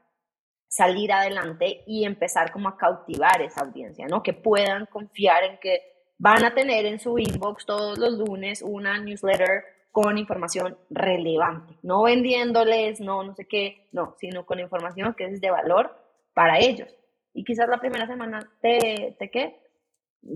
salir 0.67 1.11
adelante 1.11 1.83
y 1.85 2.03
empezar 2.03 2.51
como 2.51 2.67
a 2.67 2.77
cautivar 2.77 3.41
esa 3.41 3.61
audiencia, 3.61 4.07
¿no? 4.07 4.23
Que 4.23 4.33
puedan 4.33 4.87
confiar 4.87 5.43
en 5.43 5.59
que 5.59 5.81
van 6.17 6.43
a 6.43 6.53
tener 6.53 6.85
en 6.85 6.99
su 6.99 7.19
inbox 7.19 7.65
todos 7.65 7.97
los 7.99 8.13
lunes 8.13 8.61
una 8.61 8.97
newsletter 8.97 9.65
con 9.91 10.17
información 10.17 10.75
relevante, 10.89 11.77
no 11.83 12.01
vendiéndoles, 12.01 12.99
no, 12.99 13.23
no 13.23 13.35
sé 13.35 13.45
qué, 13.45 13.87
no, 13.91 14.15
sino 14.17 14.43
con 14.43 14.59
información 14.59 15.13
que 15.13 15.25
es 15.25 15.39
de 15.39 15.51
valor 15.51 15.95
para 16.33 16.57
ellos. 16.57 16.89
Y 17.35 17.43
quizás 17.43 17.69
la 17.69 17.79
primera 17.79 18.07
semana 18.07 18.49
te, 18.59 19.15
te 19.19 19.29
¿qué? 19.29 19.59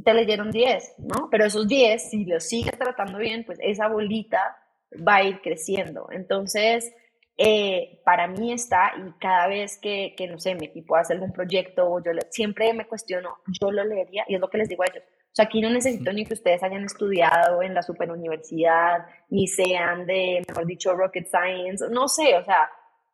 Te 0.06 0.14
leyeron 0.14 0.52
10, 0.52 0.96
¿no? 1.00 1.30
Pero 1.32 1.46
esos 1.46 1.68
10, 1.68 2.12
si 2.12 2.26
los 2.26 2.44
sigues 2.44 2.78
tratando 2.78 3.18
bien, 3.18 3.44
pues 3.46 3.58
esa 3.60 3.88
bolita 3.88 4.58
va 4.96 5.16
a 5.16 5.24
ir 5.24 5.42
creciendo. 5.42 6.10
Entonces, 6.12 6.94
eh, 7.38 8.02
para 8.04 8.28
mí 8.28 8.52
está, 8.52 8.94
y 8.98 9.12
cada 9.20 9.48
vez 9.48 9.78
que, 9.78 10.16
que, 10.18 10.28
no 10.28 10.40
sé, 10.40 10.56
mi 10.56 10.66
equipo 10.66 10.96
hace 10.96 11.14
algún 11.14 11.32
proyecto, 11.32 12.04
yo 12.04 12.12
siempre 12.30 12.74
me 12.74 12.88
cuestiono, 12.88 13.38
yo 13.62 13.72
lo 13.72 13.84
leería, 13.84 14.26
y 14.28 14.36
es 14.36 14.42
lo 14.42 14.50
que 14.50 14.58
les 14.58 14.70
digo 14.70 14.84
a 14.84 14.88
ellos. 14.88 15.04
O 15.06 15.36
sea, 15.38 15.46
aquí 15.46 15.62
no 15.62 15.70
necesito 15.70 16.12
ni 16.12 16.26
que 16.26 16.34
ustedes 16.34 16.64
hayan 16.64 16.84
estudiado 16.84 17.62
en 17.62 17.76
la 17.76 17.84
superuniversidad, 17.84 19.06
ni 19.30 19.48
sean 19.48 20.08
de, 20.08 20.44
mejor 20.48 20.66
dicho, 20.66 20.96
rocket 20.96 21.28
science, 21.28 21.86
no 21.92 22.08
sé, 22.08 22.36
o 22.36 22.44
sea, 22.44 22.72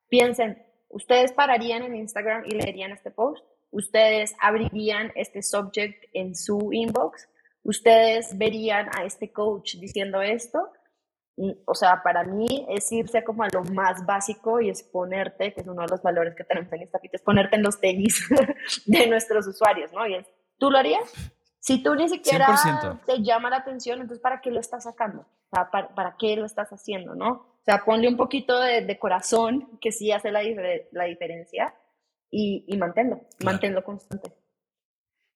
piensen, 0.07 0.63
¿ustedes 0.87 1.33
pararían 1.33 1.83
en 1.83 1.97
Instagram 1.97 2.43
y 2.45 2.51
leerían 2.51 2.91
este 2.91 3.11
post? 3.11 3.43
¿Ustedes 3.71 4.35
abrirían 4.39 5.11
este 5.15 5.41
subject 5.41 6.05
en 6.13 6.33
su 6.35 6.71
inbox? 6.71 7.27
¿Ustedes 7.63 8.37
verían 8.37 8.89
a 8.95 9.03
este 9.03 9.33
coach 9.33 9.75
diciendo 9.75 10.21
esto? 10.21 10.69
O 11.65 11.73
sea, 11.73 12.03
para 12.03 12.23
mí 12.23 12.65
es 12.69 12.91
irse 12.91 13.23
como 13.23 13.43
a 13.43 13.47
lo 13.51 13.63
más 13.63 14.05
básico 14.05 14.61
y 14.61 14.69
es 14.69 14.83
ponerte, 14.83 15.53
que 15.53 15.61
es 15.61 15.67
uno 15.67 15.81
de 15.81 15.87
los 15.87 16.01
valores 16.01 16.35
que 16.35 16.43
tenemos 16.43 16.71
en 16.73 16.83
esta 16.83 16.99
es 17.01 17.21
ponerte 17.21 17.55
en 17.55 17.63
los 17.63 17.79
tenis 17.79 18.27
de 18.85 19.07
nuestros 19.07 19.47
usuarios, 19.47 19.91
¿no? 19.91 20.05
Y 20.05 20.15
es, 20.15 20.27
¿tú 20.57 20.69
lo 20.69 20.77
harías? 20.77 21.11
Si 21.59 21.81
tú 21.81 21.95
ni 21.95 22.09
siquiera 22.09 23.01
te 23.05 23.23
llama 23.23 23.49
la 23.49 23.57
atención, 23.57 24.01
entonces 24.01 24.21
¿para 24.21 24.41
qué 24.41 24.51
lo 24.51 24.59
estás 24.59 24.83
sacando? 24.83 25.21
O 25.21 25.55
sea, 25.55 25.71
¿para, 25.71 26.15
qué 26.19 26.35
lo 26.35 26.45
estás 26.45 26.69
haciendo, 26.71 27.15
no? 27.15 27.29
O 27.31 27.63
sea, 27.63 27.83
ponle 27.85 28.07
un 28.07 28.17
poquito 28.17 28.59
de, 28.59 28.99
corazón, 28.99 29.79
que 29.79 29.91
sí 29.91 30.11
hace 30.11 30.31
la, 30.31 30.41
la 30.91 31.05
diferencia, 31.05 31.73
y, 32.29 32.65
y 32.67 32.77
manténlo, 32.77 33.21
manténlo 33.43 33.83
constante. 33.83 34.33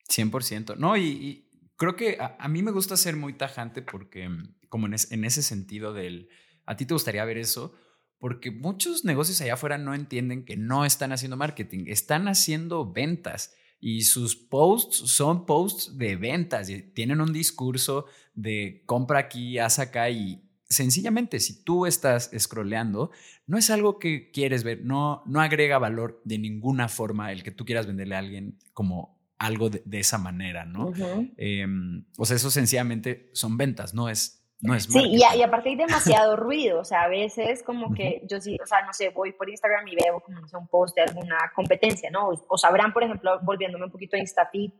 100%. 0.10 0.76
No, 0.78 0.98
y, 0.98 1.47
creo 1.78 1.96
que 1.96 2.18
a, 2.20 2.48
mí 2.48 2.62
me 2.62 2.72
gusta 2.72 2.98
ser 2.98 3.16
muy 3.16 3.34
tajante 3.34 3.82
porque 3.82 4.30
como 4.70 4.88
en, 4.88 4.94
ese 5.26 5.42
sentido 5.44 5.94
del, 5.94 6.30
a 6.66 6.76
ti 6.76 6.86
te 6.86 6.94
gustaría 6.94 7.24
ver 7.24 7.38
eso, 7.38 7.74
porque 8.20 8.52
muchos 8.52 9.06
negocios 9.06 9.40
allá 9.42 9.54
afuera 9.54 9.78
no 9.78 9.94
entienden 9.94 10.44
que 10.44 10.58
no 10.58 10.86
están 10.86 11.12
haciendo 11.12 11.38
marketing, 11.38 11.86
están 11.88 12.28
haciendo 12.28 12.92
ventas 12.92 13.54
y 13.80 14.02
sus 14.02 14.36
posts 14.36 14.98
son 15.10 15.46
posts 15.46 15.98
de 15.98 16.16
ventas, 16.16 16.68
y 16.70 16.82
tienen 16.82 17.22
un 17.22 17.32
discurso 17.32 18.08
de 18.34 18.82
compra 18.88 19.20
aquí, 19.20 19.60
haz 19.60 19.78
acá 19.78 20.10
y 20.10 20.44
sencillamente 20.64 21.40
si 21.40 21.64
tú 21.64 21.86
estás 21.86 22.32
scrolleando, 22.38 23.12
no 23.46 23.58
es 23.58 23.70
algo 23.70 24.00
que 24.00 24.32
quieres 24.32 24.64
ver, 24.64 24.84
no, 24.84 25.22
no 25.26 25.42
agrega 25.42 25.78
valor 25.78 26.22
de 26.26 26.40
ninguna 26.40 26.90
forma 26.90 27.32
el 27.32 27.44
que 27.44 27.52
tú 27.52 27.66
quieras 27.66 27.86
venderle 27.86 28.16
a 28.16 28.20
alguien 28.20 28.58
como 28.74 29.17
algo 29.40 29.70
de, 29.70 30.00
esa 30.00 30.18
manera, 30.18 30.66
¿no? 30.66 30.92
Em, 31.38 32.06
o 32.18 32.26
sea, 32.26 32.36
eso 32.36 32.50
sencillamente 32.50 33.30
son 33.34 33.58
ventas, 33.58 33.94
no 33.94 34.10
es 34.10 34.38
no 34.60 34.74
es 34.74 34.86
sí, 34.86 35.00
y, 35.00 35.18
y, 35.18 35.44
aparte 35.44 35.70
hay 35.70 35.76
demasiado 35.76 36.36
ruido, 36.36 36.80
o 36.80 36.84
sea, 36.84 37.04
a 37.04 37.08
veces 37.08 37.62
como 37.62 37.94
que 37.94 38.24
yo 38.28 38.42
sí, 38.42 38.58
o 38.62 38.66
sea, 38.66 38.82
no 38.82 38.92
sé, 38.92 39.10
voy 39.10 39.32
por 39.34 39.48
Instagram 39.48 39.88
y 39.88 39.96
veo 39.96 40.20
como, 40.20 40.40
no 40.40 40.48
sé, 40.48 40.58
un 40.58 40.68
post 40.68 40.96
de 40.96 41.04
alguna 41.04 41.38
competencia, 41.56 42.10
¿no? 42.10 42.30
O, 42.48 42.58
sabrán, 42.58 42.92
por 42.92 43.04
ejemplo, 43.04 43.40
volviéndome 43.44 43.86
un 43.86 43.92
poquito 43.92 44.16
a 44.16 44.20
Instafit, 44.20 44.74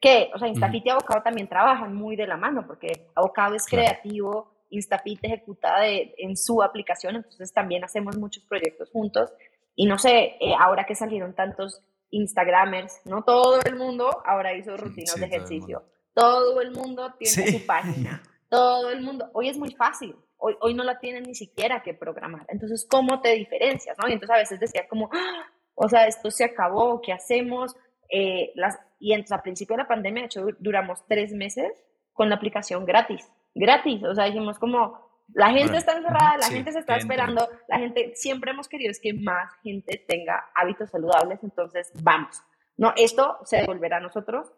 que, 0.00 0.30
o 0.34 0.38
sea, 0.38 0.48
Instafit 0.48 0.84
y 0.84 0.90
Avocado 0.90 1.22
también 1.22 1.48
trabajan 1.48 1.94
muy 1.94 2.16
de 2.16 2.26
la 2.26 2.36
mano, 2.36 2.66
porque 2.66 3.06
Avocado 3.14 3.54
es 3.54 3.66
creativo, 3.66 4.64
Instafit 4.70 5.22
ejecuta 5.22 5.80
de, 5.80 6.12
en 6.18 6.36
su 6.36 6.60
aplicación, 6.60 7.14
entonces 7.14 7.52
también 7.52 7.84
hacemos 7.84 8.16
muchos 8.16 8.42
proyectos 8.44 8.90
juntos. 8.90 9.30
Y 9.76 9.86
no 9.86 9.96
sé, 9.98 10.36
eh, 10.40 10.54
ahora 10.58 10.84
que 10.84 10.96
salieron 10.96 11.34
tantos 11.34 11.82
Instagramers, 12.10 13.00
¿no? 13.04 13.22
Todo 13.22 13.60
el 13.64 13.76
mundo 13.76 14.22
ahora 14.24 14.54
hizo 14.54 14.76
rutinas 14.76 15.14
de 15.14 15.26
ejercicio. 15.26 15.84
Todo 16.14 16.60
el 16.60 16.72
mundo, 16.72 17.14
tiene 17.18 17.52
su 17.52 17.66
página. 17.66 18.22
Todo 18.48 18.90
el 18.90 19.02
mundo. 19.02 19.30
Hoy 19.32 19.48
es 19.48 19.56
muy 19.56 19.72
fácil. 19.74 20.16
Hoy, 20.36 20.56
hoy 20.60 20.74
no 20.74 20.82
la 20.82 20.98
tienen 20.98 21.22
ni 21.22 21.34
siquiera 21.34 21.82
que 21.82 21.94
programar. 21.94 22.46
Entonces, 22.48 22.86
¿cómo 22.90 23.20
te 23.20 23.34
diferencias? 23.34 23.96
¿no? 23.98 24.08
Y 24.08 24.12
entonces 24.12 24.34
a 24.34 24.38
veces 24.38 24.58
decía 24.58 24.88
como, 24.88 25.08
¡Ah! 25.12 25.46
o 25.74 25.88
sea, 25.88 26.06
esto 26.06 26.30
se 26.30 26.44
acabó, 26.44 27.00
¿qué 27.00 27.12
hacemos? 27.12 27.76
Eh, 28.10 28.50
las, 28.54 28.78
y 28.98 29.12
entonces 29.12 29.38
a 29.38 29.42
principio 29.42 29.76
de 29.76 29.82
la 29.82 29.88
pandemia, 29.88 30.22
de 30.22 30.26
hecho, 30.26 30.46
duramos 30.58 31.06
tres 31.06 31.32
meses 31.32 31.72
con 32.12 32.28
la 32.28 32.36
aplicación 32.36 32.84
gratis. 32.84 33.30
Gratis. 33.54 34.02
O 34.04 34.14
sea, 34.14 34.24
dijimos 34.24 34.58
como, 34.58 35.09
la 35.34 35.50
gente 35.50 35.76
está 35.76 35.96
encerrada, 35.96 36.36
la 36.38 36.46
gente 36.46 36.72
se 36.72 36.78
está 36.80 36.96
esperando, 36.96 37.48
la 37.68 37.78
gente, 37.78 38.12
siempre 38.14 38.50
hemos 38.50 38.68
querido 38.68 38.90
es 38.90 39.00
que 39.00 39.12
más 39.12 39.52
gente 39.62 40.04
tenga 40.06 40.50
hábitos 40.54 40.90
saludables, 40.90 41.38
entonces 41.42 41.92
vamos. 42.02 42.42
No, 42.76 42.92
esto 42.96 43.38
se 43.44 43.58
devolverá 43.58 43.98
a 43.98 44.00
nosotros 44.00 44.52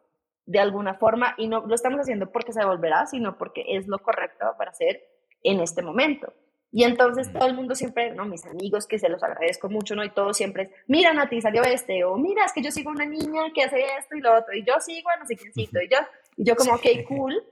de 0.47 0.61
alguna 0.61 0.95
forma 0.95 1.35
y 1.37 1.49
no 1.49 1.66
lo 1.66 1.75
estamos 1.75 2.01
haciendo 2.01 2.31
porque 2.31 2.53
se 2.53 2.61
devolverá, 2.61 3.07
sino 3.07 3.39
porque 3.39 3.64
es 3.68 3.87
lo 3.87 3.99
correcto 3.99 4.47
para 4.59 4.70
hacer 4.70 5.03
en 5.43 5.61
este 5.61 5.83
momento. 5.83 6.33
Y 6.75 6.85
entonces 6.85 7.31
todo 7.31 7.47
el 7.47 7.55
mundo 7.55 7.75
siempre, 7.75 8.12
no, 8.12 8.25
mis 8.25 8.47
amigos 8.47 8.87
que 8.87 8.99
se 8.99 9.11
los 9.11 9.23
agradezco 9.23 9.68
mucho, 9.68 9.95
¿no? 9.95 10.03
Y 10.05 10.11
todo 10.11 10.33
siempre 10.33 10.62
es, 10.62 10.70
mira, 10.87 11.12
Nati, 11.12 11.41
salió 11.43 11.62
este, 11.64 12.03
o 12.05 12.16
mira, 12.16 12.47
es 12.47 12.53
que 12.55 12.62
yo 12.62 12.70
sigo 12.70 12.91
una 12.91 13.05
niña 13.05 13.43
que 13.55 13.64
hace 13.64 13.85
esto 13.99 14.16
y 14.16 14.23
lo 14.23 14.35
otro, 14.35 14.55
y 14.55 14.64
yo 14.64 14.81
sigo 14.81 15.11
a 15.11 15.18
no 15.18 15.27
sé 15.27 15.37
quiéncito, 15.37 15.83
y 15.83 15.89
yo, 15.89 15.99
y 16.37 16.45
yo 16.45 16.57
como, 16.57 16.73
ok, 16.75 16.87
cool. 17.07 17.45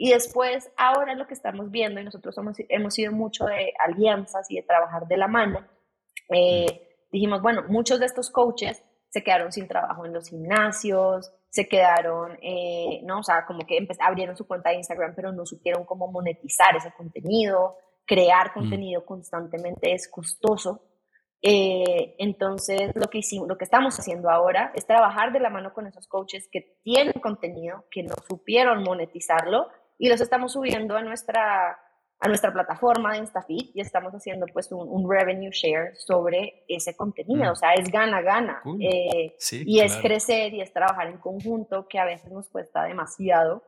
Y 0.00 0.12
después, 0.12 0.70
ahora 0.76 1.16
lo 1.16 1.26
que 1.26 1.34
estamos 1.34 1.72
viendo, 1.72 2.00
y 2.00 2.04
nosotros 2.04 2.32
somos, 2.32 2.56
hemos 2.68 2.94
sido 2.94 3.12
mucho 3.12 3.46
de 3.46 3.74
alianzas 3.84 4.48
y 4.48 4.54
de 4.54 4.62
trabajar 4.62 5.08
de 5.08 5.16
la 5.16 5.26
mano, 5.26 5.66
eh, 6.30 6.88
dijimos, 7.10 7.42
bueno, 7.42 7.64
muchos 7.68 7.98
de 7.98 8.06
estos 8.06 8.30
coaches 8.30 8.82
se 9.08 9.24
quedaron 9.24 9.50
sin 9.50 9.66
trabajo 9.66 10.06
en 10.06 10.12
los 10.12 10.28
gimnasios, 10.28 11.32
se 11.50 11.66
quedaron, 11.66 12.38
eh, 12.42 13.00
¿no? 13.04 13.20
O 13.20 13.22
sea, 13.24 13.44
como 13.44 13.66
que 13.66 13.88
abrieron 13.98 14.36
su 14.36 14.46
cuenta 14.46 14.70
de 14.70 14.76
Instagram, 14.76 15.14
pero 15.16 15.32
no 15.32 15.44
supieron 15.44 15.84
cómo 15.84 16.06
monetizar 16.06 16.76
ese 16.76 16.92
contenido, 16.92 17.76
crear 18.06 18.50
mm. 18.50 18.54
contenido 18.54 19.04
constantemente 19.04 19.92
es 19.92 20.08
costoso. 20.08 20.84
Eh, 21.42 22.14
entonces, 22.18 22.92
lo 22.94 23.08
que 23.08 23.18
hicimos, 23.18 23.48
lo 23.48 23.58
que 23.58 23.64
estamos 23.64 23.98
haciendo 23.98 24.30
ahora 24.30 24.72
es 24.74 24.86
trabajar 24.86 25.32
de 25.32 25.40
la 25.40 25.50
mano 25.50 25.72
con 25.72 25.86
esos 25.86 26.06
coaches 26.06 26.48
que 26.52 26.78
tienen 26.82 27.14
contenido, 27.14 27.84
que 27.90 28.02
no 28.02 28.14
supieron 28.28 28.82
monetizarlo 28.82 29.68
y 29.98 30.08
los 30.08 30.20
estamos 30.20 30.52
subiendo 30.52 30.96
a 30.96 31.02
nuestra 31.02 31.78
a 32.20 32.26
nuestra 32.28 32.52
plataforma 32.52 33.12
de 33.12 33.18
InstaFit 33.18 33.70
y 33.76 33.80
estamos 33.80 34.12
haciendo 34.12 34.46
pues 34.52 34.72
un, 34.72 35.08
revenue 35.08 35.50
share 35.52 35.94
sobre 35.96 36.64
ese 36.66 36.96
contenido. 36.96 37.44
Mm. 37.44 37.52
O 37.52 37.54
sea, 37.54 37.74
es 37.74 37.88
gana-gana. 37.90 38.60
Eh, 38.80 39.36
y 39.52 39.80
es 39.80 39.96
crecer 39.96 40.52
y 40.52 40.60
es 40.60 40.72
trabajar 40.72 41.06
en 41.06 41.18
conjunto 41.18 41.86
que 41.86 41.98
a 41.98 42.04
veces 42.04 42.32
nos 42.32 42.48
cuesta 42.48 42.82
demasiado 42.84 43.62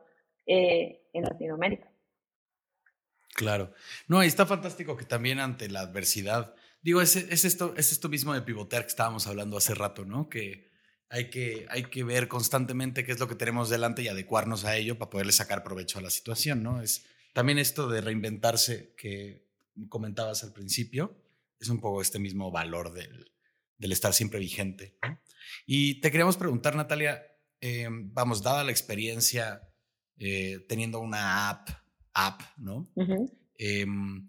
eh, 0.45 1.07
en 1.13 1.23
Latinoamérica. 1.23 1.89
Claro. 3.33 3.71
No, 4.07 4.21
y 4.21 4.27
está 4.27 4.45
fantástico 4.45 4.97
que 4.97 5.05
también 5.05 5.39
ante 5.39 5.69
la 5.69 5.79
adversidad, 5.79 6.53
digo, 6.81 7.01
es, 7.01 7.15
es, 7.15 7.45
esto, 7.45 7.73
es 7.77 7.93
esto 7.93 8.09
mismo 8.09 8.33
de 8.33 8.41
pivotear 8.41 8.83
que 8.83 8.89
estábamos 8.89 9.27
hablando 9.27 9.55
hace 9.55 9.73
rato, 9.75 10.03
¿no? 10.03 10.27
Que 10.27 10.70
hay, 11.11 11.29
que 11.29 11.65
hay 11.69 11.83
que 11.83 12.03
ver 12.03 12.27
constantemente 12.27 13.03
qué 13.03 13.11
es 13.11 13.19
lo 13.19 13.27
que 13.27 13.35
tenemos 13.35 13.69
delante 13.69 14.01
y 14.01 14.07
adecuarnos 14.07 14.63
a 14.63 14.77
ello 14.77 14.97
para 14.97 15.11
poderle 15.11 15.33
sacar 15.33 15.63
provecho 15.63 15.99
a 15.99 16.01
la 16.01 16.09
situación, 16.09 16.63
¿no? 16.63 16.81
Es, 16.81 17.05
también 17.33 17.59
esto 17.59 17.89
de 17.89 18.01
reinventarse 18.01 18.95
que 18.95 19.45
comentabas 19.89 20.43
al 20.43 20.53
principio, 20.53 21.21
es 21.59 21.67
un 21.69 21.79
poco 21.79 22.01
este 22.01 22.17
mismo 22.17 22.49
valor 22.49 22.93
del, 22.93 23.31
del 23.77 23.91
estar 23.91 24.13
siempre 24.13 24.39
vigente. 24.39 24.97
Y 25.65 25.99
te 26.01 26.11
queríamos 26.11 26.37
preguntar, 26.37 26.75
Natalia, 26.75 27.21
eh, 27.59 27.87
vamos, 27.89 28.41
dada 28.41 28.63
la 28.63 28.71
experiencia 28.71 29.69
eh, 30.17 30.65
teniendo 30.69 30.99
una 30.99 31.49
app, 31.49 31.69
app 32.13 32.41
¿no? 32.57 32.89
Em, 33.57 34.27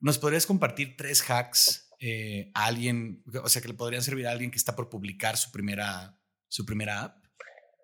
¿Nos 0.00 0.18
podrías 0.18 0.46
compartir 0.46 0.96
tres 0.96 1.28
hacks 1.28 1.87
eh, 2.00 2.50
a 2.54 2.66
alguien, 2.66 3.22
o 3.42 3.48
sea, 3.48 3.60
que 3.62 3.68
le 3.68 3.74
podrían 3.74 4.02
servir 4.02 4.26
a 4.26 4.32
alguien 4.32 4.50
que 4.50 4.58
está 4.58 4.76
por 4.76 4.88
publicar 4.88 5.36
su 5.36 5.50
primera, 5.50 6.16
su 6.48 6.64
primera 6.64 7.02
app? 7.02 7.16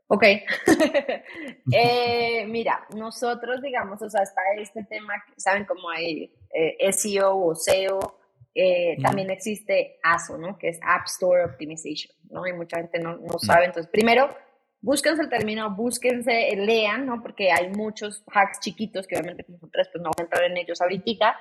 Ok, 0.06 0.22
eh, 1.72 2.46
mira, 2.46 2.86
nosotros 2.94 3.62
digamos, 3.62 4.00
o 4.02 4.10
sea, 4.10 4.22
está 4.22 4.42
este 4.58 4.84
tema, 4.84 5.14
saben 5.36 5.64
cómo 5.64 5.90
hay 5.90 6.32
eh, 6.52 6.92
SEO 6.92 7.36
o 7.36 7.54
SEO, 7.54 8.20
eh, 8.54 8.96
también 9.02 9.30
existe 9.30 9.98
ASO, 10.02 10.38
¿no? 10.38 10.56
Que 10.58 10.68
es 10.68 10.78
App 10.82 11.06
Store 11.06 11.44
Optimization, 11.44 12.14
¿no? 12.30 12.46
Y 12.46 12.52
mucha 12.52 12.76
gente 12.76 13.00
no, 13.00 13.16
no 13.16 13.38
sabe, 13.38 13.64
entonces 13.64 13.90
primero, 13.90 14.32
búsquense 14.80 15.22
el 15.22 15.28
término, 15.28 15.74
búsquense, 15.74 16.54
lean, 16.56 17.06
¿no? 17.06 17.20
Porque 17.20 17.50
hay 17.50 17.70
muchos 17.70 18.22
hacks 18.32 18.60
chiquitos 18.60 19.06
que 19.06 19.16
obviamente 19.16 19.44
nosotros 19.48 19.88
pues 19.90 20.02
no 20.02 20.10
vamos 20.10 20.18
a 20.18 20.22
entrar 20.22 20.44
en 20.44 20.56
ellos 20.58 20.80
ahorita, 20.80 21.36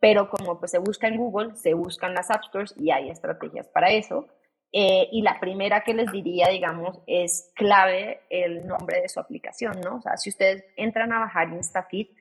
pero 0.00 0.30
como 0.30 0.58
pues 0.58 0.70
se 0.70 0.78
busca 0.78 1.06
en 1.06 1.18
Google, 1.18 1.54
se 1.54 1.74
buscan 1.74 2.14
las 2.14 2.30
App 2.30 2.44
Stores 2.44 2.74
y 2.76 2.90
hay 2.90 3.10
estrategias 3.10 3.68
para 3.68 3.90
eso. 3.90 4.26
Eh, 4.72 5.08
y 5.12 5.22
la 5.22 5.38
primera 5.40 5.82
que 5.82 5.94
les 5.94 6.10
diría, 6.10 6.48
digamos, 6.48 7.00
es 7.06 7.52
clave 7.54 8.20
el 8.30 8.66
nombre 8.66 9.00
de 9.02 9.08
su 9.08 9.20
aplicación, 9.20 9.80
¿no? 9.80 9.96
O 9.96 10.00
sea, 10.00 10.16
si 10.16 10.30
ustedes 10.30 10.64
entran 10.76 11.12
a 11.12 11.20
bajar 11.20 11.48
InstaFit, 11.48 12.16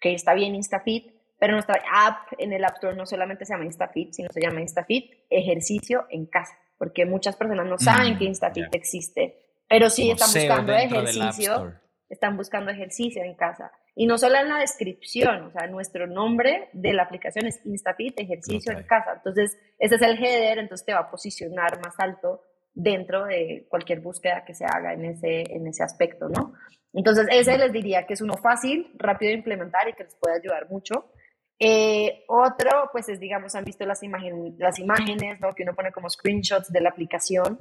que 0.00 0.14
está 0.14 0.34
bien 0.34 0.54
InstaFit, 0.54 1.12
pero 1.38 1.52
nuestra 1.52 1.80
app 1.92 2.32
en 2.38 2.52
el 2.52 2.64
App 2.64 2.74
Store 2.74 2.96
no 2.96 3.04
solamente 3.04 3.44
se 3.44 3.52
llama 3.52 3.66
InstaFit, 3.66 4.12
sino 4.12 4.28
se 4.32 4.40
llama 4.40 4.60
InstaFit 4.60 5.12
Ejercicio 5.28 6.06
en 6.10 6.26
Casa, 6.26 6.56
porque 6.78 7.04
muchas 7.04 7.36
personas 7.36 7.66
no 7.66 7.78
saben 7.78 8.14
mm, 8.14 8.18
que 8.18 8.24
InstaFit 8.24 8.74
existe, 8.74 9.42
pero 9.68 9.90
sí 9.90 10.10
están 10.10 10.28
buscando 10.32 10.72
ejercicio, 10.72 11.74
están 12.12 12.36
buscando 12.36 12.70
ejercicio 12.70 13.22
en 13.24 13.34
casa. 13.34 13.72
Y 13.94 14.06
no 14.06 14.18
solo 14.18 14.36
en 14.36 14.48
la 14.48 14.58
descripción, 14.58 15.46
o 15.46 15.50
sea, 15.50 15.66
nuestro 15.66 16.06
nombre 16.06 16.68
de 16.74 16.92
la 16.92 17.04
aplicación 17.04 17.46
es 17.46 17.64
InstaFit, 17.64 18.20
ejercicio 18.20 18.72
en 18.72 18.84
casa. 18.84 19.14
Entonces, 19.16 19.58
ese 19.78 19.94
es 19.94 20.02
el 20.02 20.22
header, 20.22 20.58
entonces 20.58 20.84
te 20.84 20.92
va 20.92 21.00
a 21.00 21.10
posicionar 21.10 21.80
más 21.82 21.94
alto 21.98 22.42
dentro 22.74 23.24
de 23.24 23.66
cualquier 23.68 24.00
búsqueda 24.00 24.44
que 24.44 24.54
se 24.54 24.66
haga 24.66 24.92
en 24.92 25.06
ese, 25.06 25.54
en 25.54 25.66
ese 25.66 25.82
aspecto, 25.82 26.28
¿no? 26.28 26.52
Entonces, 26.92 27.26
ese 27.30 27.56
les 27.56 27.72
diría 27.72 28.06
que 28.06 28.12
es 28.12 28.20
uno 28.20 28.34
fácil, 28.36 28.92
rápido 28.98 29.30
de 29.30 29.38
implementar 29.38 29.88
y 29.88 29.94
que 29.94 30.04
les 30.04 30.14
puede 30.16 30.36
ayudar 30.36 30.68
mucho. 30.68 31.10
Eh, 31.58 32.24
otro, 32.28 32.90
pues 32.92 33.08
es, 33.08 33.20
digamos, 33.20 33.54
han 33.54 33.64
visto 33.64 33.86
las, 33.86 34.02
imágenes, 34.02 34.54
las 34.58 34.78
imágenes, 34.78 35.40
¿no? 35.40 35.52
Que 35.52 35.62
uno 35.62 35.74
pone 35.74 35.92
como 35.92 36.10
screenshots 36.10 36.70
de 36.70 36.80
la 36.82 36.90
aplicación. 36.90 37.58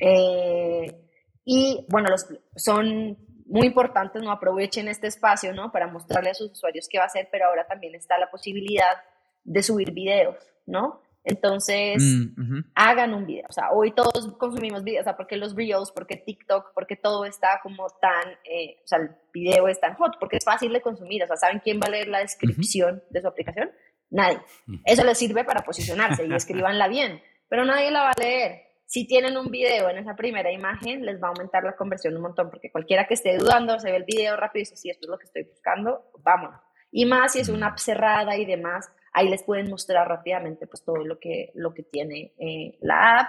Eh, 0.00 1.00
y, 1.46 1.86
bueno, 1.88 2.08
los, 2.10 2.26
son 2.56 3.23
muy 3.46 3.66
importantes, 3.66 4.22
¿no? 4.22 4.30
Aprovechen 4.30 4.88
este 4.88 5.06
espacio, 5.06 5.52
¿no? 5.52 5.70
Para 5.70 5.86
mostrarle 5.86 6.30
a 6.30 6.34
sus 6.34 6.52
usuarios 6.52 6.88
qué 6.88 6.98
va 6.98 7.04
a 7.04 7.06
hacer, 7.06 7.28
pero 7.30 7.46
ahora 7.46 7.66
también 7.66 7.94
está 7.94 8.18
la 8.18 8.30
posibilidad 8.30 9.02
de 9.44 9.62
subir 9.62 9.92
videos, 9.92 10.36
¿no? 10.66 11.00
Entonces, 11.24 12.02
mm, 12.02 12.60
hagan 12.74 13.14
un 13.14 13.26
video. 13.26 13.46
O 13.48 13.52
sea, 13.52 13.70
hoy 13.72 13.92
todos 13.92 14.30
consumimos 14.38 14.84
videos, 14.84 15.02
o 15.02 15.04
sea, 15.04 15.16
porque 15.16 15.36
los 15.36 15.54
Reels, 15.56 15.90
porque 15.90 16.16
TikTok, 16.16 16.72
porque 16.74 16.96
todo 16.96 17.24
está 17.24 17.60
como 17.62 17.86
tan, 18.00 18.32
eh, 18.44 18.76
o 18.84 18.86
sea, 18.86 18.98
el 18.98 19.10
video 19.32 19.66
es 19.68 19.80
tan 19.80 19.94
hot, 19.94 20.18
porque 20.20 20.36
es 20.36 20.44
fácil 20.44 20.72
de 20.72 20.82
consumir. 20.82 21.22
O 21.22 21.26
sea, 21.26 21.36
¿saben 21.36 21.60
quién 21.60 21.80
va 21.80 21.86
a 21.86 21.90
leer 21.90 22.08
la 22.08 22.18
descripción 22.18 23.02
de 23.08 23.22
su 23.22 23.28
aplicación? 23.28 23.70
Nadie. 24.10 24.38
Eso 24.84 25.02
les 25.02 25.18
sirve 25.18 25.44
para 25.44 25.64
posicionarse 25.64 26.26
y 26.26 26.32
escribanla 26.34 26.88
bien, 26.88 27.22
pero 27.48 27.64
nadie 27.64 27.90
la 27.90 28.02
va 28.02 28.10
a 28.10 28.20
leer. 28.20 28.62
Si 28.86 29.06
tienen 29.06 29.36
un 29.36 29.50
video 29.50 29.88
en 29.88 29.98
esa 29.98 30.14
primera 30.14 30.52
imagen, 30.52 31.04
les 31.04 31.22
va 31.22 31.28
a 31.28 31.30
aumentar 31.30 31.64
la 31.64 31.76
conversión 31.76 32.16
un 32.16 32.22
montón, 32.22 32.50
porque 32.50 32.70
cualquiera 32.70 33.06
que 33.06 33.14
esté 33.14 33.36
dudando, 33.36 33.78
se 33.78 33.90
ve 33.90 33.96
el 33.96 34.04
video 34.04 34.36
rápido 34.36 34.60
y 34.60 34.64
dice, 34.64 34.76
sí, 34.76 34.90
esto 34.90 35.06
es 35.06 35.10
lo 35.10 35.18
que 35.18 35.26
estoy 35.26 35.44
buscando, 35.44 36.10
vámonos. 36.18 36.60
Y 36.90 37.06
más 37.06 37.32
si 37.32 37.40
es 37.40 37.48
una 37.48 37.68
app 37.68 37.78
cerrada 37.78 38.36
y 38.36 38.44
demás, 38.44 38.88
ahí 39.12 39.28
les 39.28 39.42
pueden 39.42 39.68
mostrar 39.68 40.06
rápidamente 40.06 40.66
pues 40.66 40.84
todo 40.84 41.04
lo 41.04 41.18
que, 41.18 41.50
lo 41.54 41.74
que 41.74 41.82
tiene 41.82 42.34
eh, 42.38 42.78
la 42.80 43.20
app. 43.20 43.28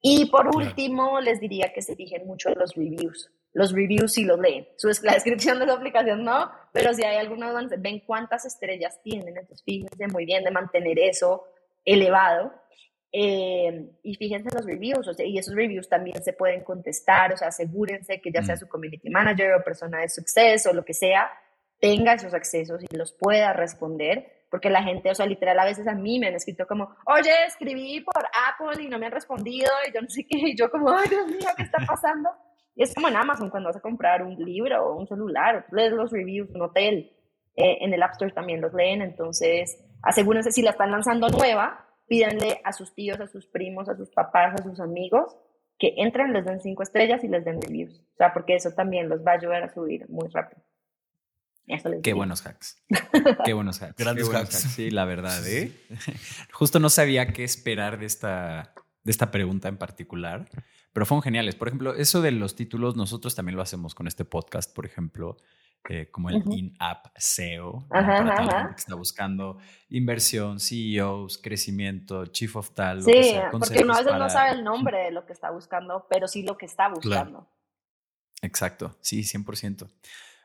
Y 0.00 0.26
por 0.30 0.54
último, 0.54 1.20
les 1.20 1.40
diría 1.40 1.72
que 1.74 1.82
se 1.82 1.96
fijen 1.96 2.26
mucho 2.26 2.50
en 2.50 2.58
los 2.58 2.74
reviews. 2.74 3.30
Los 3.52 3.72
reviews 3.72 4.12
sí 4.12 4.24
los 4.24 4.38
leen. 4.38 4.68
la 5.02 5.14
descripción 5.14 5.58
de 5.58 5.66
su 5.66 5.72
aplicación 5.72 6.22
no, 6.24 6.50
pero 6.72 6.94
si 6.94 7.02
hay 7.02 7.16
algunos 7.16 7.52
donde 7.52 7.76
ven 7.76 8.00
cuántas 8.06 8.44
estrellas 8.44 9.00
tienen, 9.02 9.36
entonces 9.36 9.62
fíjense 9.64 10.06
muy 10.06 10.24
bien 10.24 10.44
de 10.44 10.50
mantener 10.50 10.98
eso 10.98 11.44
elevado. 11.84 12.52
Eh, 13.10 13.90
y 14.02 14.14
fíjense 14.16 14.48
en 14.50 14.56
los 14.56 14.66
reviews, 14.66 15.08
o 15.08 15.14
sea, 15.14 15.24
y 15.24 15.38
esos 15.38 15.54
reviews 15.54 15.88
también 15.88 16.22
se 16.22 16.34
pueden 16.34 16.62
contestar, 16.62 17.32
o 17.32 17.36
sea, 17.36 17.48
asegúrense 17.48 18.20
que 18.20 18.30
ya 18.30 18.42
sea 18.42 18.54
mm. 18.54 18.58
su 18.58 18.68
community 18.68 19.08
manager 19.08 19.54
o 19.54 19.64
persona 19.64 20.00
de 20.00 20.08
suceso 20.08 20.70
o 20.70 20.74
lo 20.74 20.84
que 20.84 20.92
sea, 20.92 21.30
tenga 21.80 22.14
esos 22.14 22.34
accesos 22.34 22.82
y 22.82 22.96
los 22.96 23.12
pueda 23.12 23.52
responder 23.52 24.38
porque 24.50 24.70
la 24.70 24.82
gente, 24.82 25.10
o 25.10 25.14
sea, 25.14 25.26
literal, 25.26 25.58
a 25.58 25.64
veces 25.64 25.86
a 25.86 25.94
mí 25.94 26.18
me 26.18 26.28
han 26.28 26.34
escrito 26.34 26.66
como, 26.66 26.94
oye, 27.06 27.30
escribí 27.46 28.00
por 28.00 28.24
Apple 28.24 28.82
y 28.82 28.88
no 28.88 28.98
me 28.98 29.06
han 29.06 29.12
respondido, 29.12 29.70
y 29.86 29.92
yo 29.92 30.00
no 30.00 30.08
sé 30.08 30.26
qué, 30.26 30.38
y 30.38 30.56
yo 30.56 30.70
como, 30.70 30.90
ay, 30.90 31.08
Dios 31.08 31.26
mío, 31.26 31.48
¿qué 31.56 31.64
está 31.64 31.78
pasando? 31.86 32.30
Y 32.74 32.82
es 32.82 32.94
como 32.94 33.08
en 33.08 33.16
Amazon, 33.16 33.50
cuando 33.50 33.68
vas 33.68 33.76
a 33.76 33.80
comprar 33.80 34.22
un 34.22 34.36
libro 34.36 34.86
o 34.86 34.98
un 34.98 35.06
celular, 35.06 35.66
lees 35.72 35.92
los 35.92 36.10
reviews, 36.10 36.48
un 36.54 36.62
hotel, 36.62 37.12
eh, 37.56 37.78
en 37.80 37.92
el 37.92 38.02
App 38.02 38.12
Store 38.12 38.32
también 38.32 38.60
los 38.60 38.72
leen, 38.72 39.02
entonces 39.02 39.84
asegúrense 40.02 40.52
si 40.52 40.62
la 40.62 40.70
están 40.70 40.92
lanzando 40.92 41.28
nueva, 41.28 41.87
pídanle 42.08 42.60
a 42.64 42.72
sus 42.72 42.94
tíos, 42.94 43.20
a 43.20 43.28
sus 43.28 43.46
primos, 43.46 43.88
a 43.88 43.96
sus 43.96 44.10
papás, 44.10 44.60
a 44.60 44.62
sus 44.62 44.80
amigos, 44.80 45.36
que 45.78 45.94
entren, 45.98 46.32
les 46.32 46.44
den 46.44 46.60
cinco 46.60 46.82
estrellas 46.82 47.22
y 47.22 47.28
les 47.28 47.44
den 47.44 47.62
reviews, 47.62 48.00
o 48.14 48.16
sea, 48.16 48.32
porque 48.32 48.56
eso 48.56 48.72
también 48.72 49.08
los 49.08 49.24
va 49.24 49.32
a 49.32 49.34
ayudar 49.34 49.62
a 49.62 49.72
subir 49.72 50.08
muy 50.08 50.28
rápido. 50.28 50.62
Qué 52.02 52.12
buenos 52.14 52.46
hacks. 52.46 52.82
Qué 53.44 53.52
buenos 53.52 53.82
hacks. 53.82 53.96
Grandes 53.96 54.32
hacks. 54.32 54.54
Sí, 54.74 54.90
la 54.90 55.04
verdad, 55.04 55.46
¿eh? 55.46 55.72
Justo 56.52 56.78
no 56.80 56.88
sabía 56.88 57.32
qué 57.32 57.44
esperar 57.44 57.98
de 57.98 58.06
esta, 58.06 58.72
de 59.04 59.10
esta 59.10 59.30
pregunta 59.30 59.68
en 59.68 59.76
particular, 59.76 60.48
pero 60.92 61.04
fueron 61.04 61.22
geniales. 61.22 61.56
Por 61.56 61.68
ejemplo, 61.68 61.94
eso 61.94 62.22
de 62.22 62.32
los 62.32 62.56
títulos, 62.56 62.96
nosotros 62.96 63.34
también 63.34 63.56
lo 63.56 63.62
hacemos 63.62 63.94
con 63.94 64.06
este 64.06 64.24
podcast, 64.24 64.74
por 64.74 64.86
ejemplo, 64.86 65.36
eh, 65.88 66.10
como 66.10 66.30
el 66.30 66.42
in-app 66.52 67.06
SEO, 67.16 67.86
para 67.88 68.22
toda 68.22 68.24
la 68.24 68.36
gente 68.36 68.74
que 68.74 68.80
está 68.80 68.94
buscando 68.94 69.58
inversión, 69.88 70.60
CEOs, 70.60 71.38
crecimiento, 71.38 72.26
chief 72.26 72.56
of 72.56 72.70
tal. 72.70 73.02
Sí, 73.02 73.34
porque 73.50 73.82
uno 73.82 73.94
a 73.94 73.98
veces 73.98 74.18
no 74.18 74.28
sabe 74.28 74.52
el 74.52 74.64
nombre 74.64 74.98
de 74.98 75.10
lo 75.10 75.24
que 75.24 75.32
está 75.32 75.50
buscando, 75.50 76.06
pero 76.10 76.28
sí 76.28 76.42
lo 76.42 76.56
que 76.58 76.66
está 76.66 76.88
buscando. 76.88 77.48
Exacto, 78.42 78.96
sí, 79.00 79.22
100%. 79.22 79.88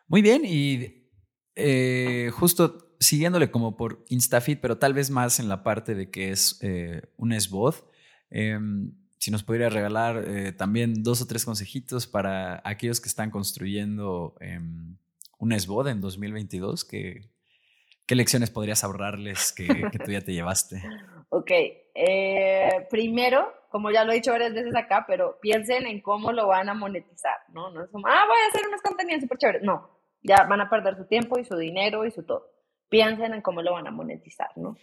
Muy 0.07 0.21
bien, 0.21 0.43
y 0.45 1.09
eh, 1.55 2.31
justo 2.33 2.95
siguiéndole 2.99 3.51
como 3.51 3.75
por 3.75 4.05
InstaFit, 4.09 4.59
pero 4.59 4.77
tal 4.77 4.93
vez 4.93 5.09
más 5.09 5.39
en 5.39 5.49
la 5.49 5.63
parte 5.63 5.93
de 5.93 6.09
que 6.09 6.31
es 6.31 6.57
eh, 6.61 7.01
un 7.17 7.33
esbot. 7.33 7.85
Em, 8.29 8.93
si 9.19 9.31
nos 9.31 9.43
pudiera 9.43 9.69
regalar 9.69 10.23
eh, 10.27 10.51
también 10.51 11.03
dos 11.03 11.21
o 11.21 11.27
tres 11.27 11.45
consejitos 11.45 12.07
para 12.07 12.61
aquellos 12.65 12.99
que 12.99 13.07
están 13.07 13.29
construyendo 13.29 14.35
em, 14.39 14.97
un 15.43 15.51
esbot 15.51 15.87
en 15.87 15.99
2022, 15.99 16.85
¿qué 16.85 17.29
lecciones 18.07 18.49
podrías 18.49 18.83
ahorrarles 18.83 19.51
que, 19.51 19.67
tú 20.03 20.11
ya 20.11 20.21
te 20.21 20.33
llevaste? 20.33 20.81
Ok, 21.35 21.49
primero, 22.91 23.51
como 23.69 23.89
ya 23.89 24.03
lo 24.03 24.11
he 24.11 24.15
dicho 24.15 24.31
varias 24.31 24.53
veces 24.53 24.75
acá, 24.75 25.03
pero 25.07 25.39
piensen 25.41 25.87
en 25.87 25.99
cómo 25.99 26.31
lo 26.31 26.45
van 26.45 26.69
a 26.69 26.75
monetizar, 26.75 27.37
¿no? 27.51 27.71
No 27.71 27.83
es 27.83 27.89
como, 27.89 28.05
ah, 28.05 28.25
voy 28.27 28.37
a 28.37 28.49
hacer 28.49 28.67
unos 28.67 28.83
contenidos 28.83 29.23
súper 29.23 29.39
chéveres. 29.39 29.63
No, 29.63 29.89
ya 30.21 30.43
van 30.47 30.61
a 30.61 30.69
perder 30.69 30.95
su 30.95 31.07
tiempo 31.07 31.39
y 31.39 31.43
su 31.43 31.57
dinero 31.57 32.05
y 32.05 32.11
su 32.11 32.21
todo. 32.21 32.51
Piensen 32.87 33.33
en 33.33 33.41
cómo 33.41 33.63
lo 33.63 33.73
van 33.73 33.87
a 33.87 33.91
monetizar, 33.91 34.51
¿no? 34.57 34.77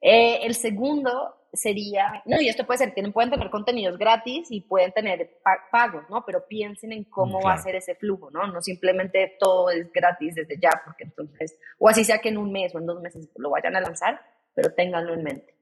Eh, 0.00 0.46
el 0.46 0.54
segundo 0.54 1.34
sería, 1.52 2.22
no, 2.26 2.40
y 2.40 2.48
esto 2.48 2.66
puede 2.66 2.78
ser, 2.78 2.94
tienen, 2.94 3.12
pueden 3.12 3.30
tener 3.30 3.50
contenidos 3.50 3.98
gratis 3.98 4.48
y 4.50 4.60
pueden 4.60 4.92
tener 4.92 5.38
pagos, 5.72 6.04
¿no? 6.10 6.24
Pero 6.24 6.46
piensen 6.46 6.92
en 6.92 7.04
cómo 7.04 7.40
va 7.40 7.54
a 7.54 7.58
ser 7.58 7.74
ese 7.74 7.94
flujo, 7.94 8.30
¿no? 8.30 8.46
No 8.46 8.60
simplemente 8.60 9.36
todo 9.40 9.70
es 9.70 9.90
gratis 9.92 10.34
desde 10.34 10.58
ya, 10.60 10.70
porque 10.84 11.04
entonces, 11.04 11.58
o 11.78 11.88
así 11.88 12.04
sea 12.04 12.18
que 12.18 12.28
en 12.28 12.38
un 12.38 12.52
mes 12.52 12.74
o 12.74 12.78
en 12.78 12.86
dos 12.86 13.00
meses 13.00 13.28
lo 13.36 13.50
vayan 13.50 13.76
a 13.76 13.80
lanzar, 13.80 14.20
pero 14.54 14.72
ténganlo 14.74 15.14
en 15.14 15.22
mente. 15.22 15.54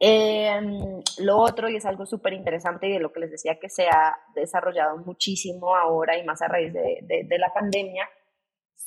Em, 0.00 1.02
lo 1.18 1.38
otro, 1.38 1.68
y 1.68 1.76
es 1.76 1.84
algo 1.84 2.06
súper 2.06 2.32
interesante 2.32 2.88
y 2.88 2.92
de 2.92 3.00
lo 3.00 3.12
que 3.12 3.20
les 3.20 3.30
decía 3.32 3.58
que 3.60 3.68
se 3.68 3.86
ha 3.88 4.16
desarrollado 4.34 4.96
muchísimo 4.98 5.74
ahora 5.74 6.16
y 6.16 6.24
más 6.24 6.40
a 6.40 6.48
raíz 6.48 6.72
de, 6.72 7.00
de 7.02 7.38
la 7.38 7.52
pandemia, 7.52 8.08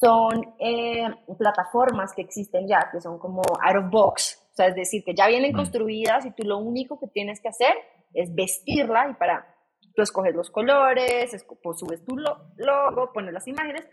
son 0.01 0.55
eh, 0.57 1.07
plataformas 1.37 2.13
que 2.15 2.21
existen 2.23 2.67
ya, 2.67 2.89
que 2.91 2.99
son 2.99 3.19
como 3.19 3.41
out 3.61 3.77
of 3.77 3.91
box, 3.91 4.40
sea, 4.61 4.67
es 4.67 4.75
decir, 4.75 5.03
que 5.03 5.13
ya 5.13 5.27
vienen 5.27 5.53
mm. 5.53 5.55
construidas 5.55 6.25
y 6.25 6.31
tú 6.31 6.43
lo 6.43 6.57
único 6.57 6.99
que 6.99 7.07
tienes 7.07 7.41
que 7.41 7.49
hacer 7.49 7.73
es 8.13 8.33
vestirla 8.33 9.09
y 9.09 9.13
para, 9.15 9.55
tú 9.95 10.01
escoges 10.01 10.35
los 10.35 10.49
colores, 10.49 11.45
pues, 11.61 11.79
subes 11.79 12.03
tu 12.05 12.17
logo, 12.17 13.11
pones 13.13 13.33
las 13.33 13.47
imágenes, 13.47 13.87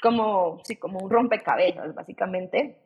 como, 0.00 0.60
sí, 0.64 0.76
como 0.76 1.00
un 1.00 1.10
rompecabezas, 1.10 1.94
básicamente, 1.94 2.82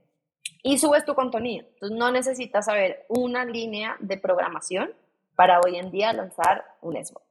y 0.62 0.78
subes 0.78 1.04
tu 1.04 1.14
contenido. 1.14 1.66
Entonces, 1.74 1.98
no 1.98 2.10
necesitas 2.10 2.66
saber 2.66 3.04
una 3.08 3.44
línea 3.44 3.96
de 4.00 4.18
programación 4.18 4.92
para 5.34 5.60
hoy 5.60 5.76
en 5.76 5.90
día 5.90 6.12
lanzar 6.12 6.64
un 6.80 7.02
SBO. 7.04 7.22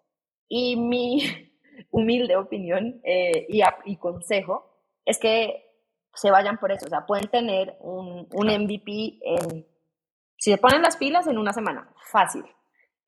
Y 0.47 0.75
mi 0.75 1.21
humilde 1.91 2.35
opinión 2.35 3.01
eh, 3.03 3.45
y, 3.49 3.61
y 3.85 3.97
consejo 3.97 4.71
es 5.05 5.19
que 5.19 5.65
se 6.13 6.31
vayan 6.31 6.57
por 6.57 6.71
eso. 6.71 6.85
O 6.85 6.89
sea, 6.89 7.05
pueden 7.05 7.27
tener 7.27 7.77
un, 7.81 8.27
un 8.31 8.47
MVP 8.47 9.19
en, 9.21 9.65
si 10.45 10.51
se 10.51 10.59
ponen 10.59 10.83
las 10.83 10.95
pilas 10.95 11.25
en 11.25 11.39
una 11.39 11.53
semana, 11.53 11.91
fácil. 12.11 12.43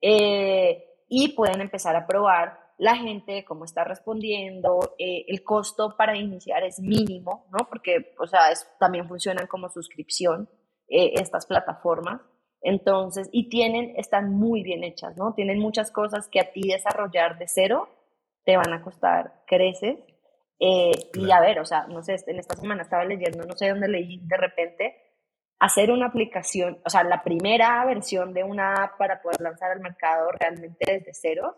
Eh, 0.02 0.84
y 1.08 1.36
pueden 1.36 1.62
empezar 1.62 1.96
a 1.96 2.08
probar 2.08 2.58
la 2.80 2.96
gente, 2.96 3.46
cómo 3.46 3.64
está 3.64 3.84
respondiendo, 3.84 4.96
eh, 4.98 5.24
el 5.28 5.44
costo 5.44 5.96
para 5.96 6.18
iniciar 6.18 6.64
es 6.64 6.80
mínimo, 6.80 7.46
¿no? 7.52 7.70
Porque, 7.70 8.16
o 8.18 8.26
sea, 8.26 8.42
también 8.80 9.08
funcionan 9.08 9.46
como 9.46 9.70
suscripción 9.70 10.50
eh, 10.88 11.12
estas 11.14 11.46
plataformas. 11.46 12.22
Entonces, 12.60 13.30
y 13.32 13.50
tienen, 13.50 13.94
están 13.98 14.32
muy 14.32 14.64
bien 14.64 14.84
hechas, 14.84 15.16
¿no? 15.16 15.36
Tienen 15.36 15.60
muchas 15.60 15.92
cosas 15.92 16.28
que 16.30 16.40
a 16.40 16.52
ti 16.52 16.62
desarrollar 16.68 17.38
de 17.38 17.48
cero 17.48 17.88
te 18.46 18.58
van 18.58 18.74
a 18.74 18.82
costar 18.82 19.44
creces 19.46 20.00
eh, 20.60 20.92
y 21.14 21.30
a 21.30 21.40
ver, 21.40 21.60
o 21.60 21.66
sea, 21.66 21.86
no 21.86 22.02
sé, 22.02 22.16
en 22.26 22.40
esta 22.40 22.56
semana 22.56 22.82
estaba 22.82 23.06
leyendo, 23.06 23.46
no 23.46 23.56
sé 23.56 23.70
dónde 23.70 23.90
leí 23.90 24.22
de 24.24 24.38
repente, 24.38 25.07
hacer 25.60 25.92
una 25.92 26.08
aplicación, 26.08 26.80
o 26.86 26.90
sea, 26.90 27.04
la 27.04 27.24
primera 27.24 27.84
versión 27.86 28.34
de 28.34 28.44
una 28.44 28.84
app 28.84 28.98
para 28.98 29.22
poder 29.22 29.42
lanzar 29.42 29.72
al 29.72 29.80
mercado 29.80 30.32
realmente 30.32 30.86
desde 30.86 31.14
cero, 31.14 31.56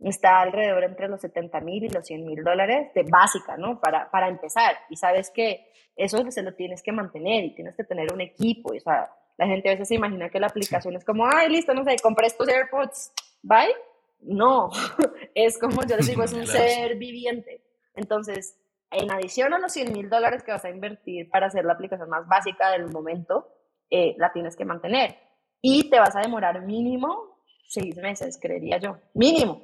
está 0.00 0.40
alrededor 0.40 0.84
entre 0.84 1.08
los 1.08 1.20
70 1.20 1.60
mil 1.60 1.84
y 1.84 1.88
los 1.88 2.06
100 2.06 2.24
mil 2.24 2.44
dólares 2.44 2.92
de 2.94 3.04
básica, 3.04 3.56
¿no? 3.56 3.80
Para, 3.80 4.10
para 4.10 4.28
empezar. 4.28 4.76
Y 4.90 4.96
sabes 4.96 5.30
que 5.30 5.70
eso 5.96 6.22
se 6.30 6.42
lo 6.42 6.54
tienes 6.54 6.82
que 6.82 6.92
mantener 6.92 7.44
y 7.44 7.54
tienes 7.54 7.74
que 7.74 7.84
tener 7.84 8.12
un 8.12 8.20
equipo. 8.20 8.74
Y, 8.74 8.78
o 8.78 8.80
sea, 8.80 9.10
la 9.38 9.46
gente 9.46 9.68
a 9.68 9.72
veces 9.72 9.88
se 9.88 9.94
imagina 9.94 10.28
que 10.28 10.40
la 10.40 10.48
aplicación 10.48 10.96
es 10.96 11.04
como, 11.04 11.26
ay, 11.26 11.48
listo, 11.48 11.72
no 11.72 11.84
sé, 11.84 11.96
compré 12.02 12.26
estos 12.26 12.48
AirPods, 12.48 13.12
bye. 13.42 13.74
No, 14.20 14.70
es 15.34 15.58
como 15.58 15.82
yo 15.86 15.96
les 15.96 16.06
digo, 16.06 16.24
es 16.24 16.32
un 16.32 16.46
ser 16.46 16.96
viviente. 16.96 17.62
Entonces, 17.94 18.58
en 18.90 19.10
adición 19.10 19.52
a 19.52 19.58
los 19.58 19.72
100 19.72 19.92
mil 19.92 20.08
dólares 20.08 20.42
que 20.42 20.52
vas 20.52 20.64
a 20.64 20.70
invertir 20.70 21.28
para 21.30 21.46
hacer 21.46 21.64
la 21.64 21.72
aplicación 21.72 22.08
más 22.08 22.26
básica 22.26 22.70
del 22.70 22.90
momento, 22.90 23.48
eh, 23.90 24.14
la 24.18 24.32
tienes 24.32 24.56
que 24.56 24.64
mantener. 24.64 25.16
Y 25.60 25.90
te 25.90 25.98
vas 25.98 26.14
a 26.14 26.20
demorar 26.20 26.62
mínimo 26.62 27.42
seis 27.68 27.96
meses, 27.96 28.38
creería 28.40 28.78
yo. 28.78 28.98
Mínimo. 29.14 29.62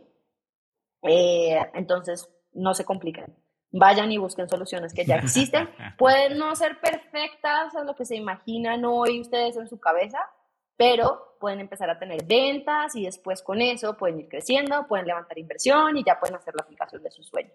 Eh, 1.03 1.59
entonces, 1.75 2.29
no 2.53 2.75
se 2.75 2.85
compliquen. 2.85 3.37
Vayan 3.71 4.13
y 4.13 4.19
busquen 4.19 4.49
soluciones 4.49 4.93
que 4.93 5.05
ya 5.05 5.17
existen. 5.17 5.69
Pueden 5.99 6.39
no 6.39 6.55
ser 6.57 6.81
perfectas 6.81 7.75
a 7.75 7.85
lo 7.85 7.95
que 7.95 8.05
se 8.05 8.17
imaginan 8.17 8.85
hoy 8.85 9.21
ustedes 9.21 9.57
en 9.57 9.69
su 9.69 9.81
cabeza, 9.81 10.19
pero 10.77 11.37
pueden 11.41 11.61
empezar 11.61 11.89
a 11.91 11.99
tener 11.99 12.25
ventas 12.25 12.95
y 12.97 13.05
después 13.05 13.43
con 13.43 13.61
eso 13.61 13.97
pueden 13.97 14.21
ir 14.21 14.29
creciendo, 14.29 14.87
pueden 14.87 15.07
levantar 15.07 15.39
inversión 15.39 15.97
y 15.97 16.05
ya 16.05 16.19
pueden 16.19 16.37
hacer 16.37 16.55
la 16.55 16.63
aplicación 16.63 17.03
de 17.03 17.11
sus 17.11 17.27
sueños 17.29 17.53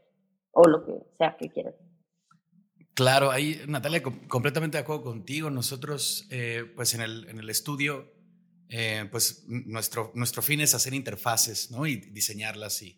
o 0.58 0.68
lo 0.68 0.84
que 0.84 0.94
sea 1.20 1.38
que 1.40 1.50
quieran. 1.50 1.74
Claro, 2.96 3.30
ahí 3.30 3.62
Natalia, 3.68 4.02
completamente 4.02 4.78
de 4.78 4.82
acuerdo 4.82 5.04
contigo. 5.04 5.52
Nosotros, 5.52 6.28
eh, 6.32 6.66
pues 6.76 6.96
en 6.96 7.02
el, 7.02 7.30
en 7.30 7.38
el 7.38 7.48
estudio, 7.52 8.12
eh, 8.70 9.08
pues 9.12 9.46
nuestro, 9.48 10.12
nuestro 10.16 10.42
fin 10.42 10.60
es 10.62 10.74
hacer 10.74 10.96
interfaces, 10.96 11.70
¿no? 11.70 11.86
Y 11.86 11.98
diseñarlas 11.98 12.82
y, 12.82 12.98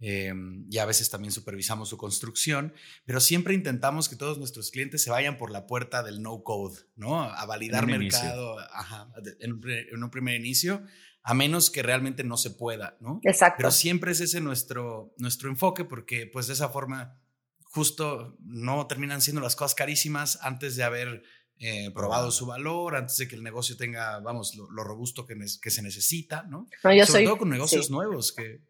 eh, 0.00 0.34
y 0.70 0.76
a 0.76 0.84
veces 0.84 1.08
también 1.08 1.32
supervisamos 1.32 1.88
su 1.88 1.96
construcción, 1.96 2.74
pero 3.06 3.18
siempre 3.18 3.54
intentamos 3.54 4.10
que 4.10 4.16
todos 4.16 4.36
nuestros 4.36 4.70
clientes 4.70 5.02
se 5.02 5.10
vayan 5.10 5.38
por 5.38 5.50
la 5.50 5.66
puerta 5.66 6.02
del 6.02 6.20
no 6.20 6.42
code, 6.42 6.80
¿no? 6.94 7.22
A 7.22 7.46
validar 7.46 7.86
mercado 7.86 8.58
ajá, 8.58 9.10
en, 9.40 9.54
un, 9.54 9.70
en, 9.70 10.04
un, 10.04 10.10
primer 10.10 10.38
inicio, 10.38 10.82
a 11.24 11.32
menos 11.32 11.70
que 11.70 11.82
realmente 11.82 12.22
no 12.22 12.36
se 12.36 12.50
pueda, 12.50 12.98
¿no? 13.00 13.18
Exacto. 13.24 13.56
Pero 13.56 13.70
siempre 13.70 14.12
es 14.12 14.20
ese 14.20 14.42
nuestro, 14.42 15.14
nuestro 15.16 15.48
enfoque 15.48 15.84
porque 15.84 16.28
pues 16.30 16.46
de 16.46 16.52
esa 16.52 16.68
forma 16.68 17.18
justo 17.64 18.36
no 18.40 18.86
terminan 18.86 19.22
siendo 19.22 19.40
las 19.40 19.56
cosas 19.56 19.74
carísimas 19.74 20.38
antes 20.42 20.76
de 20.76 20.84
haber 20.84 21.22
eh, 21.58 21.90
probado 21.92 22.30
su 22.30 22.46
valor, 22.46 22.94
antes 22.94 23.16
de 23.16 23.26
que 23.26 23.36
el 23.36 23.42
negocio 23.42 23.76
tenga, 23.76 24.20
vamos, 24.20 24.54
lo, 24.54 24.70
lo 24.70 24.84
robusto 24.84 25.26
que, 25.26 25.34
que, 25.62 25.70
se 25.70 25.82
necesita, 25.82 26.42
¿no? 26.42 26.68
no 26.84 26.92
yo 26.92 27.06
Sobre 27.06 27.20
soy, 27.20 27.24
todo 27.24 27.38
con 27.38 27.48
negocios 27.48 27.86
sí. 27.86 27.92
nuevos 27.92 28.32
que 28.32 28.60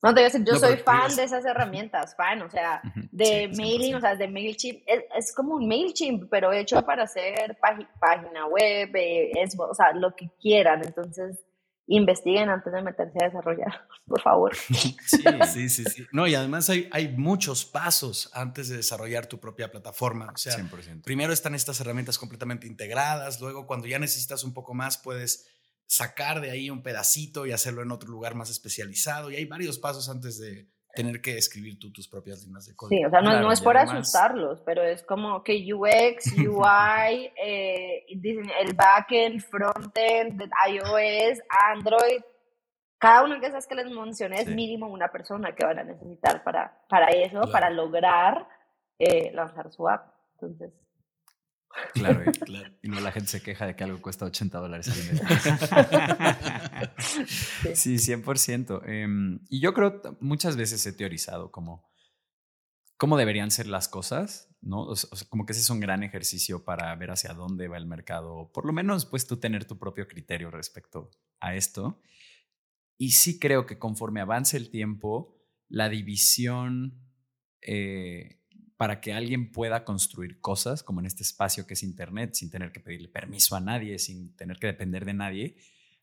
no, 0.00 0.14
te 0.14 0.20
voy 0.20 0.22
a 0.22 0.24
decir, 0.26 0.44
yo 0.44 0.52
no, 0.52 0.58
soy 0.60 0.76
fan 0.76 1.14
de 1.16 1.24
esas 1.24 1.44
herramientas, 1.44 2.14
fan, 2.14 2.40
o 2.42 2.48
sea, 2.48 2.80
de 3.10 3.50
sí, 3.52 3.60
mailing, 3.60 3.96
o 3.96 4.00
sea, 4.00 4.14
de 4.14 4.28
MailChimp. 4.28 4.82
Es, 4.86 5.04
es, 5.16 5.34
como 5.34 5.56
un 5.56 5.66
MailChimp, 5.66 6.30
pero 6.30 6.52
hecho 6.52 6.80
para 6.86 7.02
hacer 7.02 7.58
página 8.00 8.46
web, 8.46 8.94
eh, 8.94 9.32
es, 9.34 9.56
o 9.58 9.74
sea, 9.74 9.92
lo 9.94 10.14
que 10.14 10.30
quieran. 10.40 10.84
Entonces, 10.84 11.44
investiguen 11.88 12.50
antes 12.50 12.72
de 12.72 12.82
meterse 12.82 13.18
a 13.20 13.26
desarrollar, 13.26 13.88
por 14.06 14.20
favor. 14.20 14.54
Sí, 14.54 14.96
sí, 15.06 15.68
sí. 15.68 15.84
sí. 15.84 16.06
No, 16.12 16.26
y 16.26 16.34
además 16.34 16.68
hay, 16.70 16.88
hay 16.92 17.08
muchos 17.08 17.64
pasos 17.64 18.30
antes 18.34 18.68
de 18.68 18.76
desarrollar 18.76 19.26
tu 19.26 19.40
propia 19.40 19.70
plataforma. 19.70 20.30
O 20.32 20.36
sea, 20.36 20.56
100%. 20.56 21.02
primero 21.02 21.32
están 21.32 21.54
estas 21.54 21.80
herramientas 21.80 22.18
completamente 22.18 22.66
integradas, 22.66 23.40
luego 23.40 23.66
cuando 23.66 23.86
ya 23.86 23.98
necesitas 23.98 24.44
un 24.44 24.52
poco 24.52 24.74
más 24.74 24.98
puedes 24.98 25.48
sacar 25.86 26.42
de 26.42 26.50
ahí 26.50 26.68
un 26.68 26.82
pedacito 26.82 27.46
y 27.46 27.52
hacerlo 27.52 27.82
en 27.82 27.90
otro 27.90 28.10
lugar 28.10 28.34
más 28.34 28.50
especializado. 28.50 29.30
Y 29.30 29.36
hay 29.36 29.46
varios 29.46 29.78
pasos 29.78 30.10
antes 30.10 30.38
de 30.38 30.68
tener 30.98 31.20
que 31.20 31.38
escribir 31.38 31.78
tú 31.78 31.92
tus 31.92 32.08
propias 32.08 32.44
líneas 32.44 32.66
de 32.66 32.74
código. 32.74 32.98
Sí, 32.98 33.04
o 33.04 33.10
sea, 33.10 33.20
no, 33.20 33.30
claro, 33.30 33.46
no 33.46 33.52
es 33.52 33.60
por 33.60 33.76
además... 33.76 33.98
asustarlos, 33.98 34.60
pero 34.62 34.82
es 34.82 35.04
como 35.04 35.44
que 35.44 35.72
UX, 35.72 36.36
UI, 36.36 37.30
eh, 37.40 38.04
el 38.08 38.74
backend, 38.74 39.40
frontend, 39.40 40.42
iOS, 40.68 41.40
Android, 41.72 42.20
cada 42.98 43.22
uno 43.22 43.38
de 43.38 43.46
esas 43.46 43.68
que 43.68 43.76
les 43.76 43.88
mencioné 43.88 44.40
es 44.40 44.48
mínimo 44.48 44.88
una 44.88 45.06
persona 45.06 45.54
que 45.54 45.64
van 45.64 45.78
a 45.78 45.84
necesitar 45.84 46.42
para, 46.42 46.82
para 46.88 47.06
eso, 47.10 47.42
claro. 47.42 47.52
para 47.52 47.70
lograr 47.70 48.48
eh, 48.98 49.30
lanzar 49.32 49.70
su 49.70 49.88
app. 49.88 50.12
Entonces, 50.32 50.72
Claro, 51.94 52.22
y, 52.26 52.32
claro. 52.38 52.74
y 52.82 52.88
no 52.88 53.00
la 53.00 53.12
gente 53.12 53.28
se 53.28 53.42
queja 53.42 53.66
de 53.66 53.76
que 53.76 53.84
algo 53.84 54.00
cuesta 54.00 54.24
80 54.24 54.58
dólares 54.58 54.88
al 54.88 54.98
mes. 54.98 55.22
sí, 57.74 57.96
100%. 57.96 58.82
Eh, 58.86 59.38
y 59.48 59.60
yo 59.60 59.74
creo 59.74 60.02
muchas 60.20 60.56
veces 60.56 60.84
he 60.86 60.92
teorizado 60.92 61.50
como 61.50 61.88
cómo 62.96 63.16
deberían 63.16 63.50
ser 63.50 63.68
las 63.68 63.88
cosas, 63.88 64.54
¿no? 64.60 64.82
O 64.82 64.96
sea, 64.96 65.28
como 65.28 65.46
que 65.46 65.52
ese 65.52 65.62
es 65.62 65.70
un 65.70 65.80
gran 65.80 66.02
ejercicio 66.02 66.64
para 66.64 66.94
ver 66.96 67.12
hacia 67.12 67.32
dónde 67.32 67.68
va 67.68 67.76
el 67.76 67.86
mercado, 67.86 68.50
por 68.52 68.66
lo 68.66 68.72
menos 68.72 69.06
pues 69.06 69.26
tú 69.26 69.38
tener 69.38 69.64
tu 69.64 69.78
propio 69.78 70.08
criterio 70.08 70.50
respecto 70.50 71.10
a 71.40 71.54
esto. 71.54 72.02
Y 72.98 73.12
sí 73.12 73.38
creo 73.38 73.64
que 73.66 73.78
conforme 73.78 74.20
avance 74.20 74.56
el 74.56 74.70
tiempo, 74.70 75.40
la 75.68 75.88
división... 75.88 77.04
Eh, 77.60 78.37
para 78.78 79.00
que 79.00 79.12
alguien 79.12 79.50
pueda 79.50 79.84
construir 79.84 80.40
cosas, 80.40 80.84
como 80.84 81.00
en 81.00 81.06
este 81.06 81.24
espacio 81.24 81.66
que 81.66 81.74
es 81.74 81.82
Internet, 81.82 82.34
sin 82.34 82.48
tener 82.48 82.70
que 82.70 82.78
pedirle 82.78 83.08
permiso 83.08 83.56
a 83.56 83.60
nadie, 83.60 83.98
sin 83.98 84.34
tener 84.36 84.58
que 84.58 84.68
depender 84.68 85.04
de 85.04 85.14
nadie, 85.14 85.56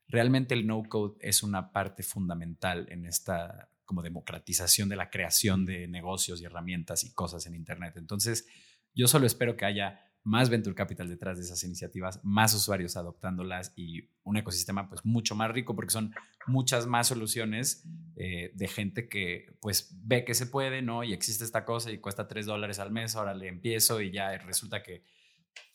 realmente 0.10 0.54
el 0.54 0.68
no-code 0.68 1.16
es 1.22 1.42
una 1.42 1.72
parte 1.72 2.04
fundamental 2.04 2.86
en 2.92 3.06
esta 3.06 3.70
como 3.86 4.02
democratización 4.02 4.90
de 4.90 4.98
la 4.98 5.10
creación 5.10 5.66
de 5.66 5.88
negocios 5.88 6.42
y 6.42 6.46
herramientas 6.46 7.04
y 7.04 7.14
cosas 7.14 7.46
en 7.46 7.56
Internet. 7.56 7.94
Entonces, 7.96 8.46
yo 8.94 9.08
solo 9.08 9.26
espero 9.26 9.56
que 9.56 9.66
haya 9.66 10.05
más 10.26 10.50
venture 10.50 10.76
capital 10.76 11.08
detrás 11.08 11.38
de 11.38 11.44
esas 11.44 11.64
iniciativas, 11.64 12.20
más 12.24 12.54
usuarios 12.56 12.98
adoptándolas 12.98 13.72
y 13.76 14.10
un 14.24 14.38
ecosistema 14.38 14.90
pues 14.90 15.06
mucho 15.06 15.36
más 15.36 15.52
rico 15.52 15.76
porque 15.76 15.92
son 15.92 16.14
muchas 16.48 16.88
más 16.88 17.08
soluciones 17.08 17.88
eh, 18.16 18.52
de 18.56 18.68
gente 18.68 19.08
que 19.08 19.56
pues 19.62 19.96
ve 20.04 20.26
que 20.26 20.34
se 20.34 20.48
puede, 20.48 20.82
¿no? 20.82 21.04
Y 21.04 21.14
existe 21.14 21.44
esta 21.44 21.64
cosa 21.64 21.92
y 21.92 22.00
cuesta 22.00 22.28
tres 22.28 22.48
dólares 22.48 22.80
al 22.80 22.92
mes, 22.92 23.16
ahora 23.16 23.36
le 23.36 23.48
empiezo 23.48 24.02
y 24.02 24.12
ya 24.12 24.36
resulta 24.40 24.82
que, 24.82 25.04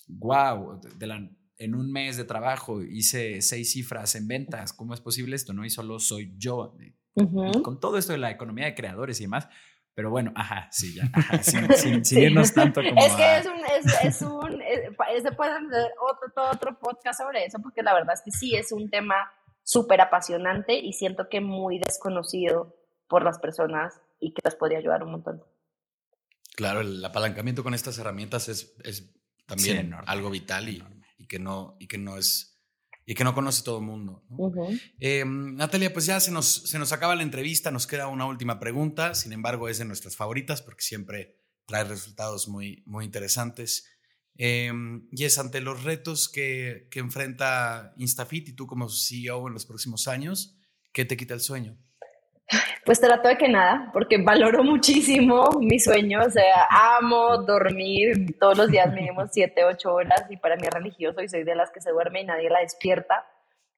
wow, 0.08 0.80
de 0.96 1.06
la, 1.06 1.30
en 1.56 1.74
un 1.76 1.92
mes 1.92 2.16
de 2.16 2.24
trabajo 2.24 2.82
hice 2.82 3.42
seis 3.42 3.70
cifras 3.70 4.16
en 4.16 4.26
ventas, 4.26 4.72
¿cómo 4.72 4.94
es 4.94 5.00
posible 5.00 5.36
esto, 5.36 5.52
no? 5.52 5.64
Y 5.64 5.70
solo 5.70 6.00
soy 6.00 6.34
yo. 6.36 6.74
Uh 7.14 7.22
-huh. 7.22 7.62
Con 7.62 7.78
todo 7.78 7.98
esto 7.98 8.12
de 8.12 8.18
la 8.18 8.32
economía 8.32 8.64
de 8.66 8.74
creadores 8.74 9.20
y 9.20 9.24
demás, 9.24 9.48
pero 9.94 10.10
bueno, 10.10 10.32
ajá, 10.34 10.68
sí, 10.70 10.94
ya. 10.94 11.04
Ajá, 11.12 11.38
sin, 11.42 11.72
sin, 11.74 12.04
sin, 12.04 12.18
irnos 12.18 12.52
tanto 12.54 12.82
como. 12.82 13.00
Es 13.00 13.12
que 13.14 13.22
a... 13.22 13.38
es 13.38 13.46
un. 13.46 13.58
Es, 13.58 14.04
es 14.04 14.22
un 14.22 14.62
es, 14.62 15.22
se 15.22 15.32
puede 15.32 15.50
hacer 15.52 15.92
otro, 16.00 16.32
todo 16.34 16.50
otro 16.50 16.78
podcast 16.78 17.20
sobre 17.20 17.44
eso, 17.44 17.58
porque 17.62 17.82
la 17.82 17.94
verdad 17.94 18.14
es 18.14 18.22
que 18.24 18.30
sí 18.30 18.54
es 18.54 18.72
un 18.72 18.90
tema 18.90 19.32
súper 19.62 20.00
apasionante 20.00 20.78
y 20.78 20.92
siento 20.92 21.28
que 21.28 21.40
muy 21.40 21.78
desconocido 21.78 22.76
por 23.08 23.24
las 23.24 23.38
personas 23.38 24.00
y 24.20 24.32
que 24.32 24.42
les 24.44 24.54
podría 24.54 24.78
ayudar 24.78 25.02
un 25.02 25.12
montón. 25.12 25.44
Claro, 26.56 26.80
el 26.80 27.04
apalancamiento 27.04 27.62
con 27.62 27.74
estas 27.74 27.98
herramientas 27.98 28.48
es, 28.48 28.74
es 28.84 29.12
también 29.46 29.90
sí, 29.90 29.96
algo 30.06 30.30
vital 30.30 30.68
y, 30.68 30.82
y, 31.18 31.26
que 31.26 31.38
no, 31.38 31.76
y 31.78 31.88
que 31.88 31.98
no 31.98 32.16
es 32.16 32.49
y 33.06 33.14
que 33.14 33.24
no 33.24 33.34
conoce 33.34 33.62
todo 33.62 33.78
el 33.78 33.84
mundo. 33.84 34.24
¿no? 34.28 34.36
Uh 34.36 34.52
-huh. 34.52 34.80
eh, 35.00 35.24
Natalia, 35.26 35.92
pues 35.92 36.06
ya 36.06 36.20
se 36.20 36.30
nos, 36.30 36.46
se 36.46 36.78
nos 36.78 36.92
acaba 36.92 37.16
la 37.16 37.22
entrevista, 37.22 37.70
nos 37.70 37.86
queda 37.86 38.06
una 38.08 38.26
última 38.26 38.60
pregunta, 38.60 39.14
sin 39.14 39.32
embargo 39.32 39.68
es 39.68 39.78
de 39.78 39.84
nuestras 39.84 40.16
favoritas 40.16 40.62
porque 40.62 40.82
siempre 40.82 41.36
trae 41.66 41.84
resultados 41.84 42.48
muy, 42.48 42.82
muy 42.86 43.04
interesantes. 43.04 43.86
Eh, 44.36 44.72
y 45.12 45.24
es 45.24 45.38
ante 45.38 45.60
los 45.60 45.82
retos 45.82 46.28
que, 46.28 46.88
que, 46.90 47.00
enfrenta 47.00 47.92
Instafit 47.98 48.48
y 48.48 48.52
tú 48.52 48.66
como 48.66 48.88
CEO 48.88 49.48
en 49.48 49.54
los 49.54 49.66
próximos 49.66 50.08
años, 50.08 50.56
¿qué 50.92 51.04
te 51.04 51.16
quita 51.16 51.34
el 51.34 51.40
sueño? 51.40 51.76
Pues 52.84 53.00
trato 53.00 53.28
de 53.28 53.36
que 53.36 53.48
nada, 53.48 53.90
porque 53.92 54.18
valoro 54.18 54.64
muchísimo 54.64 55.50
mi 55.60 55.78
sueño, 55.78 56.20
o 56.26 56.30
sea, 56.30 56.66
amo 56.98 57.38
dormir, 57.38 58.36
todos 58.38 58.58
los 58.58 58.68
días 58.70 58.92
mínimo 58.92 59.26
7, 59.30 59.64
8 59.64 59.94
horas 59.94 60.26
y 60.30 60.36
para 60.36 60.56
mí 60.56 60.62
es 60.66 60.74
religioso 60.74 61.22
y 61.22 61.28
soy 61.28 61.44
de 61.44 61.54
las 61.54 61.70
que 61.70 61.80
se 61.80 61.90
duerme 61.90 62.22
y 62.22 62.24
nadie 62.24 62.50
la 62.50 62.60
despierta. 62.60 63.26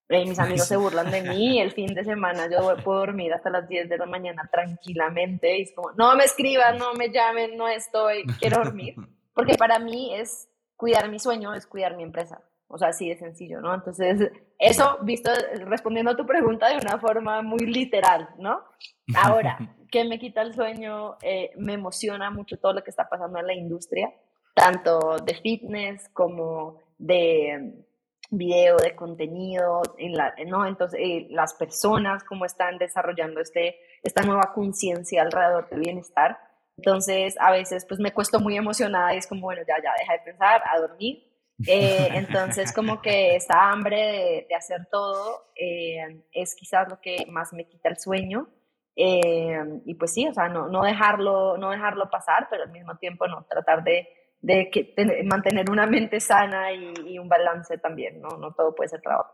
Eh, 0.08 0.26
mis 0.26 0.38
amigos 0.38 0.66
se 0.66 0.76
burlan 0.76 1.10
de 1.10 1.22
mí, 1.22 1.60
el 1.60 1.72
fin 1.74 1.94
de 1.94 2.04
semana 2.04 2.48
yo 2.50 2.76
puedo 2.82 3.00
dormir 3.00 3.32
hasta 3.32 3.50
las 3.50 3.68
10 3.68 3.88
de 3.88 3.98
la 3.98 4.06
mañana 4.06 4.48
tranquilamente 4.50 5.58
y 5.58 5.62
es 5.62 5.72
como, 5.74 5.92
no 5.92 6.14
me 6.16 6.24
escriban, 6.24 6.78
no 6.78 6.94
me 6.94 7.10
llamen, 7.10 7.56
no 7.56 7.68
estoy, 7.68 8.24
quiero 8.38 8.58
dormir, 8.58 8.94
porque 9.34 9.54
para 9.54 9.78
mí 9.78 10.14
es 10.14 10.48
cuidar 10.76 11.08
mi 11.08 11.18
sueño, 11.18 11.54
es 11.54 11.66
cuidar 11.66 11.96
mi 11.96 12.02
empresa. 12.02 12.40
O 12.72 12.78
sea, 12.78 12.88
así 12.88 13.08
de 13.08 13.16
sencillo, 13.16 13.60
¿no? 13.60 13.74
Entonces, 13.74 14.32
eso 14.58 14.98
visto, 15.02 15.30
respondiendo 15.66 16.12
a 16.12 16.16
tu 16.16 16.24
pregunta 16.24 16.68
de 16.68 16.78
una 16.78 16.98
forma 16.98 17.42
muy 17.42 17.66
literal, 17.66 18.30
¿no? 18.38 18.64
Ahora, 19.14 19.58
¿qué 19.92 20.04
me 20.04 20.18
quita 20.18 20.40
el 20.40 20.54
sueño? 20.54 21.18
Eh, 21.20 21.50
me 21.58 21.74
emociona 21.74 22.30
mucho 22.30 22.56
todo 22.56 22.72
lo 22.72 22.82
que 22.82 22.90
está 22.90 23.08
pasando 23.08 23.38
en 23.38 23.46
la 23.46 23.54
industria, 23.54 24.10
tanto 24.54 25.18
de 25.18 25.34
fitness 25.34 26.08
como 26.14 26.78
de 26.96 27.84
video, 28.30 28.78
de 28.78 28.96
contenido, 28.96 29.82
en 29.98 30.14
la, 30.14 30.34
¿no? 30.46 30.66
Entonces, 30.66 30.98
eh, 31.02 31.26
las 31.30 31.52
personas, 31.54 32.24
cómo 32.24 32.46
están 32.46 32.78
desarrollando 32.78 33.40
este, 33.40 33.76
esta 34.02 34.22
nueva 34.22 34.52
conciencia 34.54 35.20
alrededor 35.20 35.68
del 35.68 35.80
bienestar. 35.80 36.38
Entonces, 36.78 37.36
a 37.38 37.52
veces, 37.52 37.84
pues 37.86 38.00
me 38.00 38.12
cuesto 38.12 38.40
muy 38.40 38.56
emocionada 38.56 39.14
y 39.14 39.18
es 39.18 39.26
como, 39.26 39.42
bueno, 39.42 39.60
ya, 39.68 39.74
ya, 39.82 39.92
deja 39.98 40.14
de 40.14 40.18
pensar, 40.20 40.62
a 40.64 40.80
dormir. 40.80 41.22
Eh, 41.66 42.08
entonces, 42.14 42.72
como 42.72 43.00
que 43.00 43.36
esta 43.36 43.70
hambre 43.70 44.46
de, 44.48 44.54
hacer 44.54 44.88
todo 44.90 45.52
eh, 45.54 46.24
es 46.32 46.54
quizás 46.54 46.88
lo 46.88 47.00
que 47.00 47.26
más 47.28 47.52
me 47.52 47.68
quita 47.68 47.88
el 47.88 47.98
sueño. 47.98 48.48
y 48.94 49.94
pues 49.94 50.12
sí, 50.12 50.26
o 50.26 50.34
sea, 50.34 50.48
no, 50.48 50.68
no, 50.68 50.82
dejarlo, 50.82 51.56
no 51.56 51.70
dejarlo 51.70 52.10
pasar, 52.10 52.48
pero 52.50 52.64
al 52.64 52.70
mismo 52.70 52.96
tiempo 52.96 53.26
no, 53.28 53.44
tratar 53.48 53.84
de 53.84 54.08
de 54.42 54.70
que, 54.70 55.24
mantener 55.24 55.70
una 55.70 55.86
mente 55.86 56.20
sana 56.20 56.72
y, 56.72 57.18
un 57.18 57.28
balance 57.28 57.78
también, 57.78 58.20
¿no? 58.20 58.36
No 58.38 58.52
todo 58.52 58.74
puede 58.74 58.90
ser 58.90 59.00
trabajo. 59.00 59.32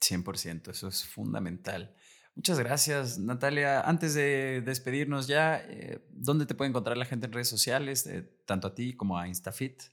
100%, 0.00 0.70
eso 0.70 0.88
es 0.88 1.06
fundamental. 1.06 1.94
Muchas 2.34 2.58
gracias, 2.58 3.18
Natalia. 3.18 3.80
Antes 3.80 4.14
de 4.14 4.60
despedirnos 4.62 5.28
ya, 5.28 5.58
eh, 5.58 6.04
¿dónde 6.10 6.46
te 6.46 6.56
puede 6.56 6.70
encontrar 6.70 6.98
la 6.98 7.04
gente 7.04 7.26
en 7.26 7.32
redes 7.32 7.48
sociales, 7.48 8.06
eh, 8.06 8.28
tanto 8.44 8.66
a 8.68 8.74
ti 8.74 8.96
como 8.96 9.16
a 9.16 9.28
InstaFit? 9.28 9.84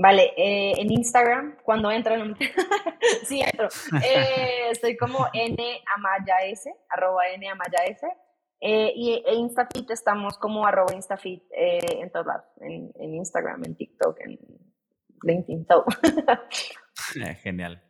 Vale, 0.00 0.32
eh, 0.36 0.74
en 0.78 0.92
Instagram, 0.92 1.56
cuando 1.64 1.90
entran, 1.90 2.36
sí 3.24 3.40
entro, 3.40 3.68
estoy 4.70 4.96
como 4.96 5.26
N 5.32 5.82
Amaya 5.96 6.36
S, 6.46 6.72
arroba 6.88 7.26
N 7.34 7.48
Amaya 7.48 7.84
S, 7.84 8.06
eh, 8.60 8.92
y 8.94 9.12
e 9.24 9.34
Instafit 9.34 9.88
estamos 9.90 10.36
como 10.36 10.66
arroba 10.66 10.92
Instafit 10.92 11.42
eh, 11.56 11.78
en 12.00 12.10
todos 12.10 12.26
lados, 12.26 12.44
en, 12.60 13.14
Instagram, 13.14 13.64
en 13.64 13.76
TikTok, 13.76 14.20
en 14.20 14.38
LinkedIn, 15.22 15.66
todo. 15.66 15.84
Eh, 17.14 17.36
genial. 17.36 17.80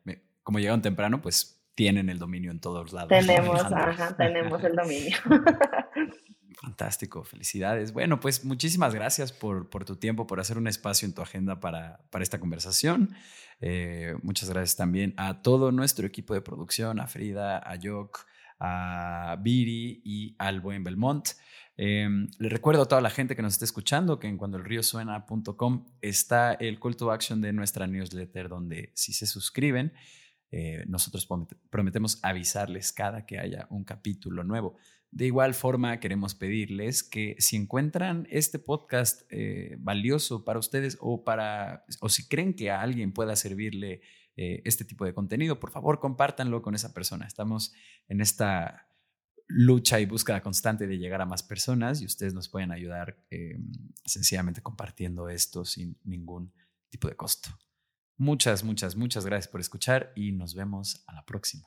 Como 0.45 0.61
llegaron 0.61 0.81
temprano, 0.81 1.21
pues 1.21 1.61
tienen 1.75 2.09
el 2.09 2.21
dominio 2.21 2.53
en 2.53 2.61
todos 2.61 2.93
lados. 2.93 3.09
Tenemos, 3.09 3.61
ajá, 3.73 4.17
tenemos 4.17 4.63
el 4.63 4.77
dominio. 4.77 5.17
Fantástico, 6.61 7.25
felicidades. 7.25 7.93
Bueno, 7.93 8.21
pues 8.21 8.45
muchísimas 8.45 8.95
gracias 8.95 9.33
por, 9.33 9.71
por, 9.71 9.85
tu 9.85 9.97
tiempo, 9.97 10.27
por 10.27 10.41
hacer 10.41 10.59
un 10.59 10.67
espacio 10.67 11.07
en 11.07 11.15
tu 11.15 11.23
agenda 11.23 11.61
para, 11.61 12.01
para 12.11 12.23
esta 12.23 12.41
conversación. 12.41 13.15
muchas 14.23 14.51
gracias 14.51 14.77
también 14.77 15.15
a 15.17 15.43
todo 15.43 15.73
nuestro 15.73 16.07
equipo 16.07 16.35
de 16.35 16.41
producción, 16.41 17.01
a 17.01 17.07
Frida, 17.07 17.59
a 17.59 17.77
Yok, 17.77 18.27
a 18.59 19.37
Viri 19.41 20.01
y 20.05 20.35
al 20.39 20.61
buen 20.61 20.85
Belmont. 20.85 21.29
Eh, 21.81 22.09
les 22.39 22.53
recuerdo 22.53 22.83
a 22.83 22.87
toda 22.87 23.01
la 23.01 23.11
gente 23.11 23.37
que 23.37 23.43
nos 23.43 23.53
está 23.53 23.65
escuchando 23.65 24.19
que 24.19 24.27
en 24.27 24.37
cuandoelriosuena.com 24.37 25.87
está 26.01 26.55
el 26.55 26.81
call 26.81 26.97
to 26.97 27.13
action 27.13 27.41
de 27.41 27.53
nuestra 27.53 27.87
newsletter 27.87 28.49
donde 28.49 28.91
si 28.95 29.13
se 29.13 29.27
suscriben, 29.27 29.93
eh, 30.51 30.85
nosotros 30.89 31.29
prometemos 31.71 32.19
avisarles 32.23 32.93
cada 32.93 33.27
que 33.27 33.39
haya 33.39 33.69
un 33.71 33.85
capítulo 33.85 34.43
nuevo. 34.43 34.77
De 35.11 35.27
igual 35.27 35.55
forma, 35.55 36.01
queremos 36.01 36.35
pedirles 36.35 37.03
que 37.03 37.35
si 37.39 37.57
encuentran 37.57 38.27
este 38.31 38.59
podcast 38.59 39.23
eh, 39.31 39.77
valioso 39.79 40.45
para 40.45 40.59
ustedes 40.59 40.99
o, 41.01 41.25
para, 41.25 41.85
o 42.01 42.09
si 42.09 42.29
creen 42.29 42.55
que 42.55 42.71
a 42.71 42.83
alguien 42.83 43.13
pueda 43.13 43.35
servirle 43.35 44.03
eh, 44.37 44.63
este 44.65 44.85
tipo 44.85 45.05
de 45.05 45.15
contenido, 45.15 45.59
por 45.59 45.71
favor 45.71 45.99
compártanlo 45.99 46.61
con 46.61 46.75
esa 46.75 46.93
persona. 46.93 47.27
Estamos 47.27 47.73
en 48.07 48.21
esta 48.21 48.87
lucha 49.49 49.99
y 49.99 50.05
búsqueda 50.05 50.43
constante 50.43 50.87
de 50.87 50.99
llegar 50.99 51.23
a 51.23 51.27
más 51.27 51.43
personas 51.43 52.03
y 52.03 52.05
ustedes 52.05 52.35
nos 52.35 52.51
pueden 52.51 52.71
ayudar 52.71 53.25
eh, 53.31 53.59
sencillamente 54.05 54.61
compartiendo 54.61 55.31
esto 55.31 55.65
sin 55.65 55.99
ningún 56.05 56.53
tipo 56.91 57.09
de 57.09 57.17
costo. 57.17 57.49
Muchas, 58.19 58.63
muchas, 58.63 58.95
muchas 58.95 59.25
gracias 59.25 59.51
por 59.51 59.61
escuchar 59.61 60.13
y 60.15 60.33
nos 60.33 60.55
vemos 60.55 61.03
a 61.07 61.15
la 61.15 61.25
próxima. 61.25 61.67